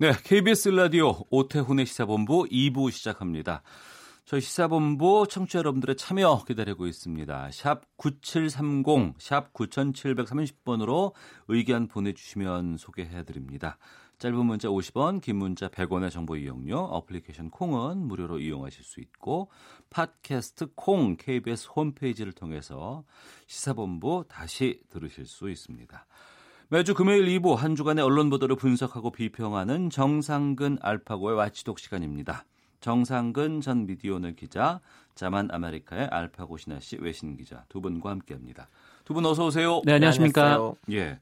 네, 0.00 0.12
KBS 0.12 0.70
라디오 0.70 1.26
오태훈의 1.28 1.84
시사본부 1.84 2.46
2부 2.50 2.90
시작합니다. 2.90 3.62
저희 4.24 4.40
시사본부 4.40 5.26
청취자 5.28 5.58
여러분들의 5.58 5.94
참여 5.98 6.44
기다리고 6.46 6.86
있습니다. 6.86 7.50
샵 7.52 7.82
9730, 7.98 9.16
샵 9.18 9.52
9730번으로 9.52 11.12
의견 11.48 11.86
보내주시면 11.86 12.78
소개해드립니다. 12.78 13.76
짧은 14.16 14.46
문자 14.46 14.68
50원, 14.68 15.20
긴 15.20 15.36
문자 15.36 15.68
100원의 15.68 16.10
정보 16.10 16.34
이용료, 16.34 16.78
어플리케이션 16.78 17.50
콩은 17.50 17.98
무료로 17.98 18.38
이용하실 18.38 18.82
수 18.82 19.00
있고 19.00 19.50
팟캐스트 19.90 20.68
콩 20.76 21.18
KBS 21.18 21.68
홈페이지를 21.76 22.32
통해서 22.32 23.04
시사본부 23.48 24.24
다시 24.30 24.80
들으실 24.88 25.26
수 25.26 25.50
있습니다. 25.50 26.06
매주 26.72 26.94
금요일 26.94 27.26
2부 27.26 27.56
한 27.56 27.74
주간의 27.74 28.04
언론 28.04 28.30
보도를 28.30 28.54
분석하고 28.54 29.10
비평하는 29.10 29.90
정상근 29.90 30.78
알파고의 30.80 31.36
와치독 31.36 31.80
시간입니다. 31.80 32.44
정상근 32.80 33.60
전 33.60 33.86
미디어오늘 33.86 34.36
기자, 34.36 34.80
자만 35.16 35.48
아메리카의 35.50 36.06
알파고 36.06 36.56
신하 36.58 36.78
씨 36.78 36.96
외신 37.00 37.36
기자 37.36 37.64
두 37.68 37.80
분과 37.80 38.10
함께합니다. 38.10 38.68
두 39.04 39.14
분 39.14 39.26
어서 39.26 39.46
오세요. 39.46 39.82
네, 39.84 39.94
안녕하십니까. 39.94 40.42
안녕하세요. 40.44 40.76
예. 40.92 41.18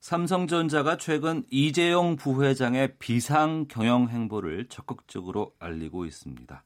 삼성전자가 0.00 0.96
최근 0.96 1.44
이재용 1.50 2.16
부회장의 2.16 2.94
비상 2.98 3.66
경영 3.68 4.08
행보를 4.08 4.66
적극적으로 4.68 5.52
알리고 5.60 6.06
있습니다. 6.06 6.64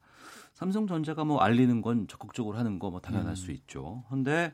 삼성전자가 0.54 1.24
뭐 1.24 1.40
알리는 1.40 1.82
건 1.82 2.06
적극적으로 2.06 2.56
하는 2.56 2.78
거 2.78 2.88
뭐 2.90 3.00
당연할 3.00 3.30
음. 3.30 3.34
수 3.34 3.50
있죠. 3.50 4.04
근데 4.08 4.52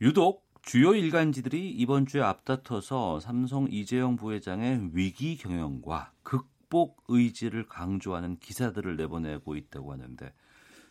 유독 0.00 0.43
주요 0.64 0.94
일간지들이 0.94 1.70
이번 1.70 2.06
주에 2.06 2.22
앞다퉈서 2.22 3.20
삼성 3.20 3.68
이재용 3.70 4.16
부회장의 4.16 4.90
위기 4.92 5.36
경영과 5.36 6.12
극복 6.22 7.04
의지를 7.08 7.66
강조하는 7.68 8.38
기사들을 8.38 8.96
내보내고 8.96 9.56
있다고 9.56 9.92
하는데 9.92 10.32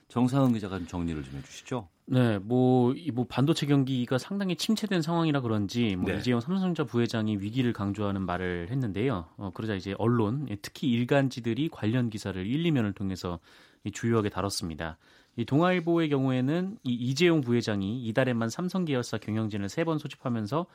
정상은 0.10 0.54
기자가 0.54 0.78
좀 0.78 0.88
정리를 0.88 1.24
좀 1.24 1.38
해주시죠. 1.38 1.90
네, 2.06 2.38
뭐, 2.38 2.94
이 2.94 3.12
뭐 3.12 3.26
반도체 3.28 3.66
경기가 3.66 4.18
상당히 4.18 4.56
침체된 4.56 5.02
상황이라 5.02 5.42
그런지 5.42 5.96
뭐 5.96 6.12
네. 6.12 6.20
이재용 6.20 6.40
삼성전자 6.42 6.84
부회장이 6.84 7.38
위기를 7.38 7.74
강조하는 7.74 8.22
말을 8.26 8.68
했는데요. 8.70 9.26
어, 9.38 9.52
그러자 9.54 9.74
이제 9.74 9.96
언론, 9.98 10.46
예, 10.50 10.58
특히 10.62 10.92
일간지들이 10.92 11.70
관련 11.70 12.10
기사를 12.10 12.46
1, 12.46 12.64
2면을 12.64 12.94
통해서 12.94 13.40
이 13.86 13.92
주요하게 13.92 14.30
다뤘습니다. 14.30 14.98
이 15.36 15.46
동아일보의 15.46 16.10
경우에는 16.10 16.78
이 16.84 16.94
이재용 16.94 17.42
부회장이 17.42 18.06
이달에만 18.06 18.50
삼성 18.50 18.86
계열사 18.86 19.18
경영진을 19.18 19.70
세 19.70 19.84
번 19.84 19.98
소집하면서 19.98 20.66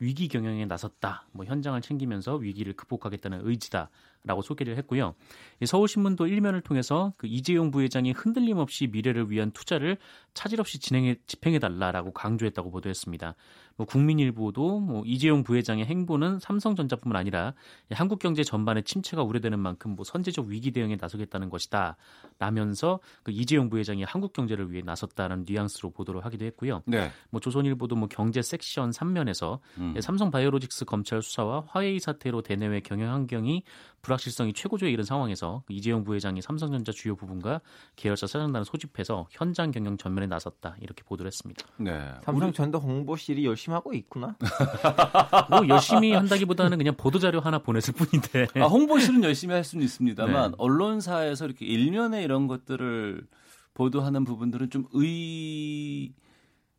위기 0.00 0.28
경영에 0.28 0.64
나섰다. 0.66 1.26
뭐 1.32 1.44
현장을 1.44 1.80
챙기면서 1.80 2.36
위기를 2.36 2.72
극복하겠다는 2.74 3.40
의지다라고 3.42 4.42
소개를 4.42 4.76
했고요. 4.78 5.14
이 5.60 5.66
서울신문도 5.66 6.26
일면을 6.26 6.60
통해서 6.60 7.12
그 7.16 7.26
이재용 7.26 7.70
부회장이 7.70 8.12
흔들림 8.12 8.58
없이 8.58 8.86
미래를 8.86 9.30
위한 9.30 9.50
투자를 9.50 9.98
차질 10.34 10.60
없이 10.60 10.78
진행해 10.78 11.16
집행해 11.26 11.58
달라라고 11.58 12.12
강조했다고 12.12 12.70
보도했습니다. 12.70 13.34
뭐 13.76 13.86
국민일보도 13.86 14.80
뭐 14.80 15.04
이재용 15.06 15.44
부회장의 15.44 15.86
행보는 15.86 16.40
삼성전자뿐만 16.40 17.18
아니라 17.18 17.54
한국 17.92 18.18
경제 18.18 18.42
전반의 18.42 18.82
침체가 18.82 19.22
우려되는 19.22 19.58
만큼 19.58 19.94
뭐 19.94 20.04
선제적 20.04 20.46
위기 20.46 20.72
대응에 20.72 20.96
나서겠다는 21.00 21.48
것이다. 21.48 21.96
라면서 22.40 22.98
그 23.22 23.30
이재용 23.30 23.70
부회장이 23.70 24.02
한국 24.02 24.32
경제를 24.32 24.72
위해 24.72 24.82
나섰다는 24.84 25.44
뉘앙스로 25.48 25.90
보도를 25.90 26.24
하기도 26.24 26.44
했고요. 26.46 26.82
네. 26.86 27.10
뭐 27.30 27.40
조선일보도 27.40 27.94
뭐 27.94 28.08
경제 28.08 28.42
섹션 28.42 28.90
3면에서 28.90 29.60
음. 29.78 29.87
삼성 30.00 30.30
바이오로직스 30.30 30.84
검찰 30.84 31.22
수사와 31.22 31.64
화웨이 31.66 31.98
사태로 31.98 32.42
대내외 32.42 32.80
경영 32.80 33.12
환경이 33.12 33.62
불확실성이 34.02 34.52
최고조에 34.52 34.90
이른 34.90 35.04
상황에서 35.04 35.62
그 35.66 35.72
이재용 35.72 36.04
부회장이 36.04 36.40
삼성전자 36.40 36.92
주요 36.92 37.16
부분과 37.16 37.60
계열사 37.96 38.26
사장단을 38.26 38.64
소집해서 38.64 39.26
현장 39.30 39.70
경영 39.70 39.96
전면에 39.96 40.26
나섰다 40.26 40.76
이렇게 40.80 41.02
보도를 41.04 41.28
했습니다. 41.28 41.66
네. 41.78 42.14
삼성 42.22 42.52
전도 42.52 42.78
홍보실이 42.78 43.44
열심히 43.44 43.74
하고 43.74 43.92
있구나. 43.92 44.36
뭐 45.50 45.66
열심히 45.68 46.12
한다기보다는 46.12 46.78
그냥 46.78 46.94
보도 46.96 47.18
자료 47.18 47.40
하나 47.40 47.58
보냈을 47.58 47.94
뿐인데. 47.94 48.46
아, 48.60 48.66
홍보실은 48.66 49.24
열심히 49.24 49.54
할 49.54 49.64
수는 49.64 49.84
있습니다만 49.84 50.52
네. 50.52 50.56
언론사에서 50.58 51.46
이렇게 51.46 51.66
일면에 51.66 52.22
이런 52.22 52.46
것들을 52.46 53.26
보도하는 53.74 54.24
부분들은 54.24 54.70
좀 54.70 54.86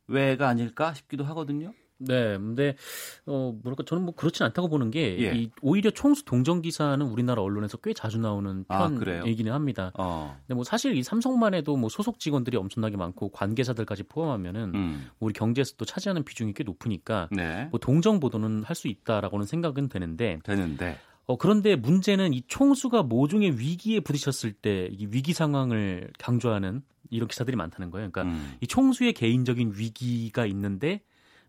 의외가 0.07 0.47
아닐까 0.47 0.93
싶기도 0.93 1.23
하거든요. 1.25 1.73
네, 1.99 2.37
근데 2.37 2.75
어 3.25 3.53
뭐랄까 3.61 3.83
저는 3.85 4.03
뭐 4.03 4.15
그렇진 4.15 4.45
않다고 4.45 4.69
보는 4.69 4.89
게 4.89 5.19
예. 5.19 5.35
이 5.35 5.51
오히려 5.61 5.91
총수 5.91 6.25
동정 6.25 6.61
기사는 6.61 7.05
우리나라 7.05 7.41
언론에서 7.41 7.77
꽤 7.77 7.93
자주 7.93 8.17
나오는 8.19 8.65
아? 8.67 8.87
편이기는 8.87 9.51
합니다. 9.51 9.91
어. 9.97 10.35
근데 10.47 10.55
뭐 10.55 10.63
사실 10.63 10.95
이 10.95 11.03
삼성만 11.03 11.53
해도 11.53 11.75
뭐 11.77 11.89
소속 11.89 12.19
직원들이 12.19 12.57
엄청나게 12.57 12.97
많고 12.97 13.29
관계자들까지 13.29 14.03
포함하면은 14.03 14.71
음. 14.73 15.07
우리 15.19 15.33
경제에서 15.33 15.75
또 15.77 15.85
차지하는 15.85 16.23
비중이 16.23 16.53
꽤 16.53 16.63
높으니까 16.63 17.27
네. 17.31 17.67
뭐 17.71 17.79
동정 17.79 18.19
보도는 18.19 18.63
할 18.63 18.75
수 18.75 18.87
있다라고는 18.87 19.45
생각은 19.45 19.89
되는데 19.89 20.39
되는데. 20.43 20.97
어 21.25 21.37
그런데 21.37 21.75
문제는 21.75 22.33
이 22.33 22.41
총수가 22.47 23.03
모종의 23.03 23.59
위기에 23.59 23.99
부딪혔을 23.99 24.53
때 24.53 24.89
이 24.91 25.07
위기 25.11 25.33
상황을 25.33 26.11
강조하는 26.17 26.81
이런 27.11 27.27
기사들이 27.27 27.57
많다는 27.57 27.91
거예요. 27.91 28.09
그러니까 28.09 28.33
음. 28.33 28.55
이 28.61 28.67
총수의 28.67 29.13
개인적인 29.13 29.73
위기가 29.75 30.45
있는데 30.45 31.01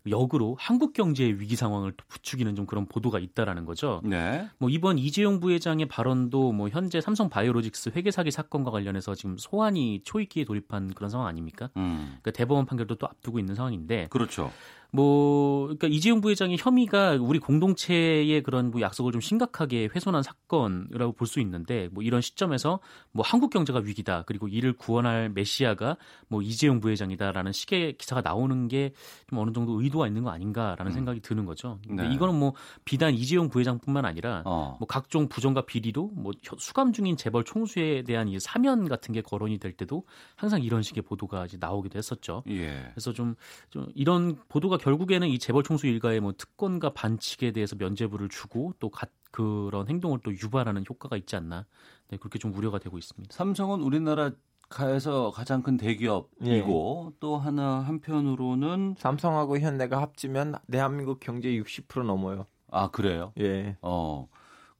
역으로 0.09 0.57
한국 0.59 0.93
경제의 0.93 1.39
위기 1.39 1.55
상황을 1.55 1.91
또 1.91 2.03
부추기는 2.07 2.55
좀 2.55 2.65
그런 2.65 2.87
보도가 2.87 3.19
있다라는 3.19 3.65
거죠. 3.65 4.01
네. 4.03 4.47
뭐 4.57 4.69
이번 4.69 4.97
이재용 4.97 5.39
부회장의 5.39 5.87
발언도 5.87 6.51
뭐 6.53 6.69
현재 6.69 7.01
삼성 7.01 7.29
바이오로직스 7.29 7.91
회계 7.95 8.09
사기 8.09 8.31
사건과 8.31 8.71
관련해서 8.71 9.15
지금 9.15 9.37
소환이 9.37 10.01
초입기에 10.03 10.45
돌입한 10.45 10.93
그런 10.93 11.09
상황 11.09 11.27
아닙니까? 11.27 11.69
음. 11.77 12.17
그러니까 12.21 12.31
대법원 12.31 12.65
판결도 12.65 12.95
또 12.95 13.07
앞두고 13.07 13.39
있는 13.39 13.55
상황인데 13.55 14.07
그렇죠. 14.09 14.51
뭐 14.93 15.63
그러니까 15.67 15.87
이재용 15.87 16.19
부회장의 16.19 16.57
혐의가 16.59 17.13
우리 17.21 17.39
공동체의 17.39 18.43
그런 18.43 18.71
뭐 18.71 18.81
약속을 18.81 19.11
좀 19.13 19.21
심각하게 19.21 19.89
훼손한 19.95 20.21
사건이라고 20.23 21.13
볼 21.13 21.27
수 21.31 21.39
있는데 21.39 21.87
뭐 21.93 22.03
이런 22.03 22.19
시점에서 22.19 22.81
뭐 23.13 23.23
한국 23.25 23.51
경제가 23.51 23.79
위기다 23.79 24.23
그리고 24.27 24.49
이를 24.49 24.73
구원할 24.73 25.29
메시아가 25.29 25.95
뭐 26.27 26.41
이재용 26.41 26.81
부회장이다라는 26.81 27.53
식의 27.53 27.93
기사가 27.97 28.21
나오는 28.21 28.67
게 28.67 28.91
좀 29.29 29.39
어느 29.39 29.51
정도 29.53 29.81
의도가 29.81 30.07
있는 30.07 30.23
거 30.23 30.29
아닌가라는 30.31 30.91
음. 30.91 30.93
생각이 30.93 31.21
드는 31.21 31.45
거죠. 31.45 31.79
근데 31.87 32.09
네. 32.09 32.13
이거는 32.15 32.35
뭐 32.37 32.53
비단 32.83 33.13
이재용 33.13 33.49
부회장뿐만 33.49 34.03
아니라 34.03 34.41
어. 34.45 34.75
뭐 34.79 34.87
각종 34.87 35.29
부정과 35.29 35.61
비리도 35.65 36.11
뭐 36.15 36.33
혀- 36.43 36.57
수감 36.59 36.91
중인 36.91 37.15
재벌 37.15 37.45
총수에 37.45 38.01
대한 38.03 38.27
이 38.27 38.37
사면 38.41 38.89
같은 38.89 39.13
게 39.13 39.21
거론이 39.21 39.57
될 39.59 39.71
때도 39.71 40.03
항상 40.35 40.61
이런 40.63 40.81
식의 40.83 41.03
보도가 41.03 41.45
이제 41.45 41.55
나오기도 41.61 41.97
했었죠. 41.97 42.43
예. 42.49 42.89
그래서 42.93 43.13
좀, 43.13 43.35
좀 43.69 43.87
이런 43.95 44.35
보도가 44.49 44.77
결국에는 44.81 45.27
이 45.27 45.37
재벌 45.39 45.63
총수 45.63 45.87
일가의 45.87 46.19
뭐 46.19 46.33
특권과 46.37 46.93
반칙에 46.93 47.51
대해서 47.51 47.75
면죄부를 47.77 48.29
주고 48.29 48.73
또 48.79 48.89
가- 48.89 49.07
그런 49.31 49.87
행동을 49.87 50.19
또 50.23 50.31
유발하는 50.33 50.83
효과가 50.89 51.15
있지 51.17 51.35
않나 51.35 51.65
네, 52.09 52.17
그렇게 52.17 52.39
좀 52.39 52.53
우려가 52.55 52.79
되고 52.79 52.97
있습니다. 52.97 53.33
삼성은 53.33 53.81
우리나라 53.81 54.31
가에서 54.69 55.31
가장 55.31 55.61
큰 55.61 55.77
대기업이고 55.77 57.13
또 57.19 57.37
하나 57.37 57.79
한편으로는 57.81 58.95
삼성하고 58.97 59.59
현대가 59.59 60.01
합치면 60.01 60.55
대한민국 60.71 61.19
경제 61.19 61.49
60% 61.55 62.05
넘어요. 62.05 62.45
아 62.71 62.89
그래요. 62.89 63.33
예. 63.39 63.77
어. 63.81 64.27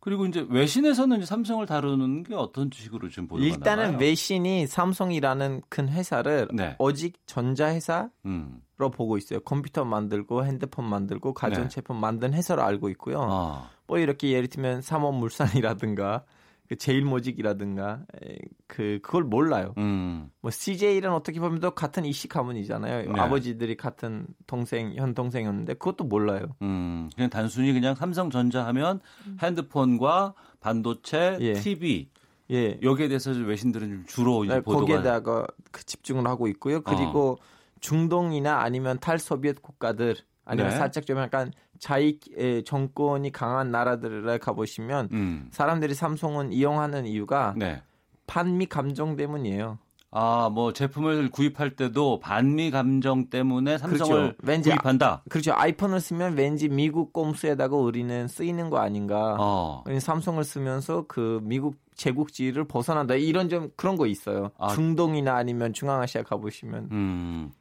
그리고 0.01 0.25
이제 0.25 0.45
외신에서는 0.49 1.17
이제 1.17 1.25
삼성을 1.27 1.63
다루는 1.67 2.23
게 2.23 2.33
어떤 2.33 2.71
식으로 2.73 3.07
지금 3.09 3.27
보도가 3.27 3.47
일단은 3.47 3.83
나와요? 3.83 3.97
외신이 3.99 4.65
삼성이라는 4.65 5.61
큰 5.69 5.89
회사를 5.89 6.47
네. 6.51 6.75
오직 6.79 7.13
전자회사로 7.27 8.09
음. 8.25 8.61
보고 8.77 9.17
있어요. 9.17 9.39
컴퓨터 9.41 9.85
만들고 9.85 10.43
핸드폰 10.43 10.85
만들고 10.85 11.35
가전제품 11.35 11.97
네. 11.97 12.01
만든 12.01 12.33
회사로 12.33 12.63
알고 12.63 12.89
있고요. 12.89 13.21
아. 13.21 13.69
뭐 13.85 13.99
이렇게 13.99 14.31
예를 14.31 14.47
들면 14.47 14.81
삼원물산이라든가 14.81 16.25
그 16.71 16.77
제일 16.77 17.03
모직이라든가 17.03 17.99
에, 18.23 18.37
그 18.65 18.99
그걸 19.03 19.25
몰라요. 19.25 19.73
음. 19.77 20.29
뭐 20.39 20.51
CJ는 20.51 21.11
어떻게 21.11 21.41
보면 21.41 21.59
또 21.59 21.71
같은 21.71 22.05
이씨 22.05 22.29
가문이잖아요. 22.29 23.11
네. 23.11 23.19
아버지들이 23.19 23.75
같은 23.75 24.25
동생 24.47 24.93
현 24.95 25.13
동생이었는데 25.13 25.73
그것도 25.73 26.05
몰라요. 26.05 26.55
음, 26.61 27.09
그냥 27.13 27.29
단순히 27.29 27.73
그냥 27.73 27.93
삼성전자 27.93 28.65
하면 28.67 29.01
핸드폰과 29.43 30.33
반도체, 30.61 31.37
예. 31.41 31.53
TV 31.55 32.07
예. 32.51 32.79
여기에 32.81 33.09
대해서 33.09 33.33
좀 33.33 33.47
외신들은 33.47 33.89
좀 33.89 34.05
주로 34.07 34.45
이제 34.45 34.53
네, 34.53 34.61
보도가 34.61 34.85
거기에다가 34.85 35.47
그 35.71 35.85
집중을 35.85 36.25
하고 36.25 36.47
있고요. 36.47 36.79
그리고 36.83 37.37
중동이나 37.81 38.61
아니면 38.61 38.97
탈소비에트 38.97 39.59
국가들 39.59 40.15
아니면 40.45 40.71
네. 40.71 40.77
살짝 40.77 41.05
좀 41.05 41.17
약간 41.17 41.51
자익 41.79 42.21
에, 42.37 42.63
정권이 42.63 43.31
강한 43.31 43.71
나라들에 43.71 44.37
가보시면 44.37 45.09
음. 45.11 45.47
사람들이 45.51 45.93
삼성은 45.93 46.51
이용하는 46.51 47.05
이유가 47.05 47.53
네. 47.57 47.81
반미 48.27 48.67
감정 48.67 49.15
때문이에요. 49.15 49.77
아, 50.13 50.49
뭐 50.51 50.73
제품을 50.73 51.29
구입할 51.29 51.77
때도 51.77 52.19
반미 52.19 52.69
감정 52.71 53.29
때문에 53.29 53.77
삼성을 53.77 54.13
그렇죠. 54.13 54.35
왠지 54.43 54.69
구입한다. 54.69 55.23
그렇죠. 55.29 55.53
아이폰을 55.53 56.01
쓰면 56.01 56.37
왠지 56.37 56.67
미국 56.67 57.13
꼼수에다가 57.13 57.77
우리는 57.77 58.27
쓰이는 58.27 58.69
거 58.69 58.79
아닌가. 58.79 59.37
어. 59.39 59.83
삼성을 59.99 60.43
쓰면서 60.43 61.05
그 61.07 61.39
미국 61.43 61.75
제국지를 61.95 62.65
벗어난다. 62.65 63.15
이런 63.15 63.47
좀 63.47 63.69
그런 63.77 63.95
거 63.95 64.05
있어요. 64.05 64.51
아. 64.57 64.69
중동이나 64.69 65.35
아니면 65.35 65.71
중앙아시아 65.71 66.23
가보시면 66.23 66.89
음. 66.91 67.51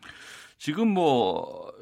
지금 0.58 0.88
뭐 0.88 1.72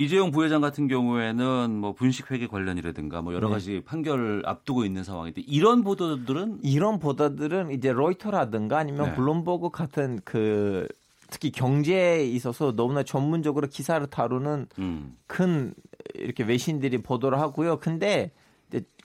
이재용 0.00 0.30
부회장 0.30 0.62
같은 0.62 0.88
경우에는 0.88 1.76
뭐 1.76 1.92
분식 1.92 2.30
회계 2.30 2.46
관련이라든가 2.46 3.20
뭐 3.20 3.34
여러 3.34 3.48
네. 3.48 3.52
가지 3.52 3.82
판결을 3.84 4.44
앞두고 4.46 4.86
있는 4.86 5.04
상황인데 5.04 5.42
이런 5.42 5.82
보도들은 5.82 6.60
이런 6.62 6.98
보도들은 6.98 7.70
이제 7.72 7.92
로이터라든가 7.92 8.78
아니면 8.78 9.10
네. 9.10 9.14
블룸버그 9.14 9.68
같은 9.68 10.18
그 10.24 10.88
특히 11.28 11.52
경제에 11.52 12.24
있어서 12.24 12.74
너무나 12.74 13.02
전문적으로 13.02 13.68
기사를 13.68 14.04
다루는 14.06 14.68
음. 14.78 15.18
큰 15.26 15.74
이렇게 16.14 16.44
외신들이 16.44 17.02
보도를 17.02 17.38
하고요. 17.38 17.78
근데 17.78 18.32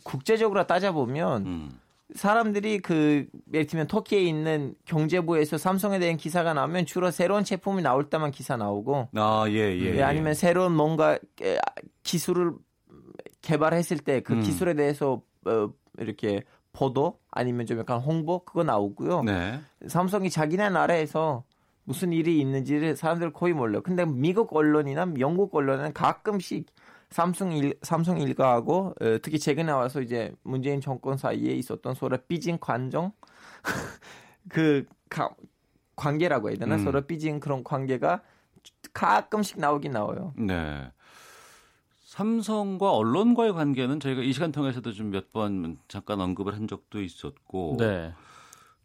국제적으로 0.03 0.65
따져보면 0.65 1.45
음. 1.45 1.79
사람들이 2.13 2.79
그 2.79 3.25
예를 3.51 3.65
들면 3.65 3.87
터키에 3.87 4.21
있는 4.21 4.75
경제부에서 4.85 5.57
삼성에 5.57 5.97
대한 5.97 6.17
기사가 6.17 6.53
나오면 6.53 6.85
주로 6.85 7.09
새로운 7.09 7.43
제품이 7.43 7.81
나올 7.81 8.09
때만 8.09 8.31
기사 8.31 8.57
나오고 8.57 9.09
아, 9.15 9.45
예, 9.49 9.53
예. 9.53 9.95
예, 9.95 10.03
아니면 10.03 10.35
새로운 10.35 10.73
뭔가 10.73 11.17
에, 11.41 11.57
기술을 12.03 12.53
개발했을 13.41 13.97
때그 13.97 14.33
음. 14.33 14.41
기술에 14.41 14.75
대해서 14.75 15.21
어, 15.45 15.69
이렇게 15.97 16.43
보도 16.73 17.19
아니면 17.31 17.65
좀 17.65 17.79
약간 17.79 17.99
홍보 17.99 18.43
그거 18.43 18.63
나오고요. 18.63 19.23
네. 19.23 19.59
삼성이 19.87 20.29
자기네 20.29 20.69
나라에서 20.69 21.43
무슨 21.85 22.11
일이 22.11 22.39
있는지를 22.39 22.95
사람들 22.95 23.31
거의 23.33 23.53
몰라요. 23.53 23.81
근데 23.81 24.05
미국 24.05 24.55
언론이나 24.55 25.07
영국 25.19 25.55
언론은 25.55 25.93
가끔씩 25.93 26.65
삼성 27.09 27.51
일 27.53 27.77
삼성 27.81 28.19
일가하고 28.19 28.93
어, 28.99 29.17
특히 29.21 29.39
최근에 29.39 29.71
와서 29.71 30.01
이제 30.01 30.33
문재인 30.43 30.81
정권 30.81 31.17
사이에 31.17 31.53
있었던 31.53 31.93
서로 31.95 32.17
삐진 32.27 32.59
관정 32.59 33.11
그 34.49 34.85
가, 35.09 35.29
관계라고 35.95 36.49
해야 36.49 36.57
되나 36.57 36.75
음. 36.75 36.83
서로 36.83 37.01
삐진 37.01 37.39
그런 37.39 37.63
관계가 37.63 38.21
가끔씩 38.93 39.59
나오긴 39.59 39.91
나와요. 39.93 40.33
네. 40.37 40.91
삼성과 42.05 42.93
언론과의 42.93 43.53
관계는 43.53 43.99
저희가 43.99 44.21
이 44.21 44.31
시간 44.31 44.51
통해서도 44.51 44.93
좀 44.93 45.09
몇 45.11 45.31
번 45.31 45.77
잠깐 45.87 46.21
언급을 46.21 46.53
한 46.55 46.67
적도 46.67 47.01
있었고 47.01 47.75
네. 47.79 48.13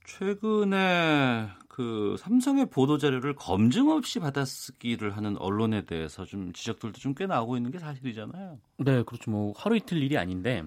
최근에 0.05 1.49
그 1.81 2.15
삼성의 2.19 2.67
보도 2.67 2.99
자료를 2.99 3.35
검증 3.35 3.89
없이 3.89 4.21
받아쓰기를 4.21 5.17
하는 5.17 5.39
언론에 5.39 5.87
대해서 5.87 6.27
좀 6.27 6.53
지적들도 6.53 6.99
좀 6.99 7.15
꽤 7.15 7.27
나오고 7.27 7.57
있는 7.57 7.71
게 7.71 7.79
사실이잖아요. 7.79 8.59
네, 8.79 9.03
그렇죠. 9.03 9.31
뭐 9.31 9.55
하루 9.57 9.77
이틀 9.77 10.03
일이 10.03 10.19
아닌데 10.19 10.63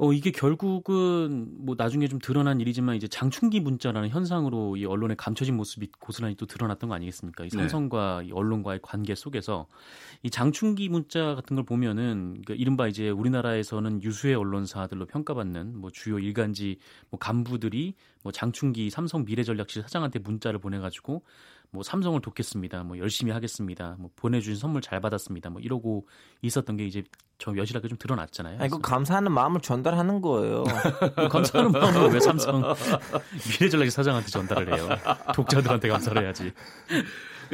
어 0.00 0.12
이게 0.12 0.30
결국은 0.30 1.48
뭐 1.58 1.74
나중에 1.76 2.06
좀 2.06 2.20
드러난 2.20 2.60
일이지만 2.60 2.94
이제 2.94 3.08
장충기 3.08 3.58
문자라는 3.58 4.10
현상으로 4.10 4.76
이 4.76 4.84
언론의 4.84 5.16
감춰진 5.16 5.56
모습이 5.56 5.90
고스란히 5.98 6.36
또 6.36 6.46
드러났던 6.46 6.88
거 6.88 6.94
아니겠습니까? 6.94 7.44
이 7.44 7.48
네. 7.48 7.56
삼성과 7.56 8.22
이 8.22 8.30
언론과의 8.30 8.78
관계 8.80 9.16
속에서 9.16 9.66
이 10.22 10.30
장충기 10.30 10.88
문자 10.88 11.34
같은 11.34 11.56
걸 11.56 11.64
보면은 11.64 12.42
그 12.46 12.54
이른바 12.54 12.86
이제 12.86 13.10
우리나라에서는 13.10 14.00
유수의 14.04 14.36
언론사들로 14.36 15.06
평가받는 15.06 15.76
뭐 15.76 15.90
주요 15.90 16.20
일간지 16.20 16.78
뭐 17.10 17.18
간부들이 17.18 17.94
뭐 18.22 18.30
장충기 18.30 18.90
삼성 18.90 19.24
미래전략실 19.24 19.82
사장한테 19.82 20.20
문자를 20.20 20.60
보내가지고 20.60 21.24
뭐 21.70 21.82
삼성을 21.82 22.20
돕겠습니다. 22.20 22.82
뭐 22.84 22.98
열심히 22.98 23.32
하겠습니다. 23.32 23.96
뭐 23.98 24.10
보내주신 24.16 24.56
선물 24.56 24.80
잘 24.80 25.00
받았습니다. 25.00 25.50
뭐 25.50 25.60
이러고 25.60 26.06
있었던 26.42 26.76
게 26.76 26.86
이제 26.86 27.02
저 27.38 27.54
여실하게 27.56 27.88
좀 27.88 27.98
드러났잖아요. 27.98 28.58
아니 28.60 28.70
그 28.70 28.78
감사하는 28.80 29.30
마음을 29.32 29.60
전달하는 29.60 30.20
거예요. 30.20 30.64
뭐 31.16 31.28
감사하는 31.28 31.72
마음으로 31.72 32.08
왜 32.08 32.20
삼성 32.20 32.62
미래전략실 33.60 33.90
사장한테 33.90 34.28
전달을 34.28 34.74
해요? 34.74 34.88
독자들한테 35.34 35.88
감사를 35.88 36.22
해야지. 36.22 36.52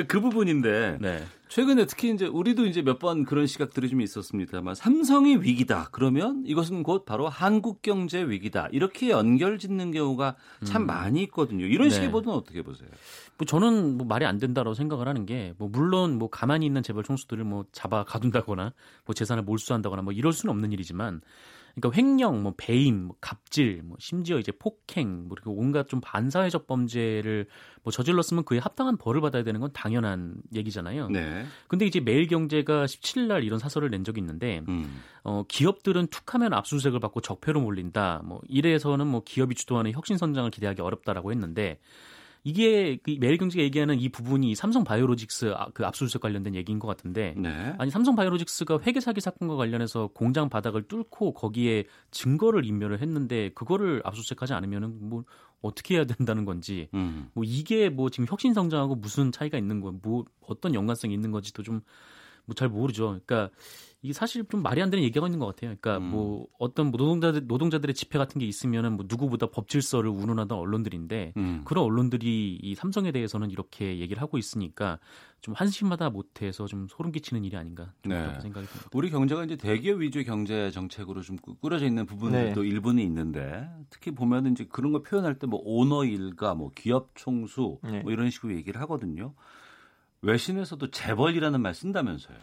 그 0.09 0.21
부분인데 0.21 0.99
네. 1.01 1.25
최근에 1.49 1.87
특히 1.87 2.13
이제 2.13 2.27
우리도 2.27 2.67
이제 2.67 2.83
몇 2.83 2.99
번 2.99 3.25
그런 3.25 3.47
시각들이 3.47 3.89
좀 3.89 4.01
있었습니다만 4.01 4.75
삼성이 4.75 5.37
위기다 5.37 5.91
그러면 5.93 6.43
이것은 6.47 6.83
곧 6.83 7.05
바로 7.05 7.29
한국 7.29 7.81
경제 7.83 8.23
위기다 8.23 8.69
이렇게 8.73 9.11
연결 9.11 9.59
짓는 9.59 9.93
경우가 9.93 10.35
참 10.65 10.87
많이 10.87 11.23
있거든요. 11.25 11.65
이런 11.67 11.91
식의 11.91 12.07
네. 12.07 12.13
보도는 12.13 12.37
어떻게 12.37 12.63
보세요? 12.63 12.89
뭐 13.39 13.47
저는 13.47 13.97
뭐 13.99 14.07
말이 14.07 14.25
안 14.25 14.39
된다라고 14.39 14.75
생각을 14.75 15.09
하는 15.09 15.27
게 15.27 15.55
뭐 15.59 15.69
물론 15.69 16.19
뭐 16.19 16.29
가만히 16.31 16.67
있는 16.67 16.83
재벌 16.83 17.05
총수들을 17.05 17.45
뭐 17.45 17.65
잡아 17.73 18.05
가둔다거나 18.05 18.73
뭐 19.05 19.15
재산을 19.15 19.43
몰수한다거나 19.43 20.03
뭐 20.03 20.13
이럴 20.13 20.33
수는 20.33 20.53
없는 20.53 20.73
일이지만 20.73 21.21
그러니까 21.75 21.97
횡령, 21.99 22.43
뭐 22.45 22.55
배임, 22.57 23.07
뭐 23.07 23.17
갑질, 23.21 23.83
뭐 23.83 23.97
심지어 23.99 24.39
이제 24.39 24.53
폭행, 24.53 25.25
뭐 25.27 25.31
이렇게 25.33 25.51
온갖 25.51 25.89
좀 25.89 26.01
반사회적 26.01 26.69
범죄를 26.69 27.49
뭐 27.83 27.91
저질렀으면 27.91 28.45
그에 28.45 28.59
합당한 28.59 28.97
벌을 28.97 29.21
받아야 29.21 29.43
되는 29.43 29.59
건 29.61 29.71
당연한 29.73 30.37
얘기잖아요. 30.55 31.09
네. 31.09 31.45
근데 31.67 31.85
이제 31.85 31.99
매일경제가 31.99 32.85
17일 32.85 33.27
날 33.27 33.43
이런 33.43 33.59
사설을 33.59 33.91
낸 33.91 34.05
적이 34.05 34.21
있는데 34.21 34.63
음. 34.69 35.03
어, 35.25 35.43
기업들은 35.49 36.07
툭하면 36.09 36.53
압수수색을 36.53 37.01
받고 37.01 37.21
적폐로 37.23 37.61
몰린다. 37.61 38.23
뭐 38.25 38.41
이래서는 38.49 39.09
뭐 39.09 39.23
기업이 39.25 39.57
주도하는 39.57 39.91
혁신 39.93 40.17
선장을 40.17 40.49
기대하기 40.53 40.81
어렵다라고 40.81 41.33
했는데 41.33 41.81
이게 42.45 42.99
그 43.03 43.17
매일경제가 43.19 43.63
얘기하는 43.65 43.99
이 43.99 44.09
부분이 44.11 44.55
삼성 44.55 44.85
바이오로직스 44.85 45.55
아- 45.57 45.69
그 45.73 45.85
압수수색 45.87 46.21
관련된 46.21 46.55
얘기인 46.55 46.79
것 46.79 46.87
같은데 46.87 47.35
네. 47.37 47.75
아니 47.79 47.91
삼성 47.91 48.15
바이오로직스가 48.15 48.81
회계 48.83 49.01
사기 49.01 49.21
사건과 49.21 49.57
관련해서 49.57 50.09
공장 50.15 50.49
바닥을 50.51 50.83
뚫고 50.87 51.33
거기에 51.35 51.85
증거를 52.11 52.65
인멸을 52.67 53.01
했는데 53.01 53.51
그거를 53.55 54.03
압수수색하지 54.05 54.53
않으면은 54.53 55.09
뭐 55.09 55.25
어떻게 55.63 55.97
해야 55.97 56.05
된다는 56.05 56.45
건지 56.45 56.89
음. 56.95 57.31
뭐 57.33 57.43
이게 57.45 57.89
뭐 57.89 58.11
지금 58.11 58.27
혁신 58.29 58.53
성장하고 58.53 58.95
무슨 58.97 59.33
차이가 59.33 59.57
있는 59.57 59.81
거, 59.81 59.93
뭐 60.03 60.27
어떤 60.47 60.75
연관성이 60.75 61.15
있는 61.15 61.31
건지도 61.33 61.63
좀 61.63 61.81
뭐 62.47 62.55
잘 62.55 62.69
모르죠. 62.69 63.19
그러니까 63.25 63.49
이게 64.05 64.13
사실 64.13 64.45
좀 64.51 64.61
말이 64.63 64.83
안 64.83 64.91
되는 64.91 65.03
얘기가 65.03 65.27
있는 65.27 65.39
것 65.39 65.47
같아요. 65.47 65.75
그러니까 65.81 65.97
음. 65.97 66.11
뭐 66.11 66.47
어떤 66.59 66.89
뭐 66.91 66.99
노동자들 66.99 67.47
노동자들의 67.47 67.95
집회 67.95 68.19
같은 68.19 68.39
게 68.39 68.45
있으면은 68.45 68.97
뭐 68.97 69.07
누구보다 69.09 69.47
법 69.47 69.67
질서를 69.67 70.11
운운하던 70.11 70.59
언론들인데 70.59 71.33
음. 71.39 71.63
그런 71.65 71.85
언론들이 71.85 72.59
이 72.63 72.75
삼성에 72.75 73.13
대해서는 73.13 73.51
이렇게 73.51 74.01
얘기를 74.01 74.21
하고 74.21 74.37
있으니까 74.37 74.99
좀 75.41 75.55
한심하다 75.55 76.11
못해서 76.11 76.67
좀 76.67 76.87
소름 76.91 77.13
끼치는 77.13 77.47
일이 77.47 77.57
아닌가 77.57 77.95
좀 78.03 78.13
네. 78.13 78.21
그렇게 78.21 78.41
생각이 78.41 78.67
듭니다. 78.67 78.91
우리 78.93 79.09
경제가 79.09 79.43
이제 79.45 79.57
대기업 79.57 80.01
위주의 80.03 80.27
경제 80.27 80.71
정책으로 80.71 81.23
좀 81.23 81.37
꾸- 81.37 81.55
꾸려져 81.57 81.87
있는 81.87 82.05
부분들도 82.05 82.63
일부는 82.63 83.03
있는데 83.05 83.67
특히 83.89 84.11
보면 84.11 84.53
이제 84.53 84.67
그런 84.71 84.93
거 84.93 85.01
표현할 85.03 85.39
때 85.39 85.47
뭐 85.47 85.61
오너 85.65 86.05
일가, 86.05 86.55
뭐 86.55 86.71
기업 86.75 87.09
총수 87.15 87.79
네. 87.83 88.01
뭐 88.03 88.13
이런 88.13 88.29
식으로 88.29 88.55
얘기를 88.55 88.79
하거든요. 88.83 89.33
외신에서도 90.21 90.91
재벌이라는 90.91 91.61
말 91.63 91.75
쓴다면서요. 91.75 92.37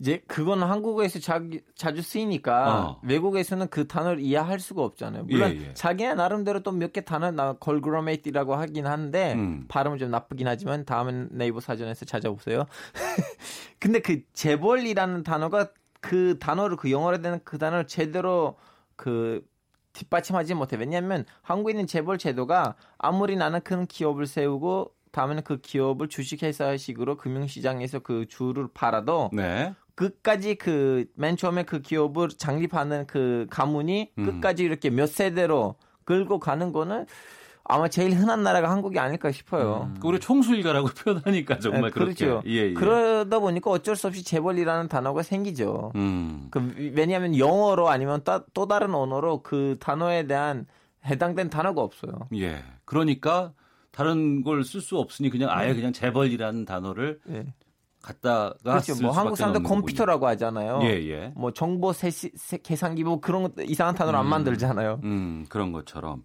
이제 0.00 0.22
그거는 0.26 0.66
한국에서 0.66 1.20
자기, 1.20 1.60
자주 1.76 2.02
쓰이니까 2.02 2.84
어. 2.84 3.00
외국에서는 3.04 3.68
그 3.68 3.86
단어를 3.86 4.20
이해할 4.20 4.58
수가 4.58 4.82
없잖아요. 4.82 5.24
물론 5.24 5.52
예, 5.52 5.68
예. 5.68 5.74
자기네 5.74 6.14
나름대로 6.14 6.60
또 6.62 6.72
몇 6.72 6.92
개 6.92 7.00
단어 7.02 7.30
conglomerate라고 7.30 8.54
하긴 8.56 8.86
하는데 8.86 9.32
음. 9.34 9.64
발음은 9.68 9.98
좀 9.98 10.10
나쁘긴 10.10 10.48
하지만 10.48 10.84
다음엔 10.84 11.28
네이버 11.32 11.60
사전에서 11.60 12.04
찾아보세요. 12.06 12.66
근데 13.78 14.00
그 14.00 14.22
재벌이라는 14.32 15.22
단어가 15.22 15.68
그 16.00 16.38
단어를 16.38 16.76
그 16.76 16.90
영어로 16.90 17.22
되는 17.22 17.40
그 17.44 17.58
단어를 17.58 17.86
제대로 17.86 18.56
그 18.96 19.46
뒷받침하지 19.92 20.54
못해. 20.54 20.76
왜냐하면 20.76 21.24
한국에 21.42 21.72
있는 21.72 21.86
재벌 21.86 22.18
제도가 22.18 22.74
아무리 22.98 23.36
나는 23.36 23.60
큰 23.60 23.86
기업을 23.86 24.26
세우고 24.26 24.92
다음에는 25.12 25.44
그 25.44 25.60
기업을 25.60 26.08
주식회사식으로 26.08 27.16
금융시장에서 27.16 28.00
그 28.00 28.26
주를 28.26 28.66
팔아도 28.74 29.30
네. 29.32 29.72
끝까지 29.94 30.56
그 30.56 31.06
맨 31.16 31.36
처음에 31.36 31.62
그 31.64 31.80
기업을 31.80 32.28
창립하는 32.30 33.06
그 33.06 33.46
가문이 33.50 34.12
음. 34.18 34.24
끝까지 34.24 34.64
이렇게 34.64 34.90
몇 34.90 35.08
세대로 35.08 35.76
끌고 36.04 36.38
가는 36.40 36.72
거는 36.72 37.06
아마 37.66 37.88
제일 37.88 38.12
흔한 38.12 38.42
나라가 38.42 38.70
한국이 38.70 38.98
아닐까 38.98 39.32
싶어요. 39.32 39.90
그 40.00 40.08
우리 40.08 40.20
총수일가라고 40.20 40.88
표현하니까 40.98 41.58
정말 41.60 41.84
네, 41.84 41.90
그렇게. 41.90 42.26
그렇죠. 42.26 42.42
예, 42.46 42.52
예. 42.70 42.74
그러다 42.74 43.38
보니까 43.38 43.70
어쩔 43.70 43.96
수 43.96 44.06
없이 44.06 44.22
재벌이라는 44.22 44.88
단어가 44.88 45.22
생기죠. 45.22 45.92
음. 45.94 46.48
그 46.50 46.74
왜냐하면 46.94 47.38
영어로 47.38 47.88
아니면 47.88 48.22
따, 48.22 48.44
또 48.52 48.66
다른 48.66 48.94
언어로 48.94 49.42
그 49.42 49.76
단어에 49.80 50.26
대한 50.26 50.66
해당된 51.06 51.48
단어가 51.48 51.80
없어요. 51.80 52.28
예. 52.34 52.62
그러니까 52.84 53.52
다른 53.92 54.42
걸 54.42 54.62
쓸 54.64 54.82
수 54.82 54.98
없으니 54.98 55.30
그냥 55.30 55.48
아예 55.50 55.68
네. 55.68 55.74
그냥 55.74 55.92
재벌이라는 55.94 56.66
단어를 56.66 57.20
예. 57.30 57.46
갖다가 58.04 58.54
그렇죠. 58.62 58.94
쓸뭐 58.94 59.12
한국 59.12 59.36
사람들 59.36 59.62
컴퓨터라고 59.62 60.26
하잖아요. 60.28 60.80
예, 60.82 60.88
예. 61.08 61.32
뭐 61.34 61.52
정보 61.52 61.92
세시, 61.92 62.30
세, 62.36 62.58
계산기 62.58 63.02
뭐 63.02 63.20
그런 63.20 63.42
것 63.42 63.52
이상한 63.66 63.94
단어를 63.94 64.18
안 64.18 64.26
만들잖아요. 64.26 65.00
음, 65.04 65.46
그런 65.48 65.72
것처럼 65.72 66.22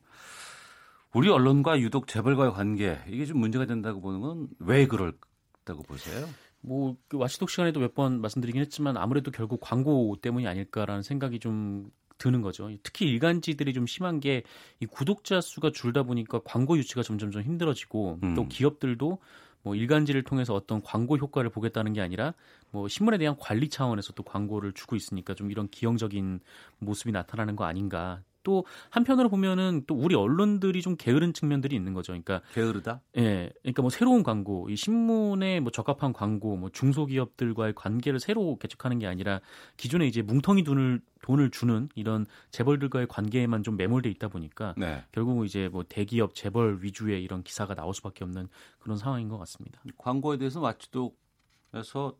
우리 1.13 1.29
언론과 1.29 1.79
유독 1.79 2.07
재벌과의 2.07 2.51
관계 2.53 2.99
이게 3.07 3.25
좀 3.25 3.39
문제가 3.39 3.65
된다고 3.65 4.01
보는 4.01 4.19
건 4.21 4.47
왜 4.59 4.87
그럴다고 4.87 5.83
보세요? 5.83 6.27
뭐그 6.61 7.17
와치독 7.17 7.49
시간에도 7.49 7.79
몇 7.79 7.93
번 7.95 8.19
말씀드리긴 8.21 8.61
했지만 8.61 8.97
아무래도 8.97 9.31
결국 9.31 9.59
광고 9.61 10.15
때문이 10.21 10.45
아닐까라는 10.47 11.01
생각이 11.01 11.39
좀 11.39 11.89
드는 12.17 12.41
거죠. 12.41 12.69
특히 12.83 13.05
일간지들이 13.07 13.73
좀 13.73 13.87
심한 13.87 14.19
게 14.19 14.43
이 14.81 14.85
구독자 14.85 15.39
수가 15.39 15.71
줄다 15.73 16.03
보니까 16.03 16.41
광고 16.43 16.77
유치가 16.77 17.01
점점 17.01 17.31
좀 17.31 17.41
힘들어지고 17.41 18.19
음. 18.23 18.35
또 18.35 18.47
기업들도 18.49 19.19
뭐 19.63 19.75
일간지를 19.75 20.23
통해서 20.23 20.53
어떤 20.53 20.81
광고 20.81 21.17
효과를 21.17 21.49
보겠다는 21.49 21.93
게 21.93 22.01
아니라 22.01 22.33
뭐 22.71 22.87
신문에 22.87 23.17
대한 23.17 23.35
관리 23.37 23.69
차원에서 23.69 24.13
또 24.13 24.23
광고를 24.23 24.73
주고 24.73 24.95
있으니까 24.95 25.33
좀 25.33 25.51
이런 25.51 25.67
기형적인 25.69 26.39
모습이 26.79 27.11
나타나는 27.11 27.55
거 27.55 27.65
아닌가. 27.65 28.21
또 28.43 28.65
한편으로 28.89 29.29
보면은 29.29 29.83
또 29.87 29.95
우리 29.95 30.15
언론들이 30.15 30.81
좀 30.81 30.95
게으른 30.97 31.33
측면들이 31.33 31.75
있는 31.75 31.93
거죠. 31.93 32.13
그러니까 32.13 32.41
게으르다? 32.53 33.01
예, 33.17 33.51
그러니까 33.61 33.81
뭐 33.81 33.89
새로운 33.89 34.23
광고, 34.23 34.69
이 34.69 34.75
신문에 34.75 35.59
뭐 35.59 35.71
적합한 35.71 36.13
광고, 36.13 36.55
뭐 36.55 36.69
중소기업들과의 36.69 37.73
관계를 37.75 38.19
새로 38.19 38.57
개척하는 38.57 38.99
게 38.99 39.07
아니라 39.07 39.41
기존에 39.77 40.07
이제 40.07 40.21
뭉텅이 40.21 40.63
돈을 40.63 41.01
돈을 41.21 41.51
주는 41.51 41.89
이런 41.95 42.25
재벌들과의 42.51 43.07
관계에만 43.07 43.63
좀 43.63 43.75
매몰돼 43.75 44.09
있다 44.09 44.29
보니까 44.29 44.73
네. 44.77 45.03
결국은 45.11 45.45
이제 45.45 45.67
뭐 45.67 45.83
대기업 45.87 46.33
재벌 46.33 46.79
위주의 46.81 47.21
이런 47.21 47.43
기사가 47.43 47.75
나올 47.75 47.93
수밖에 47.93 48.23
없는 48.23 48.47
그런 48.79 48.97
상황인 48.97 49.27
것 49.27 49.37
같습니다. 49.37 49.81
광고에 49.97 50.37
대해서 50.37 50.61
마치독에서 50.61 52.15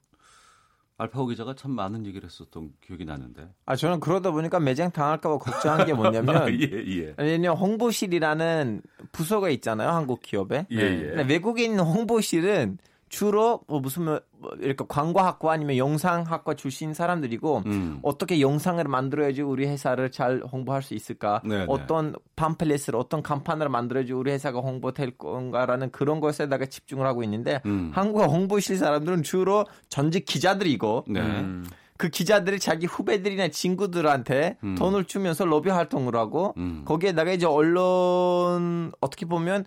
알파고 0.99 1.27
기자가 1.27 1.55
참 1.55 1.71
많은 1.71 2.05
얘기를 2.05 2.27
했었던 2.27 2.73
기억이 2.85 3.05
나는데. 3.05 3.47
아 3.65 3.75
저는 3.77 4.01
그러다 4.01 4.31
보니까 4.31 4.59
매장 4.59 4.91
당할까봐 4.91 5.37
걱정한 5.37 5.85
게 5.85 5.93
뭐냐면 5.93 6.47
예, 6.61 6.65
예. 6.65 7.13
왜냐면 7.17 7.57
홍보실이라는 7.57 8.81
부서가 9.13 9.49
있잖아요 9.49 9.89
한국 9.89 10.21
기업에. 10.21 10.67
예, 10.71 10.77
예. 10.77 11.23
외국에 11.23 11.63
있는 11.63 11.79
홍보실은 11.85 12.77
주로 13.09 13.61
뭐 13.67 13.79
무슨 13.79 14.05
뭐 14.05 14.21
이렇게 14.59 14.85
광고학과 14.87 15.51
아니면 15.51 15.77
영상학과 15.77 16.53
출신 16.53 16.93
사람들이고 16.93 17.63
음. 17.65 17.99
어떻게 18.03 18.39
영상을 18.39 18.83
만들어야지 18.83 19.41
우리 19.41 19.65
회사를 19.65 20.11
잘 20.11 20.41
홍보할 20.41 20.83
수 20.83 20.93
있을까? 20.93 21.41
네, 21.43 21.59
네. 21.59 21.65
어떤 21.67 22.15
팜플렛을 22.35 22.95
어떤 22.95 23.23
간판을 23.23 23.67
만들어야지 23.67 24.13
우리 24.13 24.31
회사가 24.31 24.59
홍보될 24.59 25.17
건가라는 25.17 25.91
그런 25.91 26.19
것에다가 26.19 26.67
집중을 26.67 27.05
하고 27.05 27.23
있는데 27.23 27.61
음. 27.65 27.91
한국 27.93 28.21
홍보실 28.21 28.77
사람들은 28.77 29.23
주로 29.23 29.65
전직 29.89 30.25
기자들이고 30.25 31.05
네. 31.07 31.19
음, 31.19 31.65
그 31.97 32.09
기자들이 32.09 32.59
자기 32.59 32.85
후배들이나 32.85 33.49
친구들한테 33.49 34.57
음. 34.63 34.75
돈을 34.75 35.05
주면서 35.05 35.45
로비 35.45 35.69
활동을 35.69 36.15
하고 36.15 36.53
음. 36.57 36.83
거기에다가 36.85 37.31
이제 37.31 37.47
언론 37.47 38.91
어떻게 39.01 39.25
보면 39.25 39.65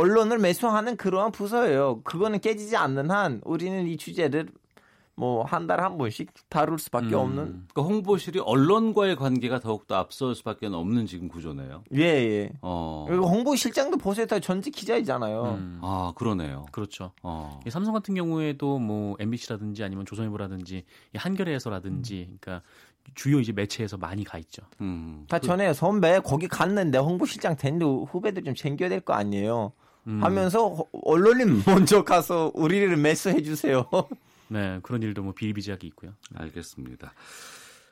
언론을 0.00 0.38
매수하는 0.38 0.96
그러한 0.98 1.32
부서예요. 1.32 2.02
그거는 2.02 2.40
깨지지 2.40 2.76
않는 2.76 3.10
한 3.10 3.40
우리는 3.44 3.86
이 3.86 3.96
주제를 3.96 4.48
뭐한 5.14 5.66
달에 5.66 5.82
한 5.82 5.96
번씩 5.96 6.30
다룰 6.50 6.78
수밖에 6.78 7.14
음. 7.14 7.14
없는 7.14 7.68
그 7.72 7.80
홍보실이 7.80 8.40
언론과의 8.40 9.16
관계가 9.16 9.60
더욱더 9.60 9.94
앞설 9.96 10.34
수밖에 10.34 10.66
없는 10.66 11.06
지금 11.06 11.28
구조네요. 11.28 11.82
예 11.94 12.02
예. 12.02 12.50
어. 12.60 13.06
그리고 13.08 13.26
홍보실장도 13.26 13.96
보세요 13.96 14.26
다 14.26 14.38
전직 14.38 14.72
기자이잖아요. 14.72 15.42
음, 15.58 15.78
아, 15.82 16.12
그러네요. 16.14 16.66
그렇죠. 16.72 17.12
어. 17.22 17.58
이 17.66 17.70
삼성 17.70 17.94
같은 17.94 18.14
경우에도 18.14 18.78
뭐 18.78 19.16
MBC라든지 19.18 19.82
아니면 19.82 20.04
조선일보라든지 20.04 20.84
이 21.14 21.16
한겨레에서라든지 21.18 22.26
음. 22.30 22.36
그러니까 22.38 22.62
주요 23.14 23.40
이제 23.40 23.52
매체에서 23.52 23.96
많이 23.96 24.24
가 24.24 24.36
있죠. 24.36 24.62
음. 24.82 25.24
다 25.30 25.38
전에 25.38 25.72
선배 25.72 26.20
거기 26.20 26.48
갔는데 26.48 26.98
홍보실장 26.98 27.56
됐는데 27.56 27.86
후배들 28.10 28.44
좀 28.44 28.54
챙겨야 28.54 28.90
될 28.90 29.00
거 29.00 29.14
아니에요. 29.14 29.72
음, 30.06 30.22
하면서 30.22 30.68
호- 30.68 30.88
언론인 31.04 31.62
먼저 31.66 32.04
가서 32.04 32.52
우리를 32.54 32.96
매수해 32.96 33.42
주세요. 33.42 33.88
네 34.48 34.78
그런 34.82 35.02
일도 35.02 35.22
뭐 35.22 35.32
비일비재하게 35.32 35.86
있고요. 35.88 36.12
알겠습니다. 36.34 37.12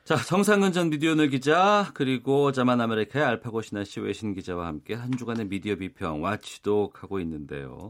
자, 0.05 0.15
정상근 0.17 0.71
전 0.71 0.89
미디어널 0.91 1.29
기자 1.29 1.89
그리고 1.95 2.51
자만 2.51 2.79
아메리카의 2.79 3.25
알파고 3.25 3.61
신하 3.63 3.83
씨 3.83 3.99
외신 3.99 4.35
기자와 4.35 4.67
함께 4.67 4.93
한 4.93 5.11
주간의 5.17 5.47
미디어 5.47 5.75
비평 5.75 6.21
와치독 6.23 7.01
하고 7.01 7.19
있는데요. 7.19 7.89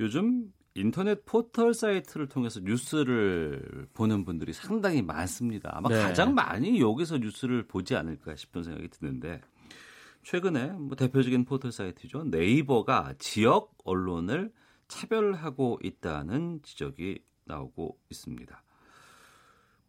요즘 0.00 0.44
인터넷 0.74 1.24
포털 1.26 1.74
사이트를 1.74 2.28
통해서 2.28 2.60
뉴스를 2.60 3.86
보는 3.92 4.24
분들이 4.24 4.52
상당히 4.52 5.02
많습니다. 5.02 5.70
아마 5.74 5.88
네. 5.88 6.00
가장 6.02 6.34
많이 6.34 6.80
여기서 6.80 7.18
뉴스를 7.18 7.64
보지 7.64 7.94
않을까 7.96 8.36
싶은 8.36 8.62
생각이 8.62 8.88
드는데 8.88 9.40
최근에 10.22 10.72
뭐 10.72 10.96
대표적인 10.96 11.44
포털 11.44 11.72
사이트죠. 11.72 12.24
네이버가 12.24 13.14
지역 13.18 13.74
언론을 13.84 14.52
차별하고 14.88 15.80
있다는 15.82 16.60
지적이 16.62 17.20
나오고 17.44 17.98
있습니다. 18.10 18.62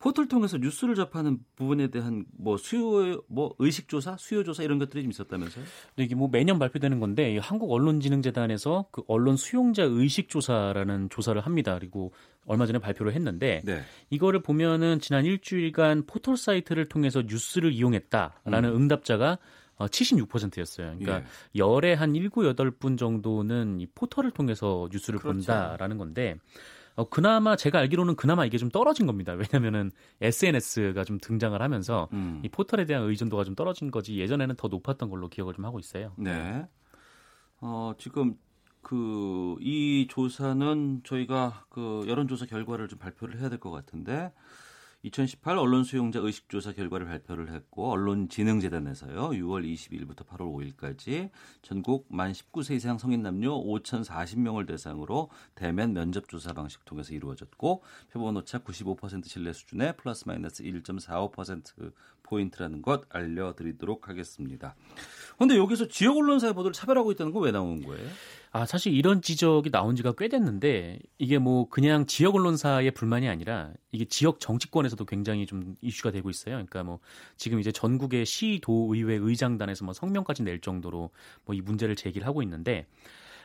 포털 0.04 0.28
통해서 0.28 0.58
뉴스를 0.58 0.96
접하는 0.96 1.38
부분에 1.56 1.88
대한 1.88 2.26
뭐 2.38 2.58
수요 2.58 3.22
뭐 3.30 3.56
의식 3.60 3.88
조사, 3.88 4.18
수요 4.18 4.44
조사 4.44 4.62
이런 4.62 4.78
것들이 4.78 5.02
좀 5.02 5.12
있었다면서요? 5.12 5.64
근데 5.96 6.04
이게 6.04 6.14
뭐 6.14 6.28
매년 6.30 6.60
발표되는 6.60 7.00
건데 7.00 7.34
이 7.34 7.38
한국 7.38 7.72
언론진흥재단에서 7.72 8.88
그 8.92 9.04
언론 9.08 9.38
수용자 9.38 9.84
의식 9.84 10.28
조사라는 10.28 11.10
조사를 11.10 11.40
합니다. 11.40 11.78
그리고 11.80 12.12
얼마 12.46 12.66
전에 12.66 12.80
발표를 12.80 13.14
했는데 13.14 13.62
네. 13.64 13.82
이거를 14.10 14.42
보면은 14.42 15.00
지난 15.00 15.24
일주일간 15.24 16.06
포털 16.06 16.36
사이트를 16.36 16.90
통해서 16.90 17.22
뉴스를 17.22 17.72
이용했다라는 17.72 18.76
응답자가 18.76 19.38
어, 19.84 19.88
76%였어요. 19.88 20.98
그러니까 20.98 21.20
예. 21.20 21.60
열에 21.60 21.94
한 21.94 22.14
7, 22.14 22.30
8분 22.30 22.98
정도는 22.98 23.80
이 23.80 23.88
포털을 23.88 24.32
통해서 24.32 24.88
뉴스를 24.92 25.20
그렇죠. 25.20 25.38
본다라는 25.38 25.98
건데 25.98 26.36
어, 26.96 27.10
그나마 27.10 27.56
제가 27.56 27.80
알기로는 27.80 28.16
그나마 28.16 28.46
이게 28.46 28.58
좀 28.58 28.70
떨어진 28.70 29.08
겁니다. 29.08 29.34
왜냐면은 29.74 29.92
SNS가 30.22 31.04
좀 31.04 31.18
등장을 31.20 31.60
하면서 31.62 32.08
음. 32.14 32.42
이 32.44 32.50
포털에 32.50 32.86
대한 32.86 33.04
의존도가 33.04 33.44
좀 33.44 33.56
떨어진 33.56 33.90
거지 33.92 34.18
예전에는 34.20 34.56
더 34.56 34.68
높았던 34.68 35.10
걸로 35.10 35.28
기억을 35.28 35.54
좀 35.56 35.66
하고 35.66 35.80
있어요. 35.80 36.14
네. 36.18 36.66
어, 37.62 37.94
지금 37.98 38.36
그 38.82 39.56
이 39.62 40.08
조사는 40.10 41.02
저희가 41.06 41.66
그 41.70 42.04
여론조사 42.08 42.46
결과를 42.48 42.88
좀 42.90 43.00
발표를 43.00 43.40
해야 43.40 43.50
될 43.50 43.58
것 43.60 43.72
같은데 43.72 44.32
2018 45.04 45.58
언론 45.58 45.84
수용자 45.84 46.20
의식 46.20 46.48
조사 46.48 46.72
결과를 46.72 47.06
발표를 47.06 47.52
했고 47.52 47.92
언론진흥재단에서요. 47.92 49.32
6월 49.32 49.66
22일부터 49.66 50.26
8월 50.26 50.74
5일까지 50.78 51.30
전국 51.62 52.06
만 52.10 52.32
19세 52.32 52.76
이상 52.76 52.98
성인 52.98 53.22
남녀 53.22 53.52
5,040명을 53.52 54.66
대상으로 54.66 55.30
대면 55.56 55.92
면접 55.94 56.30
조사 56.30 56.54
방식 56.54 56.86
통해서 56.86 57.14
이루어졌고 57.14 57.84
표본 58.14 58.38
오차 58.38 58.60
95% 58.60 59.28
신뢰 59.28 59.52
수준에 59.52 59.92
플러스 59.92 60.24
마이너스 60.26 60.64
1.45% 60.64 61.92
포인트라는 62.24 62.82
것 62.82 63.04
알려드리도록 63.10 64.08
하겠습니다. 64.08 64.74
근데 65.38 65.58
여기서 65.58 65.90
지역 65.90 66.16
언론사의 66.16 66.54
보도를 66.54 66.72
차별하고 66.72 67.12
있다는 67.12 67.34
건 67.34 67.44
왜 67.44 67.52
나온 67.52 67.84
거예요? 67.84 68.10
아, 68.56 68.68
사실 68.68 68.94
이런 68.94 69.24
지적이 69.24 69.72
나온 69.72 69.96
지가 69.96 70.14
꽤 70.16 70.28
됐는데 70.28 71.00
이게 71.18 71.40
뭐 71.40 71.68
그냥 71.70 72.06
지역 72.06 72.36
언론사의 72.36 72.92
불만이 72.92 73.28
아니라 73.28 73.74
이게 73.92 74.06
지역 74.06 74.40
정치권에서도 74.40 75.04
굉장히 75.06 75.48
좀 75.48 75.76
이슈가 75.82 76.12
되고 76.12 76.30
있어요. 76.30 76.54
그러니까 76.56 76.84
뭐 76.84 77.00
지금 77.36 77.60
이제 77.60 77.72
전국의 77.72 78.28
시도의회 78.28 79.16
의장단에서 79.16 79.86
뭐 79.86 79.94
성명까지 79.96 80.44
낼 80.44 80.62
정도로 80.62 81.10
뭐 81.46 81.56
이 81.56 81.62
문제를 81.62 81.96
제기를 81.96 82.28
하고 82.28 82.44
있는데 82.44 82.86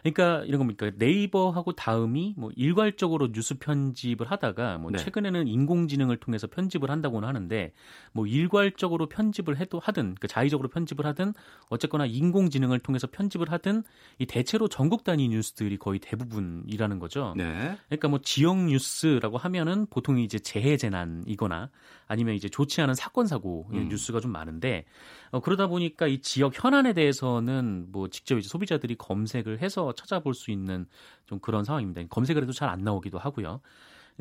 그러니까 0.03 0.45
이런 0.45 0.59
겁니까 0.59 0.91
네이버하고 0.97 1.73
다음이 1.73 2.35
뭐 2.37 2.51
일괄적으로 2.57 3.33
뉴스 3.33 3.59
편집을 3.59 4.31
하다가 4.31 4.79
뭐 4.79 4.91
네. 4.91 4.99
최근에는 4.99 5.49
인공지능을 5.49 6.19
통해서 6.19 6.47
편집을 6.47 6.91
한다고는 6.91 7.29
하는데 7.29 7.73
뭐 8.13 8.27
일괄적으로 8.27 9.09
편집을 9.09 9.59
해도 9.59 9.79
하든 9.79 10.03
그러니까 10.03 10.29
자의적으로 10.29 10.69
편집을 10.69 11.07
하든 11.07 11.35
어쨌거나 11.69 12.07
인공지능을 12.07 12.79
통해서 12.81 13.07
편집을 13.07 13.51
하든 13.53 13.83
이 14.19 14.27
대체로 14.27 14.69
전국 14.69 15.05
단위 15.05 15.29
뉴스들이 15.29 15.77
거의 15.77 15.99
대부분이라는 15.99 16.99
거죠. 16.99 17.35
네. 17.37 17.77
그러니까 17.89 18.09
뭐 18.09 18.21
지역 18.23 18.57
뉴스라고 18.57 19.39
하면은 19.39 19.87
보통 19.87 20.19
이제 20.19 20.39
재해 20.39 20.77
재난이거나 20.77 21.71
아니면 22.07 22.35
이제 22.35 22.49
좋지 22.49 22.81
않은 22.81 22.95
사건 22.95 23.27
사고 23.27 23.69
의 23.73 23.81
음. 23.81 23.89
뉴스가 23.89 24.21
좀 24.21 24.33
많은데 24.33 24.85
어, 25.31 25.41
그러다 25.41 25.67
보니까 25.67 26.07
이 26.07 26.21
지역 26.21 26.53
현안에 26.63 26.93
대해서는 26.93 27.87
뭐 27.91 28.09
직접 28.09 28.39
이제 28.39 28.49
소비자들이 28.49 28.97
검색을 28.97 29.61
해서 29.61 29.93
찾아볼 29.95 30.35
수 30.35 30.51
있는 30.51 30.87
좀 31.27 31.39
그런 31.41 31.65
상황입니다. 31.65 32.03
검색을 32.09 32.43
해도 32.43 32.53
잘 32.53 32.69
안 32.69 32.81
나오기도 32.81 33.19
하고요. 33.19 33.61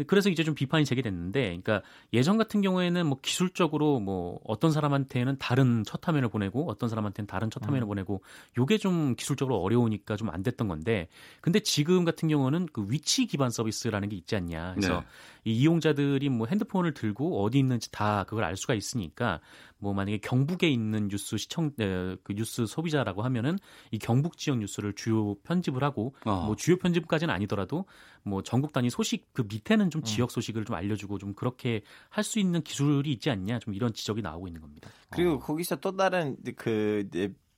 그래서 0.06 0.30
이제 0.30 0.44
좀 0.44 0.54
비판이 0.54 0.86
제기됐는데, 0.86 1.42
그러니까 1.42 1.82
예전 2.14 2.38
같은 2.38 2.62
경우에는 2.62 3.08
뭐 3.08 3.18
기술적으로 3.20 4.00
뭐 4.00 4.40
어떤 4.46 4.72
사람한테는 4.72 5.38
다른 5.40 5.84
첫 5.88 6.08
화면을 6.08 6.30
보내고 6.30 6.70
어떤 6.70 6.88
사람한테는 6.88 7.26
다른 7.26 7.50
첫 7.50 7.66
화면을 7.66 7.88
보내고 7.88 8.22
요게 8.60 8.78
좀 8.78 9.16
기술적으로 9.16 9.58
어려우니까 9.58 10.16
좀 10.16 10.30
안 10.30 10.44
됐던 10.44 10.68
건데, 10.68 11.08
근데 11.42 11.60
지금 11.62 12.06
같은 12.06 12.30
경우는 12.30 12.68
그 12.72 12.86
위치 12.90 13.26
기반 13.26 13.50
서비스라는 13.50 14.10
게 14.10 14.16
있지 14.16 14.36
않냐. 14.36 14.76
그래서 14.76 15.00
네. 15.00 15.06
이 15.46 15.54
이용자들이 15.62 16.30
뭐 16.30 16.46
핸드폰을 16.46 16.94
들고 16.94 17.44
어디 17.44 17.58
있는지 17.58 17.92
다 17.92 18.24
그걸 18.26 18.44
알 18.44 18.56
수가 18.56 18.76
있으니까 18.76 19.40
뭐 19.80 19.94
만약에 19.94 20.20
경북에 20.20 20.70
있는 20.70 21.08
뉴스 21.08 21.38
시청 21.38 21.72
에, 21.80 22.16
그 22.24 22.34
뉴스 22.34 22.66
소비자라고 22.66 23.24
하면은 23.24 23.58
이 23.92 24.00
경북 24.00 24.38
지역 24.38 24.60
뉴스를 24.60 24.94
주요 24.94 25.36
편집을 25.44 25.84
하고 25.84 26.16
어. 26.26 26.46
뭐 26.46 26.56
주요 26.56 26.78
편집까지는 26.78 27.34
아니더라도 27.34 27.86
뭐 28.24 28.42
전국 28.44 28.74
단위 28.74 28.90
소식 28.90 29.34
그 29.34 29.44
밑에는 29.48 29.90
좀 29.90 30.04
지역 30.04 30.32
소식을 30.32 30.66
좀 30.66 30.76
알려주고 30.76 31.18
좀 31.18 31.34
그렇게 31.34 31.82
할 32.10 32.28
수 32.28 32.40
있는 32.40 32.62
기술이 32.62 33.10
있지 33.14 33.30
않냐 33.30 33.60
좀 33.60 33.74
이런 33.74 33.94
지적이 33.94 34.22
나오고 34.22 34.48
있는 34.48 34.60
겁니다. 34.60 34.90
그리고 35.10 35.40
거기서 35.40 35.78
또 35.78 35.96
다른 35.96 36.36
그 36.58 37.08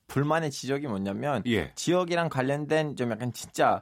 불만의 0.08 0.52
지적이 0.52 0.88
뭐냐면 0.88 1.42
예. 1.48 1.72
지역이랑 1.76 2.30
관련된 2.30 2.96
좀 2.96 3.10
약간 3.12 3.34
진짜 3.34 3.82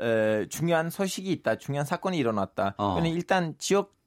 에, 0.00 0.46
중요한 0.48 0.90
소식이 0.90 1.30
있다, 1.32 1.56
중요한 1.56 1.84
사건이 1.84 2.16
일어났다. 2.18 2.76
어. 2.78 2.92
그러면 2.94 3.12
일단 3.12 3.54
지역 3.58 3.97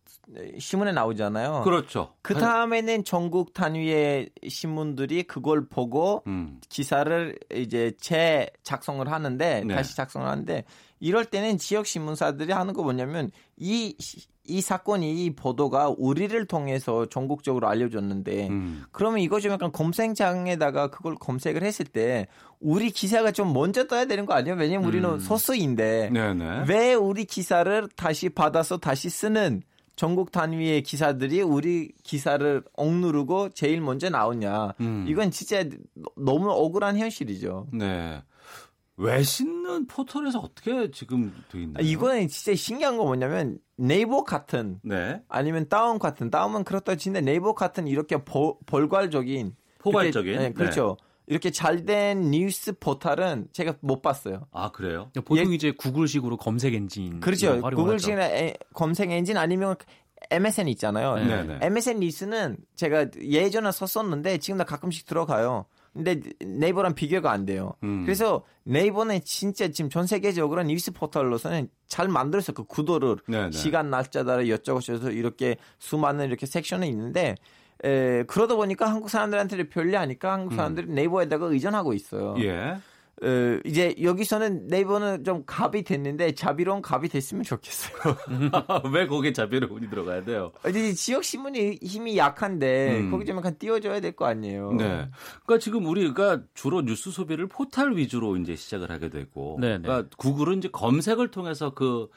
신문에 0.59 0.91
나오잖아요. 0.91 1.61
그렇죠. 1.63 2.13
그 2.21 2.33
다음에는 2.33 3.03
전국 3.03 3.53
단위의 3.53 4.29
신문들이 4.47 5.23
그걸 5.23 5.67
보고 5.67 6.23
음. 6.27 6.59
기사를 6.69 7.37
이제 7.53 7.91
재작성을 7.99 9.09
하는데 9.11 9.63
네. 9.65 9.75
다시 9.75 9.95
작성을 9.95 10.27
하는데 10.27 10.63
이럴 10.99 11.25
때는 11.25 11.57
지역 11.57 11.85
신문사들이 11.85 12.53
하는 12.53 12.73
거 12.73 12.83
뭐냐면 12.83 13.31
이 13.57 13.95
이 14.51 14.59
사건이 14.59 15.23
이 15.23 15.35
보도가 15.35 15.93
우리를 15.97 16.45
통해서 16.45 17.05
전국적으로 17.05 17.67
알려줬는데 17.67 18.47
음. 18.49 18.83
그러면 18.91 19.19
이거 19.19 19.39
좀 19.39 19.51
약간 19.51 19.71
검색창에다가 19.71 20.89
그걸 20.89 21.15
검색을 21.15 21.63
했을 21.63 21.85
때 21.85 22.27
우리 22.59 22.89
기사가 22.89 23.31
좀 23.31 23.53
먼저 23.53 23.85
떠야 23.85 24.05
되는 24.05 24.25
거 24.25 24.33
아니에요? 24.33 24.55
왜냐면 24.57 24.87
우리는 24.87 25.07
음. 25.07 25.19
소수인데 25.19 26.09
네네. 26.11 26.65
왜 26.67 26.93
우리 26.95 27.25
기사를 27.25 27.87
다시 27.95 28.29
받아서 28.29 28.77
다시 28.77 29.09
쓰는 29.09 29.61
전국 29.95 30.31
단위의 30.31 30.83
기사들이 30.83 31.41
우리 31.41 31.91
기사를 32.03 32.63
억누르고 32.73 33.49
제일 33.49 33.81
먼저 33.81 34.09
나오냐? 34.09 34.73
음. 34.79 35.05
이건 35.07 35.31
진짜 35.31 35.63
너무 36.15 36.49
억울한 36.49 36.97
현실이죠. 36.97 37.67
네. 37.73 38.21
외신은 38.97 39.87
포털에서 39.87 40.39
어떻게 40.39 40.91
지금 40.91 41.33
돼 41.51 41.61
있나요? 41.63 41.83
이거는 41.85 42.27
진짜 42.27 42.55
신기한 42.55 42.97
거 42.97 43.03
뭐냐면 43.05 43.57
네이버 43.75 44.23
같은 44.23 44.79
네. 44.83 45.21
아니면 45.27 45.67
다음 45.69 45.97
같은 45.97 46.29
다음은 46.29 46.63
그렇다 46.63 46.95
치는데 46.95 47.21
네이버 47.31 47.53
같은 47.55 47.87
이렇게 47.87 48.23
보- 48.23 48.59
벌괄적인 48.65 49.55
포괄적인. 49.79 50.33
이렇게, 50.33 50.47
네, 50.49 50.53
그렇죠. 50.53 50.97
이렇게 51.31 51.49
잘 51.49 51.85
된 51.85 52.29
뉴스 52.29 52.73
포털은 52.77 53.47
제가 53.53 53.75
못 53.79 54.01
봤어요. 54.01 54.47
아 54.51 54.69
그래요? 54.71 55.09
보통 55.23 55.53
이제 55.53 55.71
구글식으로 55.71 56.35
검색 56.35 56.73
엔진 56.73 57.15
예. 57.15 57.19
그렇죠. 57.21 57.47
활용을 57.51 57.75
구글 57.75 57.93
하죠. 57.95 58.05
식의 58.07 58.19
에- 58.19 58.53
검색 58.73 59.09
엔진 59.11 59.37
아니면 59.37 59.75
MSN 60.29 60.67
있잖아요. 60.69 61.15
네. 61.15 61.25
네네. 61.25 61.59
MSN 61.61 61.99
뉴스는 62.01 62.57
제가 62.75 63.07
예전에 63.21 63.71
썼었는데 63.71 64.39
지금도 64.39 64.65
가끔씩 64.65 65.05
들어가요. 65.05 65.65
근데 65.93 66.19
네이버랑 66.45 66.95
비교가 66.95 67.31
안 67.31 67.45
돼요. 67.45 67.73
음. 67.83 68.03
그래서 68.05 68.43
네이버는 68.63 69.21
진짜 69.25 69.69
지금 69.69 69.89
전 69.89 70.07
세계적으로 70.07 70.63
뉴스 70.63 70.91
포털로서는 70.91 71.69
잘 71.87 72.07
만들었어. 72.09 72.51
그 72.53 72.63
구도를 72.65 73.17
네네. 73.27 73.51
시간 73.51 73.89
날짜 73.89 74.23
따라 74.23 74.43
여쭤고저서 74.43 75.13
이렇게 75.15 75.55
수많은 75.79 76.27
이렇게 76.27 76.45
섹션이 76.45 76.87
있는데 76.89 77.35
에, 77.83 78.23
그러다 78.27 78.55
보니까 78.55 78.89
한국 78.89 79.09
사람들한테 79.09 79.69
편리하니까 79.69 80.33
한국 80.33 80.53
사람들이 80.55 80.87
네이버에다가 80.87 81.47
의존하고 81.47 81.93
있어요. 81.93 82.33
음. 82.37 82.43
예. 82.43 82.77
어, 83.23 83.59
이제 83.65 83.93
여기서는 84.01 84.65
네이버는 84.65 85.23
좀 85.23 85.43
갑이 85.45 85.83
됐는데 85.83 86.33
자비로운 86.33 86.81
갑이 86.81 87.07
됐으면 87.07 87.43
좋겠어요. 87.43 88.15
왜 88.93 89.05
거기에 89.05 89.31
자비로운이 89.31 89.91
들어가야 89.91 90.23
돼요? 90.23 90.51
이제 90.67 90.91
지역 90.93 91.23
신문이 91.23 91.79
힘이 91.83 92.17
약한데 92.17 92.97
음. 92.99 93.11
거기 93.11 93.25
좀 93.25 93.37
약간 93.37 93.55
띄워줘야 93.59 93.99
될 93.99 94.13
거 94.13 94.25
아니에요. 94.25 94.71
네. 94.73 95.07
그러니까 95.45 95.59
지금 95.59 95.85
우리가 95.85 96.41
주로 96.55 96.81
뉴스 96.81 97.11
소비를 97.11 97.47
포털 97.47 97.95
위주로 97.95 98.37
이제 98.37 98.55
시작을 98.55 98.89
하게 98.89 99.09
되고, 99.09 99.57
네네. 99.61 99.83
그러니까 99.83 100.09
구글은 100.17 100.57
이제 100.57 100.69
검색을 100.71 101.29
통해서 101.29 101.75
그 101.75 102.03
어, 102.03 102.07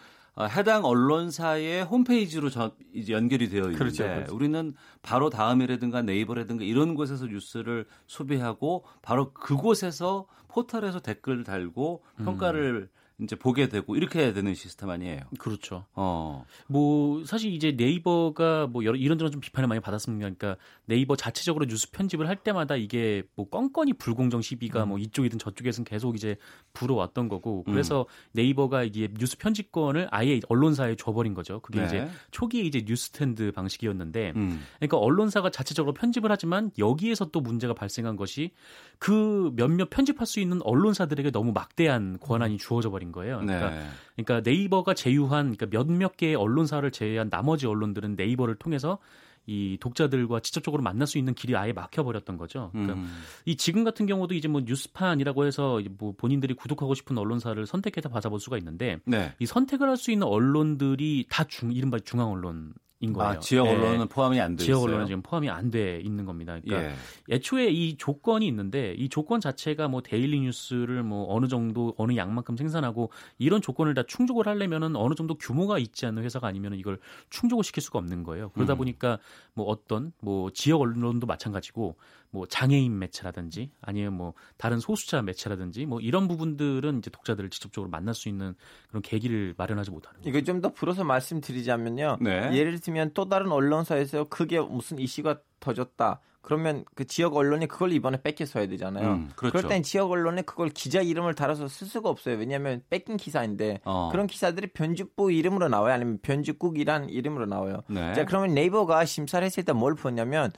해당 0.41 0.85
언론사의 0.85 1.85
홈페이지로 1.85 2.51
저, 2.51 2.73
이제 2.93 3.13
연결이 3.13 3.49
되어 3.49 3.63
있는데 3.63 3.79
그렇죠, 3.79 4.05
그렇죠. 4.05 4.35
우리는 4.35 4.75
바로 5.03 5.31
다음이라든가 5.31 6.03
네이버라든가 6.03 6.65
이런 6.65 6.95
곳에서 6.95 7.27
뉴스를 7.27 7.87
소비하고 8.07 8.85
바로 9.01 9.33
그곳에서 9.33 10.27
포털에서 10.49 11.01
댓글 11.01 11.45
달고 11.45 12.03
평가를 12.25 12.89
이제 13.21 13.37
보게 13.37 13.69
되고 13.69 13.95
이렇게 13.95 14.21
해야 14.21 14.33
되는 14.33 14.55
시스템 14.55 14.91
아니에요. 14.91 15.21
그렇죠. 15.39 15.85
어. 15.95 16.45
뭐 16.67 17.25
사실 17.25 17.53
이제 17.53 17.71
네이버가 17.71 18.67
뭐 18.67 18.85
여러 18.85 18.97
이런저런 18.97 19.31
좀 19.31 19.41
비판을 19.41 19.69
많이 19.69 19.81
받았습니다. 19.81 20.25
그러니까 20.25 20.57
네이버 20.87 21.15
자체적으로 21.15 21.67
뉴스 21.67 21.91
편집을 21.93 22.27
할 22.27 22.37
때마다 22.37 22.75
이게 22.75 23.23
뭐 23.37 23.49
건건이 23.49 23.95
불공정 23.95 24.43
시비가 24.43 24.83
음. 24.83 24.89
뭐 24.89 24.99
이쪽이든 24.99 25.39
저쪽에서는 25.39 25.85
계속 25.85 26.17
이제 26.17 26.37
불어왔던 26.73 27.29
거고 27.29 27.63
그래서 27.65 28.07
네이버가 28.33 28.83
이게 28.83 29.09
뉴스 29.17 29.39
편집권을 29.39 30.09
아예 30.11 30.41
언론사에 30.49 30.97
줘버린 30.97 31.35
거죠. 31.35 31.61
그게 31.61 31.81
네. 31.81 31.87
이제 31.87 32.09
초기에 32.33 32.63
이제 32.63 32.83
뉴스탠드 32.85 33.53
방식이었는데 33.53 34.33
음. 34.35 34.61
그러니까 34.79 34.99
언론사가 34.99 35.51
자체적으로 35.51 35.95
편집을 35.95 36.33
하지만 36.33 36.73
여기에서 36.79 37.27
또 37.27 37.41
문제가 37.41 37.75
발생한 37.75 38.17
것이 38.17 38.51
그 38.99 39.53
몇몇 39.55 39.89
편집할 39.89 40.27
수 40.27 40.41
있는 40.41 40.61
언론사들에게 40.63 41.31
너무 41.31 41.53
막대한 41.53 42.19
권한이 42.19 42.59
주어져 42.59 42.91
버린 42.91 43.04
거예요. 43.13 43.39
그러니까, 43.41 43.71
네. 43.71 43.87
그러니까 44.17 44.51
네이버가 44.51 44.95
제휴한 44.95 45.57
그러니까 45.57 45.67
몇몇 45.67 46.17
개의 46.17 46.35
언론사를 46.35 46.91
제외한 46.91 47.31
나머지 47.31 47.67
언론들은 47.67 48.17
네이버를 48.17 48.57
통해서 48.57 48.99
이 49.47 49.77
독자들과 49.81 50.41
직접적으로 50.41 50.83
만날 50.83 51.07
수 51.07 51.19
있는 51.19 51.35
길이 51.35 51.55
아예 51.55 51.73
막혀버렸던 51.73 52.39
거죠. 52.39 52.71
그러니까 52.73 52.95
음. 52.95 53.23
이 53.45 53.57
지금 53.57 53.85
같은 53.85 54.07
경우도 54.07 54.35
이제 54.35 54.49
뭐 54.49 54.63
뉴스판이라고 54.65 55.45
해서 55.45 55.83
뭐 55.99 56.15
본인들이 56.17 56.55
구독하고 56.55 56.95
싶은 56.95 57.19
언론사를 57.19 57.67
선택해서 57.67 58.09
받아볼 58.09 58.41
수가 58.41 58.57
있는데 58.59 59.01
네. 59.05 59.35
이 59.39 59.47
선택을 59.47 59.89
할 59.89 59.95
수 59.97 60.11
있는 60.11 60.27
언론들이 60.27 61.27
다 61.31 61.45
중, 61.45 61.73
이른바 61.73 61.99
중앙 61.99 62.31
언론인 62.31 62.73
거예요. 63.01 63.33
아, 63.33 63.39
지역 63.39 63.67
예. 63.67 63.71
언론은 63.71 64.09
포함이 64.09 64.41
안돼 64.41 64.65
지역 64.65 64.77
있어요. 64.77 64.87
언론은 64.87 65.07
지금 65.07 65.23
포함이 65.23 65.51
안 65.51 65.71
돼 65.71 66.01
있는 66.01 66.25
겁니다. 66.25 66.59
그러니까 66.63 66.91
예. 66.91 66.95
애초에 67.35 67.69
이 67.69 67.97
조건이 67.97 68.47
있는데 68.47 68.95
이 68.95 69.09
조건 69.09 69.41
자체가 69.41 69.89
뭐 69.89 70.01
daily 70.03 70.41
뉴스를 70.41 71.03
뭐 71.03 71.27
어느 71.35 71.47
정도 71.49 71.95
어느 71.99 72.17
양만큼 72.17 72.57
생산하고 72.57 73.11
이런 73.39 73.61
조건을 73.61 73.95
다 73.95 74.03
충족을 74.07 74.47
하려면은 74.47 74.97
어느 74.97 75.15
정도 75.15 75.35
규모가 75.35 75.79
있지 75.79 76.07
않는 76.07 76.23
회사가 76.23 76.47
아니면은 76.47 76.79
이걸 76.79 76.99
충족을 77.31 77.65
시킬 77.65 77.83
수가 77.83 77.99
없는 77.99 78.23
거예요. 78.23 78.51
그러다 78.51 78.75
음. 78.75 78.79
보니까 78.79 79.19
뭐 79.55 79.67
어떤 79.67 80.13
뭐 80.21 80.51
지역 80.51 80.81
언론도 80.81 81.27
마찬가지고 81.27 81.97
뭐 82.35 82.47
장애인 82.47 82.99
매체라든지 82.99 83.71
아니면 83.81 84.13
뭐 84.15 84.35
다른 84.57 84.81
소수자 84.81 85.23
매체라든지 85.23 85.87
뭐 85.87 86.01
이런 86.01 86.27
부분들은 86.27 86.99
이제 86.99 87.09
독자들을 87.09 87.49
직접적으로 87.49 87.89
만날 87.89 88.13
수 88.13 88.29
있는 88.29 88.57
그런 88.89 89.03
계기를 89.03 89.55
마련하지 89.57 89.93
못하는 89.93 90.21
거예요. 90.21 90.37
이거 90.37 90.45
좀 90.45 90.61
더 90.61 90.73
풀어서 90.73 91.05
말씀드리자면요. 91.05 92.19
네. 92.21 92.51
예를 92.57 92.81
들면 92.81 93.11
또 93.15 93.29
다른 93.29 93.53
언론사에서 93.53 94.25
그게 94.25 94.59
무슨 94.61 94.99
이슈가 94.99 95.39
터졌다. 95.61 96.21
그러면 96.41 96.85
그 96.95 97.07
지역 97.07 97.37
언론이 97.37 97.69
그걸 97.69 97.93
이번에 97.93 98.21
뺏겨서야 98.23 98.67
되잖아요. 98.67 99.13
음, 99.13 99.31
그렇죠. 99.35 99.57
그럴 99.57 99.69
땐 99.71 99.83
지역 99.83 100.11
언론에 100.11 100.43
그걸 100.43 100.69
기자 100.69 101.01
이름을 101.01 101.35
달아서 101.35 101.69
쓸 101.69 101.87
수가 101.87 102.11
없어요. 102.11 102.37
왜냐하면 102.37 102.83
뺏긴 102.91 103.17
기사인데 103.17 103.81
어. 103.85 104.11
그런 104.13 104.27
기사들이 104.27 104.69
편집부 104.69 105.33
이름으로 105.33 105.69
나와요. 105.69 105.95
아니면 105.95 106.19
편집국이란 106.21 107.09
이름으로 107.09 107.47
나와요. 107.47 107.83
네. 107.89 108.13
자 108.15 108.25
그러면 108.27 108.55
네이버가 108.55 109.05
심사를 109.07 109.45
했을 109.45 109.63
때 109.65 109.73
뭘 109.73 109.95
보냐면 109.95 110.53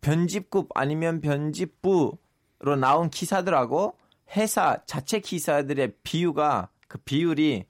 편집국 0.00 0.70
아니면 0.74 1.20
편집부로 1.20 2.76
나온 2.78 3.10
기사들하고 3.10 3.96
회사 4.36 4.78
자체 4.86 5.20
기사들의 5.20 5.94
비율가 6.02 6.68
그 6.88 6.98
비율이 6.98 7.66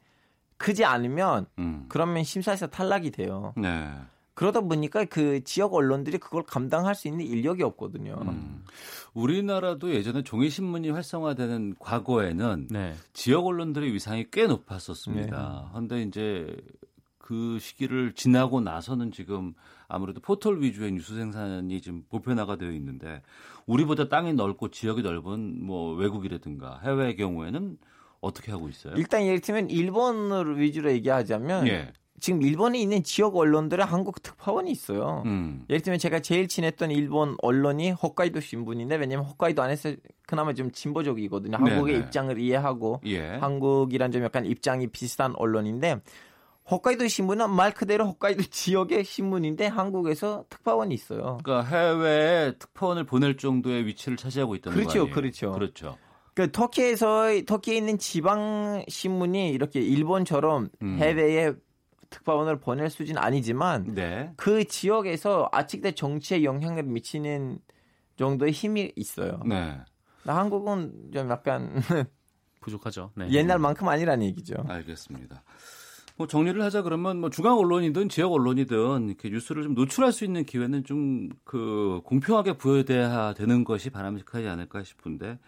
크지 0.59 0.85
않으면 0.85 1.47
음. 1.59 1.87
그러면 1.89 2.25
심사에서 2.25 2.67
탈락이 2.67 3.11
돼요. 3.11 3.53
네. 3.57 3.91
그러다 4.35 4.61
보니까 4.61 5.07
그 5.07 5.43
지역 5.45 5.73
언론들이 5.73 6.19
그걸 6.19 6.43
감당할 6.43 6.95
수 6.95 7.09
있는 7.09 7.25
인력이 7.25 7.63
없거든요. 7.63 8.19
음. 8.21 8.65
우리나라도 9.15 9.95
예전에 9.95 10.23
종이 10.23 10.51
신문이 10.51 10.91
활성화되는 10.91 11.77
과거에는 11.79 12.69
네. 12.71 12.95
지역 13.15 13.47
언론들의 13.47 13.95
위상이 13.95 14.27
꽤 14.31 14.47
높았었습니다. 14.47 15.71
그런데 15.73 16.03
이제 16.03 16.55
그 17.17 17.59
시기를 17.59 18.13
지나고 18.13 18.61
나서는 18.61 19.11
지금 19.11 19.55
아무래도 19.89 20.21
포털 20.21 20.61
위주의 20.61 20.93
뉴스 20.93 21.15
생산이 21.15 21.81
지금 21.81 22.03
보편화가 22.09 22.57
되어 22.57 22.71
있는데 22.73 23.23
우리보다 23.67 24.09
땅이 24.09 24.35
넓고 24.35 24.71
지역이 24.71 25.03
넓은 25.03 25.65
뭐 25.65 25.95
외국이라든가 25.95 26.81
해외의 26.85 27.17
경우에는 27.17 27.79
어떻게 28.21 28.51
하고 28.53 28.69
있어요? 28.69 28.95
일단 28.97 29.25
예를 29.25 29.41
들면 29.41 29.71
일본을 29.71 30.59
위주로 30.59 30.91
얘기하자면 30.91 31.69
예. 31.69 31.93
지금 32.19 32.43
일본에 32.43 32.81
있는 32.81 33.03
지역 33.03 33.37
언론들의 33.37 33.85
한국 33.85 34.23
특파원이 34.23 34.71
있어요. 34.71 35.23
음. 35.27 35.65
예를 35.69 35.83
들면 35.83 35.99
제가 35.99 36.21
제일 36.21 36.49
친했던 36.49 36.91
일본 36.91 37.37
언론이 37.43 37.91
홋카이도 37.93 38.41
신문인데 38.41 38.97
왜냐면 38.97 39.27
홋카이도 39.27 39.63
안에서 39.63 39.95
그나마 40.27 40.55
좀 40.55 40.71
진보적이거든요. 40.73 41.59
한국의 41.59 41.95
네네. 41.95 42.07
입장을 42.07 42.39
이해하고 42.39 43.01
예. 43.05 43.29
한국이란 43.37 44.13
좀 44.13 44.23
약간 44.23 44.47
입장이 44.47 44.87
비슷한 44.89 45.35
언론인데 45.37 46.01
홋카이도 46.69 47.07
신문은 47.09 47.51
말 47.51 47.73
그대로 47.73 48.07
홋카이도 48.07 48.43
지역의 48.51 49.05
신문인데 49.05 49.67
한국에서 49.67 50.45
특파원이 50.49 50.95
있어요. 50.95 51.39
그러니까 51.43 51.63
해외에 51.63 52.53
특파원을 52.59 53.05
보낼 53.05 53.37
정도의 53.37 53.87
위치를 53.87 54.17
차지하고 54.17 54.55
있다는 54.57 54.77
그렇죠, 54.77 54.99
거 54.99 55.01
아니에요? 55.03 55.15
그렇죠. 55.15 55.53
그렇죠. 55.53 55.99
그 56.35 56.53
터키에서 56.53 57.29
터키에 57.47 57.77
있는 57.77 57.97
지방 57.99 58.85
신문이 58.89 59.51
이렇게 59.51 59.81
일본처럼 59.81 60.69
음. 60.83 60.99
해외에 60.99 61.53
특파원을 62.11 62.61
보낼 62.61 62.91
수준 62.91 63.17
아니지만 63.19 63.95
네. 63.95 64.33
그 64.37 64.65
지역에서 64.65 65.49
아직도 65.51 65.93
정치에 65.93 66.45
영향을 66.45 66.83
미치는 66.83 67.59
정도의 68.17 68.53
힘이 68.53 68.93
있어요. 68.97 69.41
네. 69.47 69.79
나 70.25 70.37
한국은 70.37 71.11
좀 71.13 71.31
약간 71.31 71.75
부족하죠. 72.61 73.13
네. 73.15 73.31
옛날만큼 73.31 73.89
아니라는 73.89 74.27
얘기죠. 74.27 74.57
알겠습니다. 74.69 75.43
뭐 76.17 76.27
정리를 76.27 76.61
하자 76.63 76.83
그러면 76.83 77.21
뭐 77.21 77.31
중앙 77.31 77.59
언론이든 77.59 78.09
지역 78.09 78.33
언론이든 78.33 79.09
이렇게 79.09 79.29
뉴스를 79.29 79.63
좀 79.65 79.75
노출할 79.75 80.13
수 80.13 80.25
있는 80.25 80.45
기회는 80.45 80.85
좀 80.85 81.29
그 81.45 82.01
공평하게 82.05 82.55
부여돼야 82.55 83.35
되는 83.35 83.65
것이 83.65 83.91
바람직하지 83.91 84.47
않을까 84.49 84.83
싶은데 84.83 85.39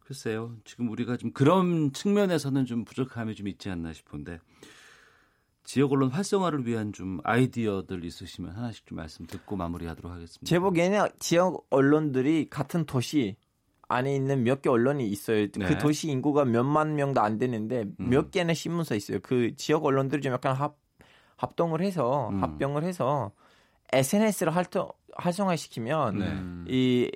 글쎄요. 0.00 0.56
지금 0.64 0.90
우리가 0.90 1.16
좀 1.16 1.32
그런 1.32 1.92
측면에서는 1.92 2.66
좀 2.66 2.84
부족함이 2.84 3.34
좀 3.34 3.48
있지 3.48 3.70
않나 3.70 3.92
싶은데 3.92 4.38
지역 5.64 5.92
언론 5.92 6.10
활성화를 6.10 6.66
위한 6.66 6.92
좀 6.92 7.20
아이디어들 7.24 8.04
있으시면 8.04 8.52
하나씩 8.52 8.86
좀 8.86 8.96
말씀 8.96 9.26
듣고 9.26 9.56
마무리하도록 9.56 10.12
하겠습니다. 10.12 10.44
제 10.44 10.58
보기에는 10.58 11.08
지역 11.18 11.66
언론들이 11.70 12.48
같은 12.50 12.84
도시 12.84 13.36
안에 13.94 14.14
있는 14.14 14.42
몇 14.44 14.62
개 14.62 14.68
언론이 14.70 15.06
있어요. 15.06 15.46
네. 15.52 15.66
그 15.66 15.78
도시 15.78 16.08
인구가 16.08 16.44
몇만 16.44 16.96
명도 16.96 17.20
안 17.20 17.38
되는데 17.38 17.84
음. 18.00 18.10
몇 18.10 18.30
개의 18.30 18.54
신문사 18.54 18.94
있어요. 18.94 19.18
그 19.22 19.54
지역 19.56 19.84
언론들이 19.84 20.22
좀 20.22 20.32
약간 20.32 20.54
합 20.54 20.76
합동을 21.36 21.80
해서 21.82 22.28
음. 22.30 22.42
합병을 22.42 22.84
해서 22.84 23.32
SNS를 23.92 24.54
활동 24.54 24.88
활성화시키면 25.16 26.18
네. 26.18 26.26
음. 26.26 26.64
이 26.68 27.10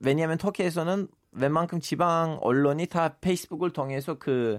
왜냐하면 0.00 0.38
터키에서는 0.38 1.08
웬만큼 1.32 1.80
지방 1.80 2.38
언론이 2.40 2.86
다 2.86 3.16
페이스북을 3.20 3.70
통해서 3.70 4.14
그 4.18 4.58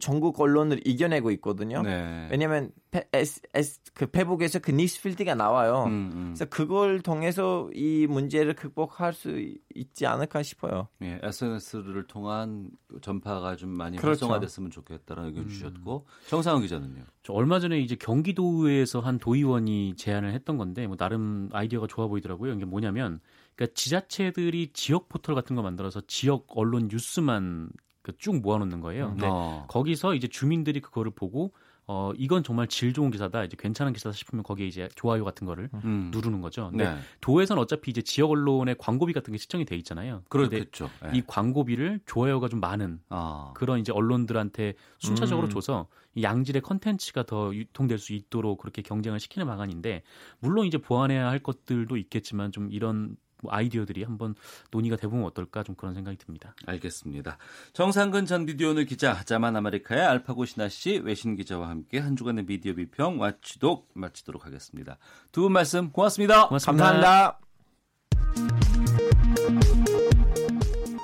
전국 0.00 0.40
언론을 0.40 0.86
이겨내고 0.86 1.30
있거든요. 1.32 1.82
네. 1.82 2.28
왜냐하면 2.30 2.70
페, 2.90 3.08
S, 3.12 3.42
S, 3.54 3.80
그 3.92 4.06
페북에서 4.06 4.58
그 4.60 4.70
뉴스필드가 4.70 5.34
나와요. 5.34 5.84
음, 5.86 6.10
음. 6.14 6.24
그래서 6.28 6.44
그걸 6.46 7.00
통해서 7.00 7.68
이 7.74 8.06
문제를 8.08 8.54
극복할 8.54 9.12
수 9.12 9.36
있지 9.74 10.06
않을까 10.06 10.42
싶어요. 10.42 10.88
예, 11.02 11.18
SNS를 11.22 12.06
통한 12.06 12.70
전파가 13.02 13.56
좀 13.56 13.70
많이 13.70 13.96
그렇죠. 13.96 14.26
활성화됐으면 14.26 14.70
좋겠다는 14.70 15.24
의견 15.24 15.48
주셨고 15.48 16.06
정상훈 16.28 16.62
기자는요. 16.62 17.02
저 17.22 17.32
얼마 17.32 17.58
전에 17.58 17.80
이제 17.80 17.96
경기도에서 17.96 19.00
한 19.00 19.18
도의원이 19.18 19.94
제안을 19.96 20.32
했던 20.32 20.56
건데 20.56 20.86
뭐 20.86 20.96
나름 20.96 21.48
아이디어가 21.52 21.86
좋아 21.88 22.06
보이더라고요. 22.06 22.52
이게 22.52 22.64
뭐냐면 22.64 23.20
그러니까 23.56 23.74
지자체들이 23.74 24.72
지역 24.72 25.08
포털 25.08 25.34
같은 25.34 25.56
거 25.56 25.62
만들어서 25.62 26.00
지역 26.06 26.46
언론 26.48 26.88
뉴스만 26.90 27.70
그 27.76 27.83
쭉 28.18 28.40
모아놓는 28.40 28.80
거예요. 28.80 29.08
근데 29.10 29.26
어. 29.28 29.64
거기서 29.68 30.14
이제 30.14 30.28
주민들이 30.28 30.80
그거를 30.80 31.12
보고 31.14 31.52
어 31.86 32.12
이건 32.16 32.42
정말 32.42 32.66
질 32.66 32.94
좋은 32.94 33.10
기사다, 33.10 33.44
이제 33.44 33.56
괜찮은 33.58 33.92
기사다 33.92 34.14
싶으면 34.14 34.42
거기에 34.42 34.66
이제 34.66 34.88
좋아요 34.94 35.22
같은 35.22 35.46
거를 35.46 35.68
음. 35.84 36.10
누르는 36.14 36.40
거죠. 36.40 36.70
근데 36.70 36.84
네. 36.88 36.98
도에서는 37.20 37.62
어차피 37.62 37.90
이제 37.90 38.00
지역 38.00 38.30
언론의 38.30 38.76
광고비 38.78 39.12
같은 39.12 39.32
게 39.32 39.38
시청이 39.38 39.66
돼 39.66 39.76
있잖아요. 39.76 40.22
그렇겠죠. 40.30 40.88
예. 41.04 41.18
이 41.18 41.22
광고비를 41.26 42.00
좋아요가 42.06 42.48
좀 42.48 42.60
많은 42.60 43.00
아. 43.10 43.52
그런 43.54 43.80
이제 43.80 43.92
언론들한테 43.92 44.74
순차적으로 44.98 45.48
음. 45.48 45.50
줘서 45.50 45.88
이 46.14 46.22
양질의 46.22 46.62
컨텐츠가 46.62 47.24
더 47.24 47.54
유통될 47.54 47.98
수 47.98 48.14
있도록 48.14 48.60
그렇게 48.60 48.80
경쟁을 48.80 49.20
시키는 49.20 49.46
방안인데 49.46 50.04
물론 50.38 50.66
이제 50.66 50.78
보완해야 50.78 51.28
할 51.28 51.38
것들도 51.40 51.98
있겠지만 51.98 52.50
좀 52.50 52.70
이런 52.70 53.08
뭐 53.08 53.16
아이디어들이 53.50 54.02
한번 54.04 54.34
논의가 54.70 54.96
돼보면 54.96 55.24
어떨까 55.26 55.62
좀 55.62 55.74
그런 55.74 55.94
생각이 55.94 56.16
듭니다. 56.16 56.54
알겠습니다. 56.66 57.38
정상근 57.72 58.26
전 58.26 58.44
미디어오늘 58.46 58.84
기자, 58.86 59.22
자만 59.24 59.56
아메리카의 59.56 60.02
알파고 60.02 60.44
시나씨 60.44 60.98
외신 61.04 61.36
기자와 61.36 61.68
함께 61.68 61.98
한 61.98 62.16
주간의 62.16 62.46
미디어 62.46 62.74
비평 62.74 63.20
watchdog 63.20 63.88
마치도록 63.94 64.46
하겠습니다. 64.46 64.98
두 65.32 65.42
분 65.42 65.52
말씀 65.52 65.90
고맙습니다. 65.90 66.48
고맙습니다. 66.48 66.84
감사합니다. 66.84 67.38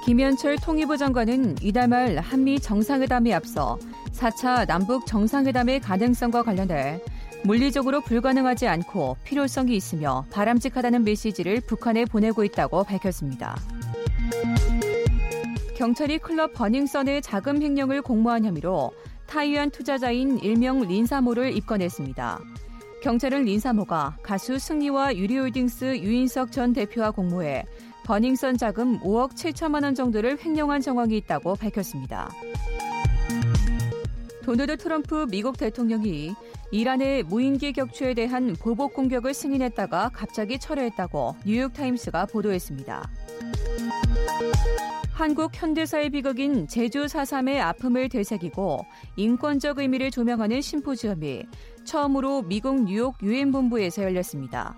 김연철 0.04 0.56
통일부 0.64 0.96
장관은 0.96 1.56
이달 1.62 1.86
말 1.86 2.16
한미 2.18 2.58
정상회담에 2.58 3.32
앞서 3.32 3.78
4차 4.12 4.66
남북 4.66 5.06
정상회담의 5.06 5.80
가능성과 5.80 6.42
관련해 6.42 7.00
물리적으로 7.44 8.00
불가능하지 8.02 8.66
않고 8.68 9.16
필요성이 9.24 9.74
있으며 9.74 10.24
바람직하다는 10.30 11.04
메시지를 11.04 11.60
북한에 11.60 12.04
보내고 12.04 12.44
있다고 12.44 12.84
밝혔습니다. 12.84 13.56
경찰이 15.76 16.18
클럽 16.18 16.52
버닝썬의 16.52 17.22
자금 17.22 17.62
횡령을 17.62 18.02
공모한 18.02 18.44
혐의로 18.44 18.92
타이완 19.26 19.70
투자자인 19.70 20.38
일명 20.40 20.80
린사모를 20.80 21.56
입건했습니다. 21.56 22.40
경찰은 23.02 23.44
린사모가 23.44 24.18
가수 24.22 24.58
승리와 24.58 25.16
유리홀딩스 25.16 26.00
유인석 26.00 26.52
전 26.52 26.74
대표와 26.74 27.12
공모해 27.12 27.64
버닝썬 28.04 28.58
자금 28.58 29.00
5억 29.00 29.30
7천만 29.32 29.84
원 29.84 29.94
정도를 29.94 30.38
횡령한 30.44 30.82
정황이 30.82 31.16
있다고 31.16 31.54
밝혔습니다. 31.54 32.30
도널드 34.42 34.76
트럼프 34.78 35.26
미국 35.30 35.56
대통령이 35.56 36.34
이란의 36.72 37.24
무인기 37.24 37.72
격추에 37.72 38.14
대한 38.14 38.54
보복 38.54 38.94
공격을 38.94 39.34
승인했다가 39.34 40.10
갑자기 40.12 40.58
철회했다고 40.58 41.36
뉴욕타임스가 41.44 42.26
보도했습니다. 42.26 43.10
한국 45.12 45.50
현대사의 45.52 46.10
비극인 46.10 46.66
제주 46.66 47.04
4.3의 47.04 47.60
아픔을 47.60 48.08
되새기고 48.08 48.86
인권적 49.16 49.78
의미를 49.78 50.10
조명하는 50.10 50.62
심포지엄이 50.62 51.42
처음으로 51.84 52.42
미국 52.42 52.84
뉴욕 52.84 53.16
유엔본부에서 53.22 54.02
열렸습니다. 54.02 54.76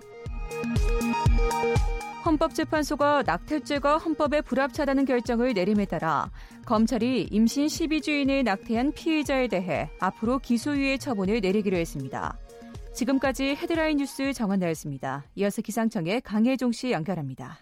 헌법재판소가 2.25 3.23
낙태죄가 3.25 3.97
헌법에 3.97 4.41
불합치하다는 4.41 5.05
결정을 5.05 5.53
내림에 5.53 5.85
따라 5.85 6.31
검찰이 6.65 7.27
임신 7.31 7.67
12주인을 7.67 8.43
낙태한 8.43 8.93
피해자에 8.93 9.47
대해 9.47 9.89
앞으로 9.99 10.39
기소유예 10.39 10.97
처분을 10.97 11.41
내리기로 11.41 11.75
했습니다. 11.77 12.37
지금까지 12.93 13.55
헤드라인 13.55 13.97
뉴스 13.97 14.33
정한나였습니다. 14.33 15.25
이어서 15.35 15.61
기상청의 15.61 16.21
강혜종 16.21 16.71
씨 16.71 16.91
연결합니다. 16.91 17.57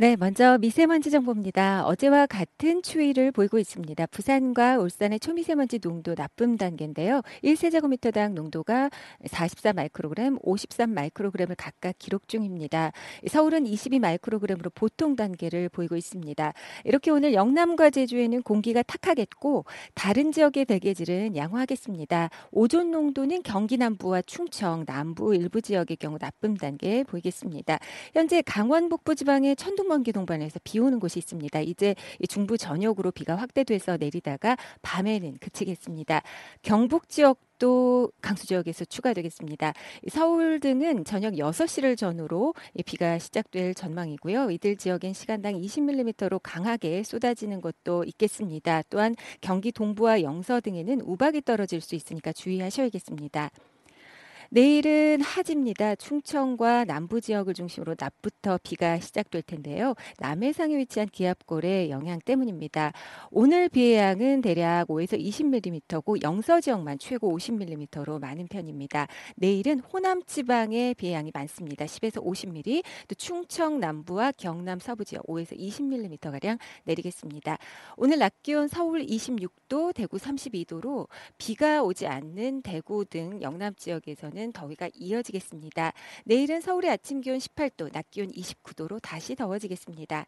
네, 0.00 0.14
먼저 0.14 0.58
미세먼지 0.58 1.10
정보입니다. 1.10 1.84
어제와 1.84 2.26
같은 2.26 2.82
추위를 2.82 3.32
보이고 3.32 3.58
있습니다. 3.58 4.06
부산과 4.06 4.78
울산의 4.78 5.18
초미세먼지 5.18 5.80
농도 5.80 6.14
나쁨 6.14 6.56
단계인데요. 6.56 7.22
1세제곱미터당 7.42 8.34
농도가 8.34 8.90
44 9.26 9.72
마이크로그램, 9.72 10.38
53 10.42 10.94
마이크로그램을 10.94 11.56
각각 11.56 11.96
기록 11.98 12.28
중입니다. 12.28 12.92
서울은 13.26 13.66
22 13.66 13.98
마이크로그램으로 13.98 14.70
보통 14.72 15.16
단계를 15.16 15.68
보이고 15.68 15.96
있습니다. 15.96 16.52
이렇게 16.84 17.10
오늘 17.10 17.34
영남과 17.34 17.90
제주에는 17.90 18.42
공기가 18.42 18.84
탁하겠고 18.84 19.64
다른 19.94 20.30
지역의 20.30 20.66
대기질은 20.66 21.34
양호하겠습니다. 21.34 22.30
오존 22.52 22.92
농도는 22.92 23.42
경기 23.42 23.76
남부와 23.76 24.22
충청, 24.22 24.84
남부 24.86 25.34
일부 25.34 25.60
지역의 25.60 25.96
경우 25.96 26.20
나쁨 26.20 26.56
단계 26.56 27.02
보이겠습니다. 27.02 27.80
현재 28.14 28.42
강원 28.42 28.88
북부 28.88 29.16
지방의 29.16 29.56
천둥 29.56 29.87
천문기 29.88 30.12
동반해서 30.12 30.60
비 30.62 30.78
오는 30.78 31.00
곳이 31.00 31.18
있습니다. 31.18 31.60
이제 31.60 31.94
중부 32.28 32.58
전역으로 32.58 33.10
비가 33.10 33.36
확대돼서 33.36 33.96
내리다가 33.96 34.56
밤에는 34.82 35.38
그치겠습니다. 35.40 36.22
경북 36.62 37.08
지역 37.08 37.40
또 37.58 38.12
강수 38.20 38.46
지역에서 38.46 38.84
추가되겠습니다. 38.84 39.72
서울 40.10 40.60
등은 40.60 41.04
저녁 41.04 41.34
6시를 41.34 41.96
전후로 41.96 42.54
비가 42.84 43.18
시작될 43.18 43.74
전망이고요. 43.74 44.50
이들 44.50 44.76
지역엔 44.76 45.14
시간당 45.14 45.54
20mm로 45.54 46.38
강하게 46.42 47.02
쏟아지는 47.02 47.60
곳도 47.60 48.04
있겠습니다. 48.04 48.82
또한 48.90 49.16
경기 49.40 49.72
동부와 49.72 50.22
영서 50.22 50.60
등에는 50.60 51.00
우박이 51.00 51.42
떨어질 51.42 51.80
수 51.80 51.94
있으니까 51.94 52.32
주의하셔야겠습니다. 52.32 53.50
내일은 54.50 55.20
하지입니다. 55.20 55.94
충청과 55.94 56.86
남부 56.86 57.20
지역을 57.20 57.52
중심으로 57.52 57.96
낮부터 57.98 58.58
비가 58.62 58.98
시작될 58.98 59.42
텐데요. 59.42 59.94
남해상에 60.20 60.74
위치한 60.78 61.06
기압골의 61.06 61.90
영향 61.90 62.18
때문입니다. 62.18 62.92
오늘 63.30 63.68
비의 63.68 63.98
양은 63.98 64.40
대략 64.40 64.88
5에서 64.88 65.20
20mm고 65.20 66.22
영서 66.22 66.62
지역만 66.62 66.98
최고 66.98 67.36
50mm로 67.36 68.18
많은 68.18 68.46
편입니다. 68.46 69.06
내일은 69.36 69.80
호남 69.80 70.22
지방에 70.24 70.94
비의 70.94 71.12
양이 71.12 71.30
많습니다. 71.34 71.84
10에서 71.84 72.24
50mm, 72.24 72.82
또 73.06 73.14
충청 73.16 73.80
남부와 73.80 74.32
경남 74.32 74.78
서부 74.78 75.04
지역 75.04 75.26
5에서 75.26 75.58
20mm 75.58 76.30
가량 76.30 76.56
내리겠습니다. 76.84 77.58
오늘 77.98 78.18
낮 78.18 78.42
기온 78.42 78.66
서울 78.66 79.04
26도, 79.04 79.94
대구 79.94 80.16
32도로 80.16 81.06
비가 81.36 81.82
오지 81.82 82.06
않는 82.06 82.62
대구 82.62 83.04
등 83.04 83.42
영남 83.42 83.74
지역에서는 83.74 84.37
내일은 84.38 84.52
더위가 84.52 84.88
이어지겠습니다. 84.94 85.92
내일은 86.24 86.60
서울의 86.60 86.90
아침 86.90 87.20
기온 87.20 87.38
18도, 87.38 87.92
낮 87.92 88.08
기온 88.10 88.30
29도로 88.30 89.00
다시 89.02 89.34
더워지겠습니다. 89.34 90.26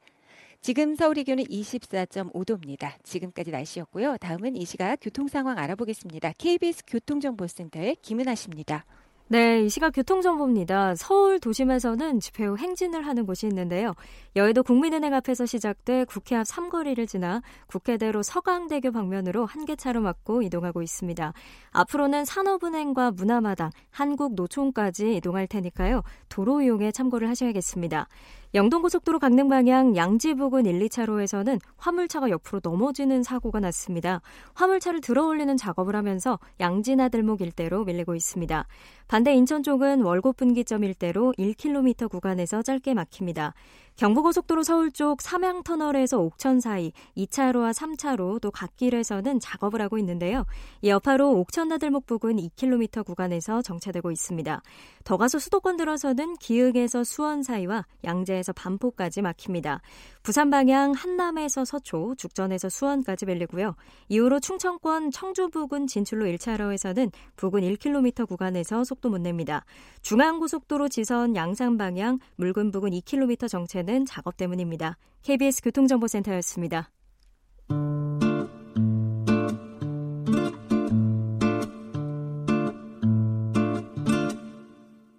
지금 0.60 0.96
서울의 0.96 1.24
기온은 1.24 1.44
24.5도입니다. 1.44 2.94
지금까지 3.04 3.52
날씨였고요. 3.52 4.16
다음은 4.18 4.56
이 4.56 4.64
시각 4.64 4.96
교통 5.00 5.28
상황 5.28 5.58
알아보겠습니다. 5.58 6.32
KBS 6.38 6.84
교통정보센터의 6.88 7.98
김은아 8.02 8.34
씨입니다. 8.34 8.84
네, 9.32 9.62
이 9.62 9.68
시각 9.68 9.90
교통정보입니다. 9.90 10.96
서울 10.96 11.38
도심에서는 11.38 12.18
집회 12.18 12.46
후 12.46 12.56
행진을 12.56 13.06
하는 13.06 13.26
곳이 13.26 13.46
있는데요. 13.46 13.94
여의도 14.34 14.64
국민은행 14.64 15.14
앞에서 15.14 15.46
시작돼 15.46 16.06
국회 16.06 16.34
앞 16.34 16.48
삼거리를 16.48 17.06
지나 17.06 17.40
국회대로 17.68 18.24
서강대교 18.24 18.90
방면으로 18.90 19.46
한 19.46 19.66
개 19.66 19.76
차로 19.76 20.00
막고 20.00 20.42
이동하고 20.42 20.82
있습니다. 20.82 21.32
앞으로는 21.70 22.24
산업은행과 22.24 23.12
문화마당, 23.12 23.70
한국노총까지 23.92 25.14
이동할 25.14 25.46
테니까요. 25.46 26.02
도로 26.28 26.60
이용에 26.62 26.90
참고를 26.90 27.28
하셔야겠습니다. 27.28 28.08
영동고속도로 28.52 29.20
강릉 29.20 29.48
방향 29.48 29.94
양지 29.94 30.34
부근 30.34 30.66
1, 30.66 30.80
2차로에서는 30.88 31.60
화물차가 31.76 32.30
옆으로 32.30 32.60
넘어지는 32.64 33.22
사고가 33.22 33.60
났습니다. 33.60 34.20
화물차를 34.54 35.00
들어올리는 35.00 35.56
작업을 35.56 35.94
하면서 35.94 36.40
양지나들목 36.58 37.42
일대로 37.42 37.84
밀리고 37.84 38.16
있습니다. 38.16 38.66
반대 39.06 39.34
인천 39.34 39.62
쪽은 39.62 40.02
월곡 40.02 40.36
분기점 40.36 40.82
일대로 40.82 41.32
1km 41.38 42.10
구간에서 42.10 42.62
짧게 42.62 42.94
막힙니다. 42.94 43.54
경부고속도로 43.96 44.62
서울 44.62 44.90
쪽 44.90 45.20
삼양터널에서 45.20 46.18
옥천 46.20 46.60
사이 46.60 46.92
2차로와 47.16 47.72
3차로 47.74 48.40
또 48.40 48.50
갓길에서는 48.50 49.40
작업을 49.40 49.82
하고 49.82 49.98
있는데요. 49.98 50.46
이 50.80 50.88
여파로 50.88 51.38
옥천 51.40 51.68
나들목 51.68 52.06
부근 52.06 52.36
2km 52.36 53.04
구간에서 53.04 53.62
정체되고 53.62 54.10
있습니다. 54.10 54.62
더 55.04 55.16
가서 55.16 55.38
수도권 55.38 55.76
들어서는 55.76 56.36
기흥에서 56.36 57.04
수원 57.04 57.42
사이와 57.42 57.86
양재에서 58.04 58.52
반포까지 58.52 59.22
막힙니다. 59.22 59.80
부산 60.22 60.50
방향 60.50 60.92
한남에서 60.92 61.64
서초, 61.64 62.14
죽전에서 62.16 62.68
수원까지 62.68 63.26
밀리고요. 63.26 63.74
이후로 64.08 64.40
충청권 64.40 65.10
청주 65.10 65.48
부근 65.48 65.86
진출로 65.86 66.26
1차로에서는 66.26 67.10
부근 67.36 67.62
1km 67.62 68.28
구간에서 68.28 68.84
속도 68.84 69.08
못 69.10 69.20
냅니다. 69.20 69.64
중앙고속도로 70.02 70.88
지선 70.88 71.36
양산 71.36 71.78
방향 71.78 72.18
물금 72.36 72.70
부근 72.70 72.90
2km 72.90 73.48
정체는 73.48 73.90
는 73.90 74.04
작업 74.04 74.36
때문입니다. 74.36 74.96
KBS 75.22 75.62
교통정보센터였습니다. 75.62 76.90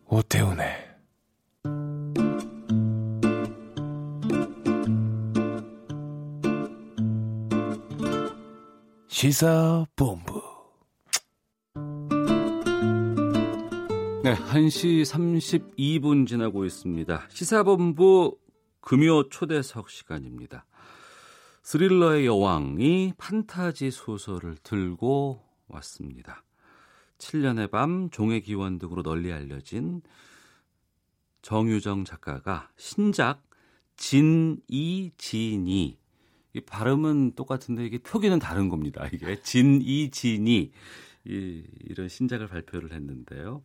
오태훈의 0.08 0.91
시사본부 9.22 10.42
네, 14.24 14.34
1시 14.34 15.04
32분 15.04 16.26
지나고 16.26 16.66
있습니다. 16.66 17.28
시사본부 17.30 18.40
금요 18.80 19.30
초대석 19.30 19.92
시간입니다. 19.92 20.66
스릴러의 21.62 22.26
여왕이 22.26 23.14
판타지 23.20 23.92
소설을 23.92 24.58
들고 24.64 25.46
왔습니다. 25.68 26.44
7년의 27.20 27.70
밤, 27.70 28.10
종의 28.10 28.42
기원 28.42 28.80
등으로 28.80 29.04
널리 29.04 29.32
알려진 29.32 30.02
정유정 31.44 32.06
작가가 32.06 32.72
신작 32.76 33.44
진이진이 33.98 36.01
이 36.54 36.62
발음은 36.62 37.34
똑같은데 37.36 37.86
이게 37.86 37.98
표기는 37.98 38.40
다른 38.40 38.70
겁니다. 38.70 39.08
이게 39.12 39.40
진이 39.42 40.10
진이 40.12 40.72
이, 41.26 41.64
이런 41.86 42.10
신작을 42.10 42.48
발표를 42.48 42.94
했는데요. 42.94 43.64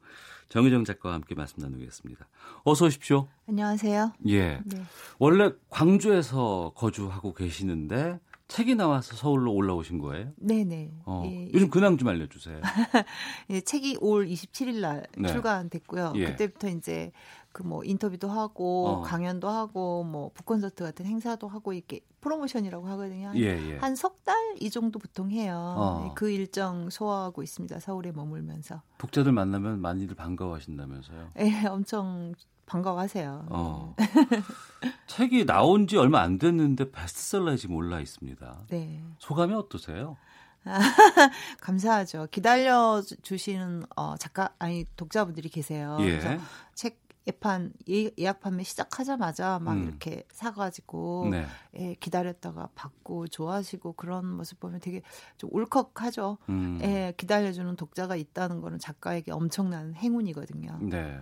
정희정 0.48 0.84
작가와 0.84 1.14
함께 1.16 1.34
말씀 1.34 1.60
나누겠습니다. 1.60 2.28
어서 2.62 2.86
오십시오. 2.86 3.28
안녕하세요. 3.48 4.12
예. 4.28 4.60
네. 4.64 4.82
원래 5.18 5.50
광주에서 5.70 6.72
거주하고 6.76 7.34
계시는데 7.34 8.20
책이 8.48 8.76
나와서 8.76 9.16
서울로 9.16 9.52
올라오신 9.52 9.98
거예요? 9.98 10.32
네네. 10.36 10.92
어, 11.04 11.24
예, 11.26 11.50
요즘 11.52 11.68
근황 11.68 11.98
좀 11.98 12.06
알려주세요. 12.06 12.60
예, 13.50 13.60
책이 13.60 13.98
올 14.00 14.26
27일 14.28 14.80
날 14.80 15.06
네. 15.18 15.28
출간됐고요. 15.28 16.12
예. 16.14 16.26
그때부터 16.26 16.68
이제 16.68 17.10
그 17.56 17.62
뭐 17.66 17.82
인터뷰도 17.84 18.28
하고 18.28 18.86
어. 18.88 19.00
강연도 19.02 19.48
하고 19.48 20.04
뭐 20.04 20.30
북콘서트 20.34 20.84
같은 20.84 21.06
행사도 21.06 21.48
하고 21.48 21.72
이렇게 21.72 22.00
프로모션이라고 22.20 22.86
하거든요. 22.86 23.32
예, 23.36 23.40
예. 23.72 23.78
한석 23.78 24.24
달 24.24 24.36
이 24.60 24.70
정도 24.70 24.98
보통 24.98 25.30
해요. 25.30 25.54
어. 25.76 26.00
네, 26.04 26.12
그 26.14 26.30
일정 26.30 26.88
소화하고 26.90 27.42
있습니다. 27.42 27.78
서울에 27.80 28.10
머물면서. 28.12 28.80
독자들 28.98 29.32
만나면 29.32 29.80
많이들 29.80 30.16
반가워하신다면서요? 30.16 31.28
예, 31.40 31.66
엄청 31.68 32.34
반가워하세요. 32.66 33.46
어. 33.50 33.94
책이 35.08 35.44
나온 35.46 35.86
지 35.86 35.96
얼마 35.96 36.20
안 36.20 36.38
됐는데 36.38 36.90
베스트셀러에 36.90 37.56
지금 37.56 37.76
올라 37.76 38.00
있습니다. 38.00 38.66
네. 38.68 39.02
소감이 39.18 39.54
어떠세요? 39.54 40.16
감사하죠. 41.60 42.26
기다려 42.30 43.02
주시는 43.22 43.84
어, 43.96 44.16
작가 44.16 44.50
아니 44.58 44.84
독자분들이 44.96 45.48
계세요. 45.48 45.96
예. 46.00 46.18
그래서 46.18 46.42
책 46.74 46.98
예판 47.26 47.72
예, 47.88 48.10
예약 48.18 48.40
판매 48.40 48.62
시작하자마자 48.62 49.58
막 49.58 49.72
음. 49.72 49.84
이렇게 49.84 50.24
사가지고 50.30 51.28
네. 51.30 51.46
예, 51.76 51.94
기다렸다가 51.94 52.68
받고 52.74 53.28
좋아하시고 53.28 53.94
그런 53.94 54.26
모습 54.26 54.60
보면 54.60 54.80
되게 54.80 55.02
좀 55.36 55.50
울컥하죠. 55.52 56.38
음. 56.48 56.78
예, 56.82 57.14
기다려주는 57.16 57.74
독자가 57.76 58.16
있다는 58.16 58.60
거는 58.60 58.78
작가에게 58.78 59.32
엄청난 59.32 59.94
행운이거든요. 59.94 60.78
네. 60.82 61.20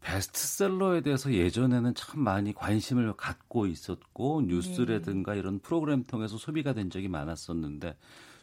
베스트셀러에 0.00 1.00
대해서 1.02 1.32
예전에는 1.32 1.94
참 1.94 2.20
많이 2.20 2.52
관심을 2.54 3.14
갖고 3.14 3.66
있었고 3.66 4.42
뉴스라든가 4.42 5.32
네. 5.32 5.38
이런 5.38 5.58
프로그램 5.58 6.04
통해서 6.04 6.38
소비가 6.38 6.72
된 6.72 6.88
적이 6.88 7.08
많았었는데 7.08 7.96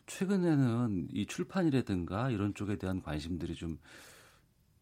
최근에는 0.08 1.08
이 1.12 1.26
출판이라든가 1.26 2.30
이런 2.30 2.54
쪽에 2.54 2.78
대한 2.78 3.02
관심들이 3.02 3.56
좀 3.56 3.80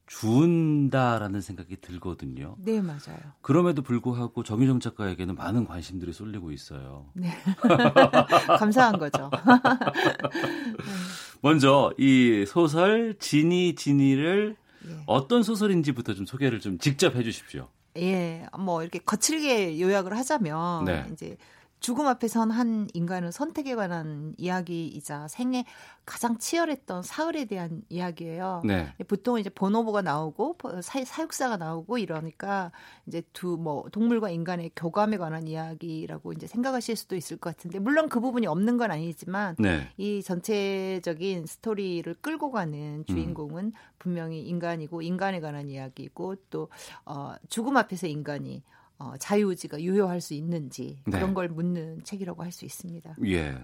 준다라는 0.07 1.41
생각이 1.41 1.77
들거든요. 1.77 2.55
네, 2.59 2.81
맞아요. 2.81 3.17
그럼에도 3.41 3.81
불구하고 3.81 4.43
정유정 4.43 4.79
작가에게는 4.79 5.35
많은 5.35 5.65
관심들이 5.65 6.13
쏠리고 6.13 6.51
있어요. 6.51 7.07
네. 7.13 7.31
감사한 8.59 8.99
거죠. 8.99 9.31
먼저 11.41 11.93
이 11.97 12.45
소설 12.47 13.15
지니 13.19 13.75
지니를 13.75 14.55
예. 14.87 14.97
어떤 15.05 15.43
소설인지부터 15.43 16.13
좀 16.13 16.25
소개를 16.25 16.59
좀 16.59 16.77
직접 16.77 17.15
해 17.15 17.23
주십시오. 17.23 17.69
예. 17.97 18.45
뭐 18.59 18.81
이렇게 18.81 18.99
거칠게 18.99 19.79
요약을 19.79 20.17
하자면 20.17 20.85
네. 20.85 21.05
이제 21.13 21.37
죽음 21.83 22.07
앞에 22.07 22.29
선 22.29 22.49
한 22.49 22.87
인간은 22.93 23.31
선택에 23.31 23.75
관한 23.75 24.33
이야기이자 24.37 25.27
생애 25.27 25.65
가장 26.05 26.37
치열했던 26.37 27.03
사흘에 27.03 27.43
대한 27.45 27.81
이야기예요. 27.89 28.61
네. 28.63 28.93
보통 29.07 29.37
이제 29.37 29.49
번호부가 29.49 30.01
나오고 30.01 30.57
사, 30.81 31.03
사육사가 31.03 31.57
나오고 31.57 31.97
이러니까 31.97 32.71
이제 33.05 33.21
두 33.33 33.57
뭐 33.57 33.83
동물과 33.91 34.29
인간의 34.29 34.71
교감에 34.77 35.17
관한 35.17 35.45
이야기라고 35.47 36.31
이제 36.33 36.47
생각하실 36.47 36.95
수도 36.95 37.15
있을 37.17 37.35
것 37.37 37.55
같은데 37.55 37.79
물론 37.79 38.07
그 38.07 38.19
부분이 38.21 38.47
없는 38.47 38.77
건 38.77 38.89
아니지만 38.91 39.55
네. 39.59 39.89
이 39.97 40.23
전체적인 40.23 41.45
스토리를 41.47 42.13
끌고 42.21 42.51
가는 42.51 43.03
주인공은 43.05 43.65
음. 43.65 43.71
분명히 43.99 44.41
인간이고 44.41 45.01
인간에 45.01 45.41
관한 45.41 45.69
이야기고 45.69 46.35
또 46.49 46.69
어, 47.05 47.33
죽음 47.49 47.75
앞에서 47.75 48.07
인간이 48.07 48.63
어, 49.03 49.13
자유의지가 49.19 49.81
유효할 49.81 50.21
수 50.21 50.33
있는지 50.33 50.97
네. 51.05 51.17
그런 51.17 51.33
걸 51.33 51.49
묻는 51.49 52.01
책이라고 52.03 52.41
할 52.41 52.53
수 52.53 52.65
있습니다. 52.65 53.15
예. 53.25 53.57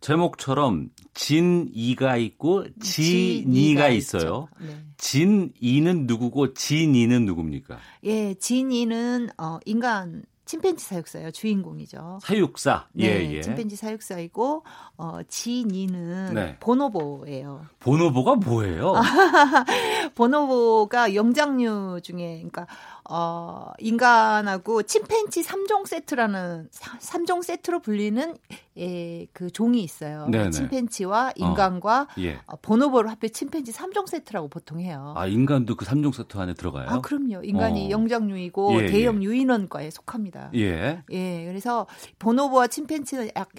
제목처럼 0.00 0.90
진이가 1.14 2.16
있고 2.16 2.64
진이가 2.80 3.88
있어요. 3.88 4.48
네. 4.60 4.76
진이는 4.96 6.06
누구고 6.08 6.54
진이는 6.54 7.24
누굽니까? 7.24 7.78
예, 8.04 8.34
진이는 8.34 9.28
어, 9.38 9.60
인간 9.64 10.24
침팬지 10.44 10.84
사육사예요. 10.84 11.30
주인공이죠. 11.30 12.18
사육사. 12.20 12.88
네, 12.92 13.06
예, 13.06 13.32
예. 13.36 13.40
침팬지 13.42 13.76
사육사이고 13.76 14.64
어 14.98 15.18
지니는 15.28 16.34
네. 16.34 16.56
보노보예요. 16.58 17.64
보노보가 17.78 18.34
뭐예요? 18.34 18.94
보노보가 20.16 21.14
영장류 21.14 22.00
중에 22.02 22.34
그러니까 22.36 22.66
어, 23.14 23.72
인간하고 23.78 24.84
침팬지 24.84 25.42
3종 25.42 25.86
세트라는 25.86 26.70
3종 26.70 27.42
세트로 27.42 27.80
불리는 27.80 28.38
예, 28.78 29.26
그 29.34 29.50
종이 29.50 29.82
있어요. 29.82 30.26
네네. 30.30 30.50
침팬지와 30.50 31.26
어. 31.26 31.32
인간과 31.36 32.02
어. 32.02 32.14
예. 32.20 32.38
어, 32.46 32.56
보노보를 32.62 33.10
합해 33.10 33.28
침팬지 33.28 33.70
3종 33.70 34.06
세트라고 34.06 34.48
보통 34.48 34.80
해요. 34.80 35.12
아, 35.14 35.26
인간도 35.26 35.76
그 35.76 35.84
3종 35.84 36.14
세트 36.14 36.38
안에 36.38 36.54
들어가요? 36.54 36.88
아, 36.88 37.00
그럼요. 37.02 37.42
인간이 37.44 37.88
어. 37.88 37.90
영장류이고 37.90 38.80
예, 38.80 38.84
예. 38.84 38.86
대형 38.86 39.22
예. 39.22 39.26
유인원과에 39.26 39.90
속합니다. 39.90 40.50
예. 40.54 41.02
예. 41.10 41.44
그래서 41.44 41.86
보노보와 42.18 42.68
침팬지는 42.68 43.32
약 43.36 43.50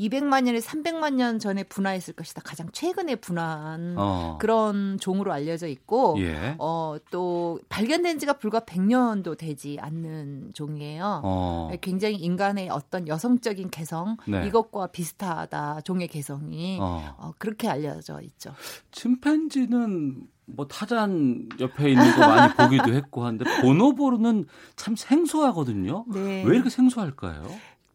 200만 0.00 0.44
년에 0.44 0.60
300만 0.60 1.16
년 1.16 1.38
전에 1.38 1.64
분화했을 1.64 2.14
것이다. 2.14 2.40
가장 2.42 2.68
최근에 2.72 3.16
분화한 3.16 3.96
어. 3.98 4.38
그런 4.40 4.98
종으로 4.98 5.34
알려져 5.34 5.66
있고 5.66 6.16
예. 6.20 6.56
어, 6.58 6.96
또 7.10 7.60
발견된 7.68 8.18
지가 8.18 8.34
불과 8.34 8.60
100년 8.60 9.01
1년도 9.02 9.36
되지 9.36 9.78
않는 9.80 10.52
종이에요. 10.54 11.20
어. 11.24 11.70
굉장히 11.80 12.16
인간의 12.16 12.68
어떤 12.68 13.08
여성적인 13.08 13.70
개성 13.70 14.16
네. 14.26 14.46
이것과 14.46 14.88
비슷하다 14.88 15.82
종의 15.82 16.08
개성이 16.08 16.78
어. 16.80 17.14
어, 17.18 17.32
그렇게 17.38 17.68
알려져 17.68 18.20
있죠. 18.22 18.54
침팬지는 18.92 20.26
뭐 20.46 20.66
타잔 20.66 21.48
옆에 21.60 21.90
있는 21.90 22.12
거 22.12 22.20
많이 22.20 22.54
보기도 22.54 22.92
했고 22.92 23.24
한데 23.24 23.44
보노보르는 23.62 24.46
참 24.76 24.96
생소하거든요. 24.96 26.04
네. 26.08 26.44
왜 26.44 26.54
이렇게 26.54 26.68
생소할까요? 26.70 27.44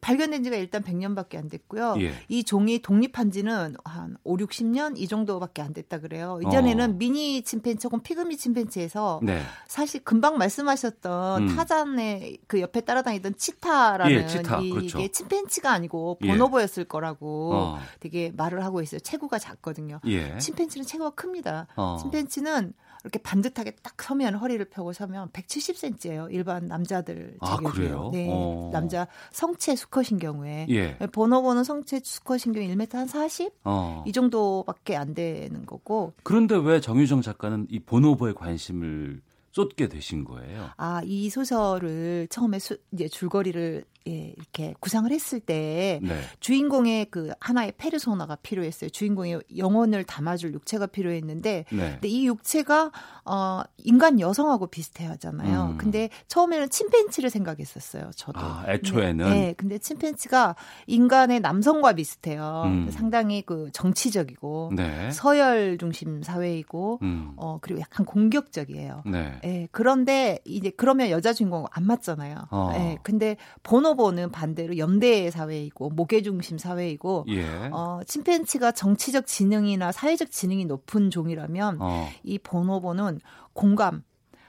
발견된 0.02 0.44
지가 0.44 0.56
일단 0.56 0.84
100년밖에 0.84 1.38
안 1.38 1.50
됐고요. 1.50 1.96
예. 2.00 2.14
이 2.30 2.44
종이 2.44 2.80
독립한 2.80 3.32
지는 3.32 3.76
한 3.84 4.18
5, 4.24 4.38
60년 4.38 4.98
이 4.98 5.08
정도밖에 5.08 5.62
안 5.62 5.74
됐다 5.74 6.00
그래요. 6.00 6.40
이전에는 6.46 6.92
어. 6.92 6.94
미니 6.94 7.42
침팬지 7.42 7.88
혹은 7.88 8.02
피그미 8.02 8.38
침팬지에서 8.38 9.20
네. 9.24 9.42
사실 9.68 10.04
금방 10.04 10.38
말씀하셨던 10.38 11.44
음. 11.50 11.56
타잔의 11.56 12.38
그 12.48 12.62
옆에 12.62 12.82
따라다니던 12.82 13.36
치타라는 13.38 14.16
예, 14.16 14.28
치타. 14.28 14.62
이게 14.62 14.70
그렇죠. 14.70 15.08
침팬지가 15.08 15.72
아니고 15.72 16.20
예. 16.22 16.28
보노보였을 16.28 16.82
예. 16.82 16.88
거라고 16.88 17.54
어. 17.54 17.80
되게 18.00 18.32
말을 18.36 18.64
하고 18.64 18.82
있어요. 18.82 19.00
체구가 19.00 19.40
작거든요. 19.40 20.00
예. 20.06 20.38
침팬지는 20.38 20.86
체구가 20.86 21.12
큽니다. 21.12 21.68
어. 21.76 21.98
침팬지는 22.00 22.74
이렇게 23.08 23.20
반듯하게 23.20 23.72
딱 23.82 24.02
서면 24.02 24.36
허리를 24.36 24.64
펴고 24.66 24.92
서면 24.92 25.30
170cm예요. 25.30 26.28
일반 26.32 26.68
남자들 26.68 27.38
체격이에요. 27.46 28.08
아, 28.08 28.12
네. 28.12 28.28
어. 28.30 28.70
남자 28.74 29.08
성체 29.32 29.76
수컷인 29.78 30.20
경우에 30.20 30.68
예. 30.70 30.98
보노보는 30.98 31.64
성체 31.64 32.02
수컷인 32.04 32.54
경우에 32.54 32.68
1m 32.68 32.94
한 32.94 33.08
40? 33.08 33.52
어. 33.64 34.04
이 34.06 34.12
정도밖에 34.12 34.98
안 34.98 35.14
되는 35.14 35.66
거고. 35.66 36.14
그런데 36.24 36.56
왜 36.58 36.82
정유정 36.82 37.22
작가는 37.22 37.68
이 37.70 37.80
보노보에 37.80 38.34
관심을 38.34 39.22
쏟게 39.58 39.88
되신 39.88 40.24
거예요? 40.24 40.70
아, 40.78 41.02
이 41.04 41.32
소설을 41.32 42.28
처음에 42.30 42.60
수, 42.60 42.78
이제 42.92 43.08
줄거리를 43.08 43.86
예, 44.08 44.34
이렇게 44.38 44.74
구상을 44.80 45.12
했을 45.12 45.40
때 45.40 46.00
네. 46.02 46.22
주인공의 46.40 47.08
그 47.12 47.32
하나의 47.42 47.74
페르소나가 47.78 48.38
필요했어요. 48.38 48.90
주인공의 48.90 49.42
영혼을 49.58 50.06
담아줄 50.06 50.54
육체가 50.54 50.88
필요했는데 50.88 51.66
네. 51.70 51.92
근데 51.92 52.08
이 52.08 52.26
육체가 52.26 52.92
어 53.26 53.62
인간 53.78 54.20
여성하고 54.20 54.68
비슷해하잖아요. 54.68 55.72
음. 55.72 55.78
근데 55.78 56.10
처음에는 56.30 56.70
침팬치를 56.70 57.30
생각했었어요. 57.30 58.12
저도. 58.16 58.40
아, 58.40 58.64
애초에는. 58.70 59.26
네, 59.30 59.48
네, 59.48 59.54
근데 59.58 59.78
침팬치가 59.78 60.56
인간의 60.88 61.42
남성과 61.42 61.94
비슷해요. 61.94 62.64
음. 62.66 62.90
상당히 62.90 63.42
그 63.42 63.70
정치적이고 63.74 64.72
네. 64.76 65.12
서열 65.12 65.78
중심 65.78 66.24
사회이고 66.24 67.00
음. 67.02 67.34
어 67.36 67.60
그리고 67.62 67.82
약간 67.82 68.06
공격적이에요. 68.06 69.04
네. 69.06 69.40
예, 69.48 69.68
그런데 69.72 70.40
이제 70.44 70.70
그러면 70.70 71.10
여자 71.10 71.32
주인공 71.32 71.66
안 71.72 71.86
맞잖아요. 71.86 72.48
어. 72.52 72.72
예, 72.76 72.98
근데 73.02 73.38
보노보는 73.64 74.32
반대로 74.32 74.78
연대 74.78 75.32
사회이고 75.32 75.90
모계 75.92 76.22
중심 76.22 76.58
사회이고 76.58 77.26
예. 77.30 77.46
어, 77.72 78.02
침팬치가 78.06 78.74
정치적 78.74 79.26
지능이나 79.26 79.94
사회적 79.94 80.32
지능이 80.32 80.66
높은 80.66 81.10
종이라면 81.10 81.78
어. 81.80 82.10
이 82.24 82.38
보노보는 82.38 83.22
공감, 83.54 84.04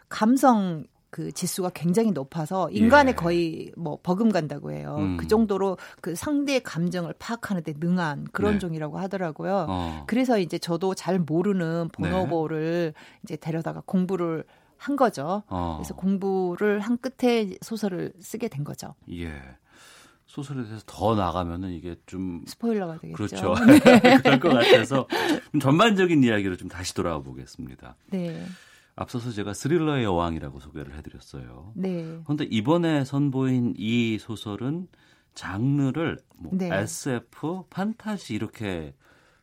감성 0.08 0.84
그 1.10 1.32
지수가 1.32 1.70
굉장히 1.70 2.10
높아서 2.12 2.70
인간의 2.70 3.12
예. 3.12 3.14
거의 3.16 3.72
뭐 3.76 3.98
버금간다고 4.02 4.72
해요. 4.72 4.96
음. 4.98 5.16
그 5.16 5.26
정도로 5.26 5.78
그 6.02 6.14
상대의 6.14 6.62
감정을 6.62 7.14
파악하는데 7.18 7.74
능한 7.78 8.28
그런 8.32 8.54
네. 8.54 8.58
종이라고 8.58 8.98
하더라고요. 8.98 9.66
어. 9.68 10.04
그래서 10.06 10.38
이제 10.38 10.58
저도 10.58 10.94
잘 10.94 11.18
모르는 11.18 11.88
보노보를 11.92 12.92
네. 12.94 13.18
이제 13.22 13.36
데려다가 13.36 13.82
공부를 13.86 14.44
한 14.78 14.96
거죠. 14.96 15.42
어. 15.48 15.76
그래서 15.78 15.94
공부를 15.94 16.80
한 16.80 16.96
끝에 16.98 17.50
소설을 17.60 18.12
쓰게 18.20 18.48
된 18.48 18.64
거죠. 18.64 18.94
예. 19.10 19.40
소설에 20.26 20.62
대해서 20.64 20.82
더 20.86 21.14
나가면은 21.14 21.70
이게 21.72 21.96
좀 22.06 22.44
스포일러가 22.46 22.98
되겠죠. 22.98 23.16
그렇죠. 23.16 23.54
네. 23.66 23.80
그럴 24.22 24.38
것 24.40 24.48
같아서 24.50 25.06
좀 25.52 25.60
전반적인 25.60 26.22
이야기로 26.22 26.56
좀 26.56 26.68
다시 26.68 26.94
돌아와 26.94 27.20
보겠습니다. 27.20 27.96
네. 28.10 28.44
앞서서 28.94 29.30
제가 29.30 29.54
스릴러의 29.54 30.04
여왕이라고 30.04 30.60
소개를 30.60 30.94
해드렸어요. 30.96 31.72
네. 31.76 32.20
그런데 32.24 32.44
이번에 32.44 33.04
선보인 33.04 33.74
이 33.78 34.18
소설은 34.18 34.88
장르를 35.34 36.18
뭐 36.36 36.50
네. 36.54 36.68
SF, 36.72 37.64
판타지 37.70 38.34
이렇게 38.34 38.92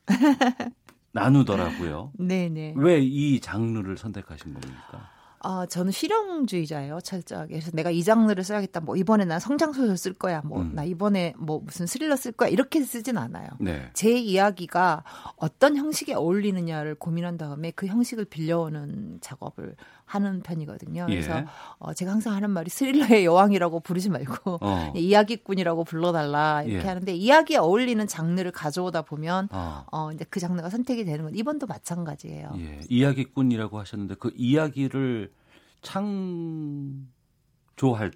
나누더라고요. 1.14 2.12
네네. 2.20 2.74
왜 2.78 3.00
이 3.02 3.40
장르를 3.40 3.98
선택하신 3.98 4.54
겁니까? 4.54 5.10
아, 5.48 5.68
저는 5.68 5.92
실용주의자예요, 5.92 7.02
철저하게. 7.02 7.54
그래서 7.54 7.70
내가 7.72 7.92
이 7.92 8.04
장르를 8.04 8.44
써야겠다. 8.44 8.80
뭐, 8.80 8.96
이번에 8.96 9.26
난 9.26 9.40
성장소설 9.40 9.96
쓸 9.96 10.14
거야. 10.14 10.42
뭐, 10.44 10.62
음. 10.62 10.72
나 10.74 10.84
이번에 10.84 11.36
뭐, 11.38 11.62
무슨 11.64 11.86
스릴러 11.86 12.16
쓸 12.16 12.32
거야. 12.32 12.50
이렇게 12.50 12.82
쓰진 12.84 13.20
않아요. 13.20 13.50
네. 13.60 13.92
제 13.94 14.12
이야기가 14.12 15.04
어떤 15.36 15.78
형식에 15.78 16.16
어울리느냐를 16.16 16.96
고민한 16.96 17.38
다음에 17.38 17.70
그 17.70 17.86
형식을 17.86 18.26
빌려오는 18.26 19.20
작업을 19.22 19.76
하는 20.06 20.42
편이거든요. 20.42 21.08
예. 21.10 21.14
그래서 21.14 21.44
어, 21.78 21.94
제가 21.94 22.12
항상 22.12 22.34
하는 22.34 22.52
말이 22.52 22.70
스릴러의 22.70 23.26
여왕이라고 23.26 23.80
부르지 23.82 24.10
말고 24.10 24.60
어. 24.62 24.94
이야기꾼이라고 24.96 25.84
불러달라 25.84 26.64
이렇게 26.64 26.86
예. 26.86 26.88
하는데 26.88 27.14
이야기에 27.14 27.58
어울리는 27.58 28.06
장르를 28.08 28.52
가져오다 28.52 29.02
보면 29.02 29.50
어. 29.52 29.86
어. 29.92 30.12
이제 30.12 30.26
그 30.30 30.40
장르가 30.40 30.70
선택이 30.70 31.06
되는 31.06 31.26
건 31.26 31.36
이번도 31.36 31.66
마찬가지예요. 31.66 32.52
예. 32.58 32.80
이야기꾼이라고 32.88 33.80
하셨는데 33.80 34.16
그 34.20 34.32
이야기를 34.36 35.32
창조할 35.86 37.06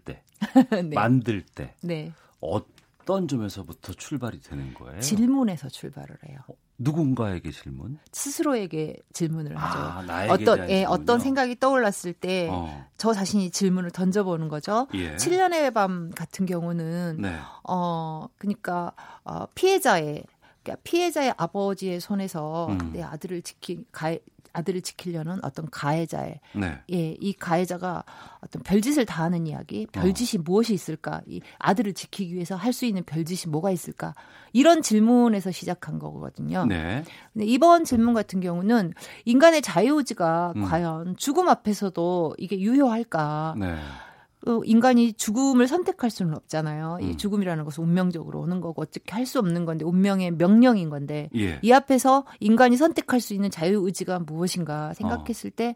때, 0.03 0.23
네. 0.71 0.95
만들 0.95 1.43
때 1.43 1.75
네. 1.82 2.12
어떤 2.39 3.27
점에서부터 3.27 3.93
출발이 3.93 4.41
되는 4.41 4.73
거예요? 4.73 4.99
질문에서 4.99 5.69
출발을 5.69 6.17
해요. 6.27 6.39
어, 6.47 6.55
누군가에게 6.79 7.51
질문? 7.51 7.99
스스로에게 8.12 8.97
질문을 9.13 9.58
아, 9.58 9.62
하죠. 9.62 10.12
아, 10.12 10.34
어떤 10.34 10.69
예, 10.69 10.86
어떤 10.86 11.19
생각이 11.19 11.60
떠올랐을 11.60 12.13
때저 12.13 13.10
어. 13.10 13.13
자신이 13.13 13.51
질문을 13.51 13.91
던져보는 13.91 14.47
거죠. 14.47 14.88
예. 14.95 15.15
7년의 15.15 15.73
밤 15.73 16.10
같은 16.12 16.45
경우는 16.45 17.17
네. 17.19 17.38
어 17.67 18.27
그러니까 18.38 18.93
어, 19.23 19.45
피해자의 19.53 20.23
그러니까 20.63 20.82
피해자의 20.84 21.34
아버지의 21.38 21.99
손에서 21.99 22.67
음. 22.69 22.91
내 22.93 23.01
아들을 23.01 23.41
지키 23.41 23.84
가, 23.91 24.15
아들을 24.53 24.81
지키려는 24.81 25.39
어떤 25.43 25.69
가해자의 25.69 26.39
네. 26.53 26.79
예, 26.91 27.15
이 27.19 27.33
가해자가 27.33 28.03
어떤 28.41 28.63
별짓을 28.63 29.05
다 29.05 29.23
하는 29.23 29.45
이야기, 29.47 29.85
별짓이 29.91 30.39
어. 30.39 30.43
무엇이 30.43 30.73
있을까? 30.73 31.21
이 31.27 31.41
아들을 31.59 31.93
지키기 31.93 32.33
위해서 32.33 32.55
할 32.55 32.69
수 32.79 32.85
있는 32.85 33.03
별짓이 33.03 33.49
뭐가 33.49 33.71
있을까? 33.71 34.15
이런 34.53 34.81
질문에서 34.81 35.51
시작한 35.51 35.99
거거든요. 35.99 36.65
네. 36.65 37.03
근데 37.33 37.45
이번 37.45 37.83
질문 37.83 38.13
같은 38.13 38.39
경우는 38.39 38.93
인간의 39.25 39.62
자유의지가 39.62 40.53
음. 40.55 40.63
과연 40.63 41.17
죽음 41.17 41.50
앞에서도 41.50 42.35
이게 42.37 42.60
유효할까? 42.60 43.56
네. 43.58 43.75
어, 44.48 44.62
인간이 44.63 45.13
죽음을 45.13 45.67
선택할 45.67 46.10
수는 46.10 46.33
없잖아요. 46.33 47.00
음. 47.02 47.10
이 47.10 47.17
죽음이라는 47.17 47.63
것은 47.65 47.83
운명적으로 47.83 48.40
오는 48.40 48.62
거고 48.62 48.81
어떻게 48.81 49.12
할 49.12 49.25
수 49.25 49.37
없는 49.40 49.65
건데 49.65 49.85
운명의 49.85 50.31
명령인 50.31 50.90
건데 50.90 51.29
예. 51.35 51.60
이 51.62 51.71
앞에서 51.71 52.25
인간이 52.40 52.77
선택할 52.77 53.19
수 53.19 53.33
있는 53.33 53.52
자유 53.52 53.85
의지가 53.85 54.19
무엇인가 54.19 54.94
생각했을 54.96 55.52
어. 55.52 55.54
때 55.56 55.75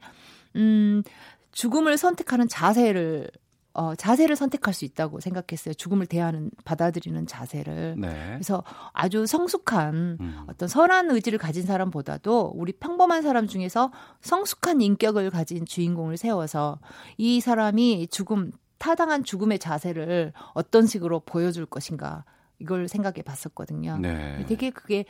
음, 0.56 1.04
죽음을 1.52 1.98
선택하는 1.98 2.48
자세를 2.48 3.30
어, 3.74 3.96
자세를 3.96 4.36
선택할 4.36 4.74
수 4.74 4.86
있다고 4.86 5.20
생각했어요. 5.20 5.74
죽음을 5.74 6.06
대하는 6.06 6.52
받아들이는 6.64 7.26
자세를. 7.26 7.96
네. 7.98 8.32
그래서 8.34 8.64
아주 8.92 9.26
성숙한 9.26 10.18
음. 10.20 10.38
어떤 10.48 10.70
선한 10.70 11.10
의지를 11.10 11.40
가진 11.40 11.64
사람보다도 11.64 12.54
우리 12.56 12.72
평범한 12.72 13.24
사람 13.24 13.48
중에서 13.48 13.92
성숙한 14.22 14.82
인격을 14.82 15.32
가진 15.32 15.66
주인공을 15.66 16.18
세워서 16.18 16.80
이 17.18 17.42
사람이 17.42 18.08
죽음 18.08 18.52
타당한 18.78 19.24
죽음의 19.24 19.60
자세를 19.60 20.34
어떤 20.54 20.86
식으로 20.86 21.22
보여줄 21.22 21.66
것인가 21.66 22.26
이걸 22.60 22.88
생각해 22.88 23.24
봤었거든요. 23.24 23.98
네. 23.98 24.46
되게 24.48 24.70
그게 24.70 25.06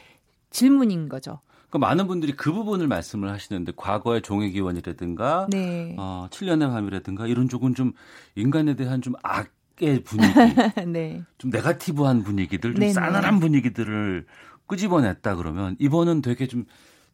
질문인 0.51 1.09
거죠. 1.09 1.41
그 1.74 1.80
많은 1.80 2.05
분들이 2.05 2.34
그 2.34 2.53
부분을 2.53 2.88
말씀을 2.88 3.32
하시는데 3.32 3.71
과거의 3.76 4.21
종의기원이라든가 4.21 5.47
네. 5.49 5.95
어, 5.97 6.28
7년의 6.30 6.69
밤이라든가 6.71 7.26
이런 7.26 7.49
쪽은 7.49 7.74
좀 7.74 7.93
인간에 8.36 8.76
대한 8.76 9.01
좀 9.01 9.15
악의 9.24 10.03
분위기, 10.03 10.34
네. 10.86 11.24
좀 11.39 11.49
네가티브한 11.49 12.21
분위기들, 12.21 12.76
좀 12.76 12.80
네네. 12.80 12.93
싸늘한 12.93 13.39
분위기들을 13.39 14.28
끄집어냈다 14.67 15.36
그러면 15.36 15.76
이번은 15.80 16.21
되게 16.21 16.45
좀 16.45 16.65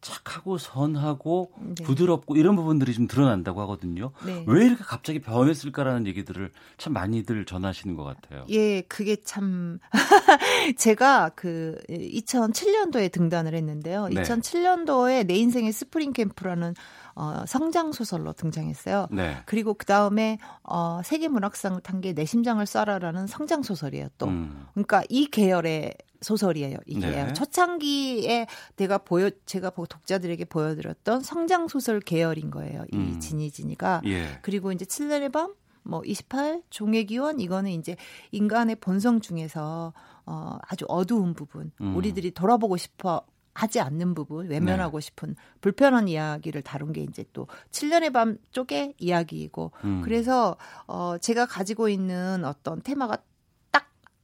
착하고 0.01 0.57
선하고 0.57 1.51
네. 1.59 1.83
부드럽고 1.83 2.35
이런 2.35 2.55
부분들이 2.55 2.93
좀 2.93 3.07
드러난다고 3.07 3.61
하거든요. 3.61 4.11
네. 4.25 4.43
왜 4.47 4.65
이렇게 4.65 4.83
갑자기 4.83 5.19
변했을까라는 5.19 6.07
얘기들을 6.07 6.51
참 6.77 6.93
많이들 6.93 7.45
전하시는 7.45 7.95
것 7.95 8.03
같아요. 8.03 8.45
예, 8.49 8.81
그게 8.81 9.17
참 9.23 9.79
제가 10.77 11.29
그 11.35 11.77
2007년도에 11.89 13.11
등단을 13.11 13.53
했는데요. 13.55 14.07
네. 14.07 14.21
2007년도에 14.21 15.25
내 15.27 15.35
인생의 15.35 15.71
스프링 15.71 16.13
캠프라는 16.13 16.73
어, 17.15 17.43
성장 17.47 17.91
소설로 17.91 18.31
등단했어요. 18.33 19.07
네. 19.11 19.37
그리고 19.45 19.73
그 19.73 19.85
다음에 19.85 20.37
어, 20.63 21.01
세계 21.03 21.27
문학상을 21.27 21.79
탄 21.81 21.99
게 21.99 22.13
내 22.13 22.23
심장을 22.25 22.63
쏴라라는 22.63 23.27
성장 23.27 23.61
소설이에요. 23.61 24.07
또 24.17 24.27
음. 24.27 24.65
그러니까 24.73 25.03
이 25.09 25.27
계열의 25.27 25.93
소설이에요. 26.21 26.77
이게 26.85 27.09
네. 27.09 27.33
초창기에 27.33 28.47
내가 28.75 28.97
보여 28.97 29.29
제가 29.45 29.69
독자들에게 29.71 30.45
보여드렸던 30.45 31.21
성장 31.21 31.67
소설 31.67 31.99
계열인 31.99 32.51
거예요. 32.51 32.85
이 32.91 32.97
음. 32.97 33.19
진이, 33.19 33.56
지니가 33.56 34.01
예. 34.05 34.39
그리고 34.41 34.71
이제 34.71 34.85
7년의 34.85 35.31
밤, 35.31 35.53
뭐 35.83 36.01
28, 36.05 36.61
종의 36.69 37.05
기원 37.05 37.39
이거는 37.39 37.71
이제 37.71 37.95
인간의 38.31 38.77
본성 38.77 39.21
중에서 39.21 39.93
어 40.25 40.57
아주 40.67 40.85
어두운 40.87 41.33
부분, 41.33 41.71
음. 41.81 41.95
우리들이 41.95 42.31
돌아보고 42.31 42.77
싶어 42.77 43.23
하지 43.53 43.79
않는 43.79 44.13
부분, 44.13 44.47
외면하고 44.47 44.99
네. 44.99 45.05
싶은 45.05 45.35
불편한 45.59 46.07
이야기를 46.07 46.61
다룬 46.61 46.93
게 46.93 47.01
이제 47.01 47.25
또 47.33 47.47
7년의 47.71 48.13
밤 48.13 48.37
쪽의 48.51 48.93
이야기이고 48.97 49.71
음. 49.83 50.01
그래서 50.03 50.55
어 50.87 51.17
제가 51.17 51.45
가지고 51.45 51.89
있는 51.89 52.45
어떤 52.45 52.81
테마가 52.81 53.17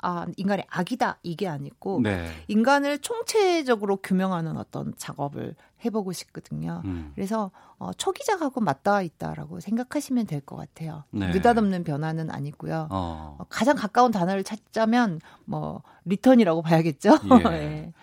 아, 0.02 0.26
인간의 0.38 0.66
악이다 0.70 1.18
이게 1.24 1.48
아니고 1.48 2.02
네. 2.04 2.28
인간을 2.48 3.00
총체적으로 3.00 3.98
규명하는 3.98 4.58
어떤 4.58 4.94
작업을 4.98 5.56
해보고 5.84 6.12
싶거든요. 6.14 6.82
음. 6.86 7.12
그래서 7.16 7.52
어, 7.78 7.92
초기작하고 7.94 8.62
맞닿아 8.62 9.02
있다라고 9.02 9.60
생각하시면 9.60 10.28
될 10.28 10.42
것 10.46 10.56
같아요. 10.58 11.04
네. 11.12 11.32
느닷없는 11.32 11.84
변화는 11.84 12.30
아니고요. 12.30 12.88
어. 12.92 13.36
어, 13.40 13.46
가장 13.50 13.76
가까운 13.76 14.12
단어를 14.12 14.44
찾자면 14.44 15.22
뭐 15.46 15.82
리턴이라고 16.06 16.62
봐야겠죠. 16.62 17.18
예. 17.24 17.44
네. 17.50 17.94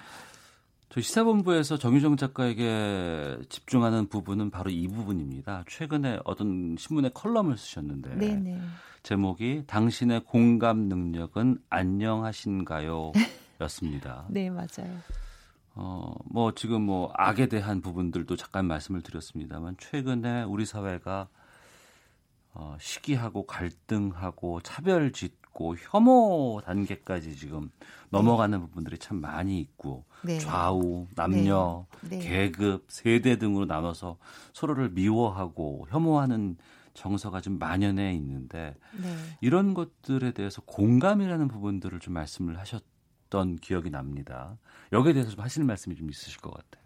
저희 0.93 1.03
시사본부에서 1.05 1.79
정유정 1.79 2.19
작가에게 2.19 3.39
집중하는 3.49 4.09
부분은 4.09 4.51
바로 4.51 4.69
이 4.69 4.87
부분입니다. 4.89 5.65
최근에 5.67 6.21
어떤 6.27 6.77
신문에 6.79 7.09
컬럼을 7.15 7.57
쓰셨는데 7.57 8.17
네네. 8.17 8.61
제목이 9.03 9.65
당신의 9.67 10.25
공감 10.25 10.81
능력은 10.91 11.63
안녕하신가요? 11.71 13.13
였습니다. 13.63 14.27
네, 14.29 14.51
맞아요. 14.51 14.95
어, 15.77 16.15
뭐 16.27 16.53
지금 16.55 16.83
뭐 16.83 17.11
악에 17.15 17.47
대한 17.47 17.81
부분들도 17.81 18.37
잠깐 18.37 18.67
말씀을 18.67 19.01
드렸습니다만 19.01 19.77
최근에 19.79 20.43
우리 20.43 20.67
사회가 20.67 21.29
어, 22.53 22.77
시기하고 22.79 23.47
갈등하고 23.47 24.61
차별짓 24.61 25.42
있고 25.53 25.77
혐오 25.79 26.61
단계까지 26.65 27.37
지금 27.37 27.71
넘어가는 28.11 28.59
부분들이 28.61 28.99
참 28.99 29.21
많이 29.21 29.61
있고 29.61 30.05
네. 30.23 30.39
좌우, 30.39 31.07
남녀, 31.15 31.87
네. 32.03 32.19
네. 32.19 32.29
계급, 32.29 32.87
세대 32.89 33.39
등으로 33.39 33.67
나눠서 33.67 34.19
서로를 34.53 34.91
미워하고 34.91 35.87
혐오하는 35.91 36.57
정서가 36.95 37.41
좀 37.41 37.59
만연해 37.59 38.13
있는데 38.15 38.75
네. 39.01 39.17
이런 39.41 39.73
것들에 39.75 40.33
대해서 40.33 40.61
공감이라는 40.63 41.49
부분들을 41.49 42.01
좀 42.01 42.15
말씀을 42.15 42.59
하셨던 42.59 43.57
기억이 43.57 43.91
납니다. 43.91 44.59
여기에 44.93 45.15
대해서 45.15 45.31
좀 45.31 45.41
하시는 45.41 45.67
말씀이 45.67 45.97
좀 45.97 46.11
있으실 46.11 46.41
것 46.41 46.53
같아요. 46.53 46.82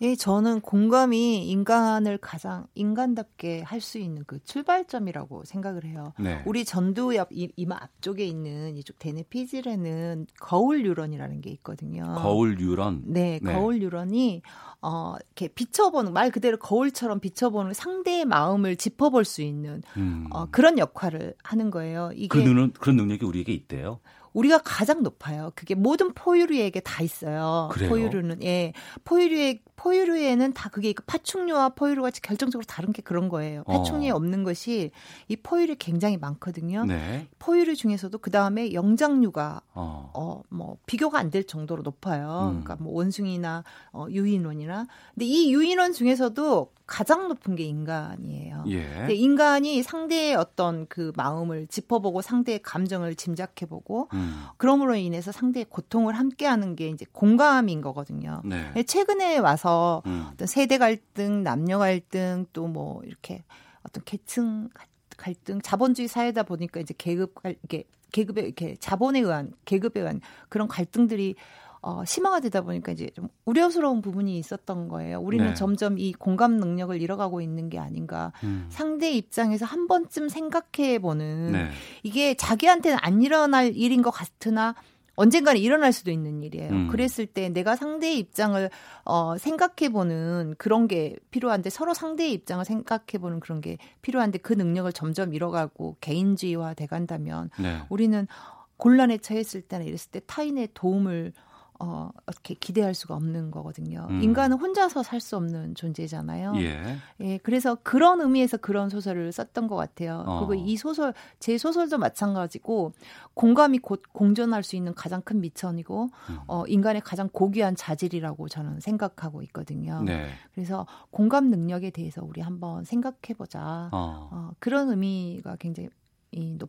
예, 0.00 0.14
저는 0.14 0.60
공감이 0.60 1.48
인간을 1.48 2.18
가장 2.18 2.66
인간답게 2.76 3.62
할 3.62 3.78
수 3.80 3.98
있는 3.98 4.24
그 4.26 4.42
출발점이라고 4.44 5.44
생각을 5.44 5.84
해요. 5.84 6.12
네. 6.18 6.42
우리 6.46 6.64
전두 6.64 7.14
옆 7.14 7.28
이마 7.30 7.76
앞쪽에 7.80 8.24
있는 8.26 8.76
이쪽 8.76 8.98
대뇌 8.98 9.22
피질에는 9.30 10.26
거울 10.40 10.82
뉴런이라는 10.82 11.40
게 11.40 11.50
있거든요. 11.50 12.02
거울 12.18 12.56
뉴런. 12.56 13.02
네, 13.06 13.38
네. 13.40 13.52
거울 13.52 13.78
뉴런이 13.78 14.42
어 14.82 15.14
이렇게 15.26 15.48
비춰보는 15.48 16.12
말 16.12 16.30
그대로 16.30 16.56
거울처럼 16.58 17.20
비춰보는 17.20 17.72
상대의 17.72 18.24
마음을 18.24 18.76
짚어볼 18.76 19.24
수 19.24 19.42
있는 19.42 19.82
음. 19.96 20.26
어 20.30 20.46
그런 20.50 20.78
역할을 20.78 21.34
하는 21.42 21.70
거예요. 21.70 22.10
이게 22.14 22.28
그 22.28 22.38
눈은 22.38 22.72
그런 22.78 22.96
능력이 22.96 23.24
우리에게 23.24 23.52
있대요. 23.52 24.00
우리가 24.32 24.58
가장 24.58 25.02
높아요. 25.02 25.52
그게 25.54 25.74
모든 25.74 26.12
포유류에게 26.12 26.80
다 26.80 27.02
있어요. 27.02 27.68
그래요? 27.72 27.88
포유류는 27.90 28.42
예. 28.42 28.72
포유류에 29.04 29.60
포유류에는 29.76 30.52
다 30.54 30.68
그게 30.70 30.92
그 30.92 31.04
파충류와 31.04 31.70
포유류 31.70 32.02
같이 32.02 32.20
결정적으로 32.20 32.64
다른 32.66 32.92
게 32.92 33.00
그런 33.00 33.28
거예요. 33.28 33.62
어. 33.66 33.72
파충류에 33.78 34.10
어. 34.10 34.16
없는 34.16 34.42
것이 34.42 34.90
이 35.28 35.36
포유류 35.36 35.76
굉장히 35.78 36.16
많거든요. 36.16 36.84
네. 36.84 37.28
포유류 37.38 37.76
중에서도 37.76 38.16
그 38.18 38.30
다음에 38.30 38.72
영장류가 38.72 39.62
어. 39.74 40.10
어. 40.14 40.42
뭐 40.50 40.78
비교가 40.86 41.18
안 41.18 41.28
될 41.30 41.44
정도로 41.46 41.82
높아요. 41.82 42.48
음. 42.54 42.62
그러니까 42.64 42.76
뭐 42.82 42.94
원숭이나 42.94 43.62
어, 43.92 44.06
유인원이나 44.08 44.86
근데 45.14 45.26
이 45.26 45.52
유인원 45.52 45.92
중에서도 45.92 46.72
가장 46.88 47.28
높은 47.28 47.54
게 47.54 47.64
인간이에요. 47.64 48.64
예. 48.68 49.08
인간이 49.14 49.82
상대의 49.82 50.34
어떤 50.34 50.86
그 50.88 51.12
마음을 51.16 51.66
짚어보고 51.66 52.22
상대의 52.22 52.60
감정을 52.62 53.14
짐작해보고 53.14 54.08
음. 54.14 54.44
그럼으로 54.56 54.94
인해서 54.94 55.30
상대의 55.30 55.66
고통을 55.68 56.14
함께하는 56.14 56.74
게 56.76 56.88
이제 56.88 57.04
공감인 57.12 57.82
거거든요. 57.82 58.40
네. 58.44 58.82
최근에 58.82 59.36
와서 59.36 60.02
음. 60.06 60.28
어떤 60.32 60.48
세대 60.48 60.78
갈등, 60.78 61.42
남녀 61.42 61.78
갈등, 61.78 62.46
또 62.52 62.68
뭐 62.68 63.02
이렇게 63.04 63.44
어떤 63.82 64.02
계층 64.04 64.68
갈등, 65.16 65.60
자본주의 65.60 66.08
사회다 66.08 66.44
보니까 66.44 66.80
이제 66.80 66.94
계급 66.96 67.34
이게 67.64 67.84
계급에 68.12 68.42
이렇게 68.42 68.76
자본에 68.76 69.20
의한 69.20 69.52
계급에 69.64 70.00
의한 70.00 70.20
그런 70.48 70.68
갈등들이 70.68 71.34
어, 71.80 72.04
심화가 72.04 72.40
되다 72.40 72.62
보니까 72.62 72.92
이제 72.92 73.10
좀 73.14 73.28
우려스러운 73.44 74.02
부분이 74.02 74.38
있었던 74.38 74.88
거예요. 74.88 75.20
우리는 75.20 75.46
네. 75.46 75.54
점점 75.54 75.98
이 75.98 76.12
공감 76.12 76.56
능력을 76.56 77.00
잃어가고 77.00 77.40
있는 77.40 77.68
게 77.68 77.78
아닌가. 77.78 78.32
음. 78.42 78.66
상대 78.68 79.10
입장에서 79.12 79.64
한 79.64 79.86
번쯤 79.86 80.28
생각해 80.28 80.98
보는 80.98 81.52
네. 81.52 81.70
이게 82.02 82.34
자기한테는 82.34 82.98
안 83.00 83.22
일어날 83.22 83.76
일인 83.76 84.02
것 84.02 84.10
같으나 84.10 84.74
언젠가는 85.18 85.60
일어날 85.60 85.92
수도 85.92 86.12
있는 86.12 86.44
일이에요. 86.44 86.70
음. 86.70 86.88
그랬을 86.88 87.26
때 87.26 87.48
내가 87.48 87.74
상대의 87.74 88.18
입장을 88.20 88.70
어 89.04 89.36
생각해 89.36 89.90
보는 89.90 90.54
그런 90.58 90.86
게 90.86 91.16
필요한데 91.32 91.70
서로 91.70 91.92
상대의 91.92 92.32
입장을 92.34 92.64
생각해 92.64 93.18
보는 93.20 93.40
그런 93.40 93.60
게 93.60 93.78
필요한데 94.00 94.38
그 94.38 94.52
능력을 94.52 94.92
점점 94.92 95.34
잃어가고 95.34 95.96
개인주의화 96.00 96.74
돼 96.74 96.86
간다면 96.86 97.50
네. 97.58 97.80
우리는 97.88 98.28
곤란에 98.76 99.18
처했을 99.18 99.62
때나 99.62 99.82
이랬을 99.82 100.12
때 100.12 100.20
타인의 100.24 100.68
도움을 100.72 101.32
어, 101.80 102.10
어떻게 102.26 102.54
기대할 102.54 102.92
수가 102.92 103.14
없는 103.14 103.52
거거든요. 103.52 104.06
음. 104.10 104.20
인간은 104.20 104.58
혼자서 104.58 105.04
살 105.04 105.18
수 105.20 105.36
없는 105.36 105.74
존재잖아요. 105.74 106.54
예. 106.56 106.96
예. 107.20 107.38
그래서 107.38 107.76
그런 107.82 108.20
의미에서 108.20 108.56
그런 108.56 108.88
소설을 108.88 109.32
썼던 109.32 109.66
것 109.66 109.74
같아요. 109.74 110.22
어. 110.26 110.46
그리고 110.46 110.54
이 110.54 110.76
소설, 110.76 111.12
제 111.40 111.58
소설도 111.58 111.98
마찬가지고 111.98 112.92
공감이 113.34 113.78
곧 113.78 114.02
공존할 114.12 114.62
수 114.62 114.76
있는 114.76 114.94
가장 114.94 115.22
큰 115.22 115.40
미천이고, 115.40 116.08
음. 116.30 116.38
어, 116.46 116.64
인간의 116.66 117.02
가장 117.02 117.28
고귀한 117.32 117.74
자질이라고 117.74 118.48
저는 118.48 118.78
생각하고 118.78 119.42
있거든요. 119.42 120.02
네. 120.02 120.28
그래서 120.54 120.86
공감 121.10 121.50
능력에 121.50 121.90
대해서 121.90 122.24
우리 122.24 122.40
한번 122.40 122.84
생각해보자. 122.84 123.90
어. 123.92 124.28
어 124.32 124.50
그런 124.60 124.90
의미가 124.90 125.56
굉장히 125.56 125.90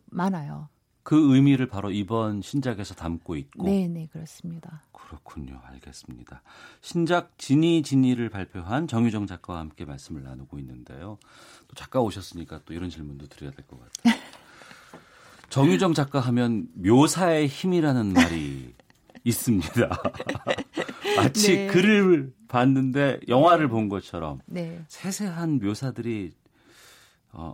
많아요. 0.09 0.69
그 1.09 1.33
의미를 1.33 1.65
바로 1.65 1.89
이번 1.89 2.43
신작에서 2.43 2.93
담고 2.93 3.35
있고. 3.35 3.63
네, 3.63 3.87
네, 3.87 4.07
그렇습니다. 4.13 4.83
그렇군요. 4.91 5.59
알겠습니다. 5.65 6.43
신작 6.81 7.35
지니 7.39 7.81
지니를 7.81 8.29
발표한 8.29 8.87
정유정 8.87 9.25
작가와 9.25 9.57
함께 9.59 9.85
말씀을 9.85 10.21
나누고 10.21 10.59
있는데요. 10.59 11.17
또 11.67 11.73
작가 11.73 11.99
오셨으니까 11.99 12.61
또 12.63 12.75
이런 12.75 12.91
질문도 12.91 13.25
드려야 13.25 13.49
될 13.49 13.65
것 13.65 13.79
같아요. 13.79 14.21
정유정 15.49 15.95
작가 15.95 16.19
하면 16.19 16.67
묘사의 16.75 17.47
힘이라는 17.47 18.13
말이 18.13 18.75
있습니다. 19.23 19.89
마치 21.17 21.55
네. 21.55 21.67
글을 21.69 22.31
봤는데 22.47 23.21
영화를 23.27 23.65
네. 23.65 23.71
본 23.71 23.89
것처럼 23.89 24.41
네. 24.45 24.85
세세한 24.87 25.57
묘사들이 25.57 26.33
어, 27.31 27.51